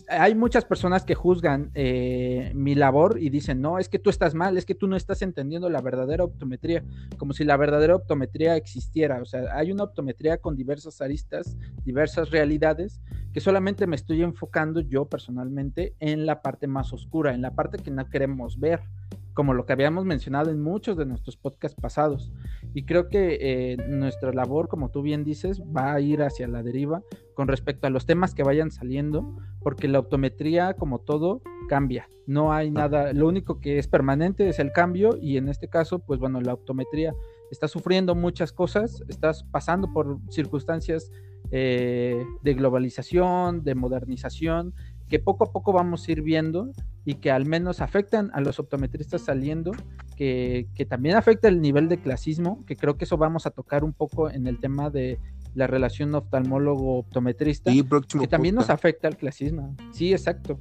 hay 0.08 0.36
muchas 0.36 0.66
personas 0.66 1.03
que 1.03 1.16
juzgan 1.16 1.72
eh, 1.74 2.51
mi 2.53 2.76
labor 2.76 3.18
y 3.20 3.30
dicen, 3.30 3.62
no, 3.62 3.80
es 3.80 3.89
que 3.89 3.99
tú 3.99 4.10
estás 4.10 4.34
mal, 4.34 4.58
es 4.58 4.66
que 4.66 4.76
tú 4.76 4.88
no 4.88 4.95
estás 4.95 5.22
entendiendo 5.22 5.70
la 5.70 5.82
verdadera 5.82 6.24
optometría, 6.24 6.84
como 7.18 7.34
si 7.34 7.43
la 7.43 7.58
verdadera 7.58 7.95
optometría 7.95 8.56
existiera. 8.56 9.22
O 9.22 9.26
sea, 9.26 9.56
hay 9.56 9.72
una 9.72 9.84
optometría 9.84 10.38
con 10.38 10.56
diversas 10.56 11.01
aristas, 11.01 11.58
diversas 11.84 12.30
realidades, 12.30 13.01
que 13.34 13.39
solamente 13.39 13.88
me 13.88 13.95
estoy 13.95 14.22
enfocando 14.22 14.45
yo 14.88 15.06
personalmente 15.06 15.96
en 16.00 16.26
la 16.26 16.41
parte 16.41 16.68
más 16.68 16.93
oscura, 16.93 17.34
en 17.34 17.41
la 17.41 17.56
parte 17.56 17.78
que 17.78 17.91
no 17.91 18.10
queremos 18.10 18.60
ver 18.60 18.82
como 19.36 19.54
lo 19.54 19.66
que 19.66 19.74
habíamos 19.74 20.06
mencionado 20.06 20.50
en 20.50 20.62
muchos 20.62 20.96
de 20.98 21.06
nuestros 21.06 21.36
podcasts 21.36 21.80
pasados. 21.80 22.32
Y 22.74 22.84
creo 22.84 23.10
que 23.10 23.38
eh, 23.41 23.78
nuestra 23.89 24.32
labor, 24.32 24.70
como 24.70 24.89
tú 24.89 25.02
bien 25.02 25.26
dices, 25.26 25.62
va 25.62 25.93
a 25.93 26.00
ir 26.00 26.24
hacia 26.24 26.48
la 26.48 26.64
deriva 26.64 27.04
con 27.34 27.50
respecto 27.50 27.86
a 27.86 27.89
los 27.89 28.06
temas 28.06 28.34
que 28.34 28.43
vayan 28.43 28.72
saliendo, 28.72 29.36
porque 29.62 29.89
la 29.89 30.00
optometría, 30.00 30.74
como 30.76 31.00
todo, 31.00 31.41
cambia. 31.68 32.08
No 32.26 32.54
hay 32.54 32.72
nada, 32.72 33.12
lo 33.12 33.28
único 33.28 33.60
que 33.60 33.78
es 33.78 33.89
permanente 33.89 34.48
es 34.48 34.58
el 34.58 34.72
cambio 34.72 35.18
y 35.22 35.36
en 35.36 35.50
este 35.50 35.68
caso, 35.68 36.00
pues 36.00 36.20
bueno, 36.20 36.39
la 36.39 36.54
optometría 36.54 37.14
está 37.52 37.68
sufriendo 37.68 38.16
muchas 38.16 38.54
cosas, 38.54 39.04
estás 39.10 39.43
pasando 39.43 39.91
por 39.91 40.18
circunstancias 40.30 41.12
eh, 41.52 42.24
de 42.41 42.54
globalización, 42.54 43.64
de 43.64 43.76
modernización, 43.76 44.74
que 45.10 45.20
poco 45.20 45.46
a 45.46 45.52
poco 45.52 45.72
vamos 45.72 46.08
a 46.08 46.12
ir 46.12 46.22
viendo 46.22 46.72
y 47.06 47.16
que 47.16 47.32
al 47.32 47.46
menos 47.46 47.82
afectan 47.82 48.32
a 48.34 48.41
los 48.41 48.60
optometristas 48.60 49.22
saliendo, 49.22 49.72
que, 50.16 50.68
también 50.89 51.16
afecta 51.16 51.48
el 51.48 51.62
nivel 51.62 51.88
de 51.88 52.00
clasismo, 52.00 52.66
que 52.66 52.76
creo 52.76 52.98
que 52.98 53.06
eso 53.06 53.18
vamos 53.18 53.46
a 53.46 53.52
tocar 53.52 53.84
un 53.84 53.93
poco 53.93 54.30
en 54.30 54.48
el 54.48 54.60
tema 54.60 54.89
de 54.89 55.20
la 55.54 55.68
relación 55.68 56.14
oftalmólogo-optometrista, 56.16 57.72
que 58.20 58.28
también 58.28 58.56
nos 58.56 58.70
afecta 58.70 59.08
al 59.08 59.18
clasismo. 59.18 59.76
Sí, 59.93 60.12
exacto. 60.12 60.60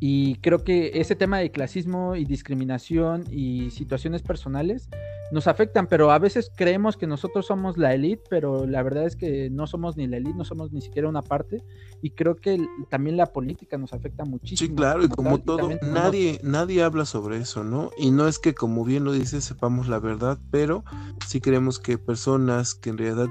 Y 0.00 0.36
creo 0.36 0.64
que 0.64 0.92
ese 0.94 1.14
tema 1.14 1.38
de 1.38 1.50
clasismo 1.50 2.16
y 2.16 2.24
discriminación 2.24 3.24
y 3.30 3.70
situaciones 3.70 4.22
personales 4.22 4.88
nos 5.32 5.46
afectan, 5.46 5.86
pero 5.86 6.12
a 6.12 6.18
veces 6.18 6.52
creemos 6.54 6.98
que 6.98 7.06
nosotros 7.06 7.46
somos 7.46 7.78
la 7.78 7.94
élite, 7.94 8.22
pero 8.28 8.66
la 8.66 8.82
verdad 8.82 9.06
es 9.06 9.16
que 9.16 9.48
no 9.48 9.66
somos 9.66 9.96
ni 9.96 10.06
la 10.06 10.18
élite, 10.18 10.36
no 10.36 10.44
somos 10.44 10.72
ni 10.72 10.82
siquiera 10.82 11.08
una 11.08 11.22
parte, 11.22 11.64
y 12.02 12.10
creo 12.10 12.36
que 12.36 12.58
también 12.90 13.16
la 13.16 13.32
política 13.32 13.78
nos 13.78 13.94
afecta 13.94 14.26
muchísimo. 14.26 14.68
Sí, 14.68 14.74
claro, 14.74 15.02
y 15.02 15.08
como 15.08 15.38
todo, 15.38 15.70
nadie, 15.82 16.38
nadie 16.42 16.82
habla 16.82 17.06
sobre 17.06 17.38
eso, 17.38 17.64
¿no? 17.64 17.90
Y 17.96 18.10
no 18.10 18.28
es 18.28 18.38
que, 18.38 18.54
como 18.54 18.84
bien 18.84 19.04
lo 19.04 19.12
dices, 19.12 19.44
sepamos 19.44 19.88
la 19.88 19.98
verdad, 19.98 20.38
pero 20.50 20.84
sí 21.26 21.40
creemos 21.40 21.78
que 21.78 21.96
personas 21.96 22.74
que 22.74 22.90
en 22.90 22.98
realidad 22.98 23.28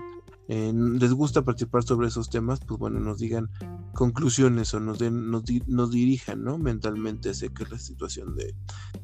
eh, 0.47 0.73
les 0.73 1.13
gusta 1.13 1.43
participar 1.43 1.83
sobre 1.83 2.07
esos 2.07 2.31
temas, 2.31 2.61
pues 2.67 2.79
bueno, 2.79 2.99
nos 2.99 3.19
digan 3.19 3.47
conclusiones 3.93 4.73
o 4.73 4.79
nos, 4.79 4.97
den, 4.97 5.29
nos, 5.29 5.43
nos 5.67 5.91
dirijan, 5.91 6.43
¿no? 6.43 6.57
Mentalmente 6.57 7.29
hacia 7.29 7.49
qué 7.49 7.63
es 7.63 7.71
la 7.71 7.77
situación 7.77 8.35
de, 8.35 8.55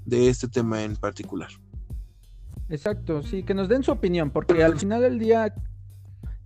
de 0.06 0.30
este 0.30 0.48
tema 0.48 0.82
en 0.82 0.96
particular. 0.96 1.50
Exacto, 2.70 3.24
sí, 3.24 3.44
que 3.44 3.54
nos 3.54 3.70
den 3.70 3.84
su 3.84 3.92
opinión, 3.92 4.30
porque 4.32 4.64
al 4.64 4.78
final 4.78 5.02
del 5.02 5.20
día 5.20 5.54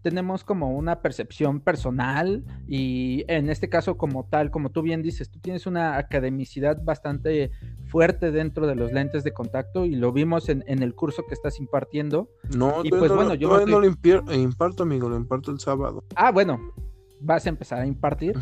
tenemos 0.01 0.43
como 0.43 0.72
una 0.72 1.01
percepción 1.01 1.59
personal 1.59 2.43
y 2.67 3.24
en 3.28 3.49
este 3.49 3.69
caso 3.69 3.97
como 3.97 4.26
tal, 4.26 4.51
como 4.51 4.69
tú 4.69 4.82
bien 4.82 5.01
dices, 5.01 5.30
tú 5.30 5.39
tienes 5.39 5.67
una 5.67 5.97
academicidad 5.97 6.82
bastante 6.84 7.51
fuerte 7.86 8.32
dentro 8.32 8.67
de 8.67 8.76
los 8.76 8.91
lentes 8.91 9.24
de 9.24 9.34
contacto 9.34 9.86
y 9.86 9.95
lo 9.95 10.11
vimos 10.11 10.49
en, 10.49 10.63
el 10.67 10.95
curso 10.95 11.24
que 11.28 11.34
estás 11.34 11.59
impartiendo. 11.59 12.30
No, 12.55 12.82
y 12.84 12.89
pues 12.89 13.11
bueno, 13.11 13.36
yo 13.36 13.65
no 13.65 13.80
lo 13.80 13.88
imparto, 14.34 14.84
amigo, 14.84 15.09
lo 15.09 15.17
imparto 15.17 15.51
el 15.51 15.59
sábado. 15.59 16.03
Ah, 16.15 16.32
bueno, 16.32 16.59
vas 17.22 17.45
a 17.45 17.49
empezar 17.49 17.82
a 17.82 17.86
impartir. 17.86 18.38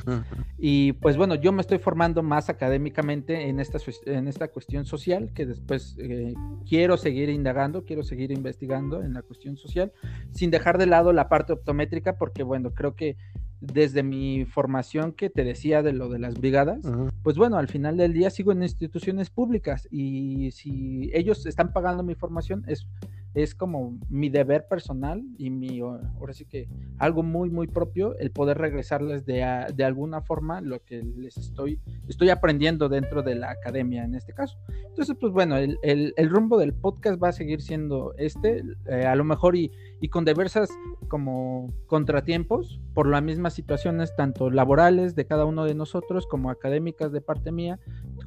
Y 0.57 0.93
pues 0.93 1.17
bueno, 1.17 1.35
yo 1.35 1.51
me 1.51 1.61
estoy 1.61 1.79
formando 1.79 2.23
más 2.23 2.49
académicamente 2.49 3.49
en 3.49 3.59
esta, 3.59 3.77
en 4.05 4.27
esta 4.27 4.47
cuestión 4.47 4.85
social, 4.85 5.31
que 5.33 5.45
después 5.45 5.95
eh, 5.99 6.33
quiero 6.67 6.97
seguir 6.97 7.29
indagando, 7.29 7.85
quiero 7.85 8.03
seguir 8.03 8.31
investigando 8.31 9.03
en 9.03 9.13
la 9.13 9.21
cuestión 9.21 9.57
social, 9.57 9.91
sin 10.31 10.51
dejar 10.51 10.77
de 10.77 10.85
lado 10.85 11.13
la 11.13 11.29
parte 11.29 11.53
optométrica, 11.53 12.17
porque 12.17 12.43
bueno, 12.43 12.71
creo 12.71 12.95
que 12.95 13.17
desde 13.61 14.03
mi 14.03 14.45
formación 14.45 15.11
que 15.11 15.29
te 15.29 15.43
decía 15.43 15.83
de 15.83 15.91
lo 15.91 16.07
de 16.09 16.19
las 16.19 16.35
brigadas, 16.35 16.79
pues 17.23 17.35
bueno, 17.35 17.57
al 17.57 17.67
final 17.67 17.97
del 17.97 18.13
día 18.13 18.29
sigo 18.29 18.51
en 18.51 18.63
instituciones 18.63 19.29
públicas 19.29 19.87
y 19.91 20.51
si 20.51 21.09
ellos 21.13 21.45
están 21.45 21.73
pagando 21.73 22.03
mi 22.03 22.15
formación 22.15 22.63
es 22.67 22.87
es 23.33 23.53
como 23.55 23.97
mi 24.09 24.29
deber 24.29 24.67
personal 24.67 25.23
y 25.37 25.49
mi, 25.49 25.79
ahora 25.79 26.33
sí 26.33 26.45
que 26.45 26.67
algo 26.97 27.23
muy, 27.23 27.49
muy 27.49 27.67
propio, 27.67 28.17
el 28.17 28.31
poder 28.31 28.57
regresarles 28.57 29.25
de, 29.25 29.45
de 29.73 29.83
alguna 29.83 30.21
forma 30.21 30.61
lo 30.61 30.83
que 30.83 31.03
les 31.03 31.37
estoy, 31.37 31.79
estoy 32.07 32.29
aprendiendo 32.29 32.89
dentro 32.89 33.21
de 33.21 33.35
la 33.35 33.51
academia 33.51 34.03
en 34.03 34.15
este 34.15 34.33
caso. 34.33 34.57
Entonces, 34.87 35.15
pues 35.19 35.31
bueno, 35.31 35.57
el, 35.57 35.77
el, 35.83 36.29
rumbo 36.29 36.57
del 36.57 36.73
podcast 36.73 37.21
va 37.21 37.29
a 37.29 37.33
seguir 37.33 37.61
siendo 37.61 38.13
este, 38.17 38.63
eh, 38.87 39.05
a 39.05 39.15
lo 39.15 39.23
mejor 39.23 39.55
y, 39.55 39.71
y 40.01 40.09
con 40.09 40.25
diversas 40.25 40.69
como 41.07 41.71
contratiempos 41.87 42.79
por 42.93 43.07
las 43.07 43.23
mismas 43.23 43.53
situaciones, 43.53 44.15
tanto 44.15 44.49
laborales 44.49 45.15
de 45.15 45.25
cada 45.25 45.45
uno 45.45 45.65
de 45.65 45.75
nosotros 45.75 46.27
como 46.27 46.49
académicas 46.49 47.11
de 47.11 47.21
parte 47.21 47.51
mía, 47.51 47.79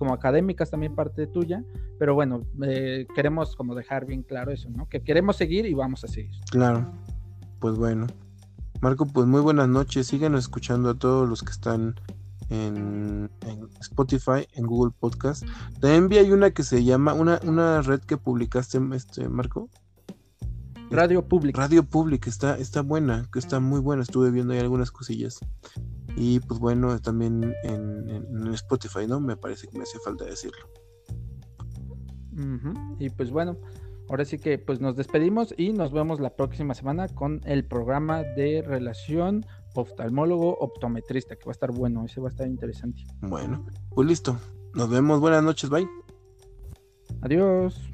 como 0.02 0.14
académicas 0.14 0.68
también 0.68 0.96
parte 0.96 1.28
tuya, 1.28 1.62
pero 1.96 2.12
bueno, 2.16 2.44
eh, 2.64 3.06
queremos 3.14 3.54
como 3.54 3.76
dejar 3.76 4.04
bien 4.04 4.24
claro 4.24 4.50
eso, 4.50 4.68
¿no? 4.68 4.88
Que 4.88 5.00
queremos 5.00 5.36
seguir 5.36 5.64
y 5.64 5.74
vamos 5.74 6.02
a 6.02 6.08
seguir. 6.08 6.32
Claro, 6.50 6.90
pues 7.60 7.76
bueno. 7.76 8.08
Marco, 8.80 9.06
pues 9.06 9.28
muy 9.28 9.40
buenas 9.40 9.68
noches, 9.68 10.08
sigan 10.08 10.34
escuchando 10.34 10.90
a 10.90 10.94
todos 10.94 11.28
los 11.28 11.44
que 11.44 11.52
están 11.52 11.94
en, 12.50 13.30
Spotify, 13.80 14.48
en 14.54 14.66
Google 14.66 14.92
Podcast. 14.98 15.44
También 15.80 16.24
hay 16.24 16.32
una 16.32 16.50
que 16.50 16.64
se 16.64 16.82
llama, 16.82 17.14
una, 17.14 17.38
una 17.44 17.80
red 17.82 18.00
que 18.00 18.16
publicaste, 18.16 18.80
este, 18.94 19.28
Marco. 19.28 19.70
Radio 20.90 21.28
Public. 21.28 21.56
Radio 21.56 21.84
Public, 21.84 22.26
está, 22.26 22.58
está 22.58 22.82
buena, 22.82 23.28
que 23.32 23.38
está 23.38 23.60
muy 23.60 23.78
buena, 23.78 24.02
estuve 24.02 24.32
viendo 24.32 24.52
ahí 24.52 24.58
algunas 24.58 24.90
cosillas. 24.90 25.38
Y 26.16 26.40
pues 26.40 26.60
bueno, 26.60 26.98
también 27.00 27.54
en, 27.64 28.52
Spotify, 28.54 29.06
¿no? 29.06 29.20
Me 29.20 29.36
parece 29.36 29.66
que 29.68 29.78
me 29.78 29.84
hace 29.84 29.98
falta 30.00 30.24
decirlo. 30.24 30.66
Y 32.98 33.10
pues 33.10 33.30
bueno, 33.30 33.56
ahora 34.08 34.24
sí 34.24 34.38
que 34.38 34.58
pues 34.58 34.80
nos 34.80 34.96
despedimos 34.96 35.54
y 35.56 35.72
nos 35.72 35.92
vemos 35.92 36.20
la 36.20 36.34
próxima 36.34 36.74
semana 36.74 37.08
con 37.08 37.40
el 37.44 37.64
programa 37.64 38.22
de 38.22 38.62
relación 38.62 39.44
oftalmólogo 39.74 40.56
optometrista, 40.58 41.36
que 41.36 41.44
va 41.44 41.50
a 41.50 41.52
estar 41.52 41.72
bueno, 41.72 42.04
ese 42.04 42.20
va 42.20 42.28
a 42.28 42.30
estar 42.30 42.46
interesante. 42.46 43.04
Bueno, 43.20 43.64
pues 43.94 44.08
listo. 44.08 44.36
Nos 44.74 44.88
vemos, 44.88 45.20
buenas 45.20 45.42
noches, 45.42 45.68
bye. 45.68 45.86
Adiós. 47.20 47.91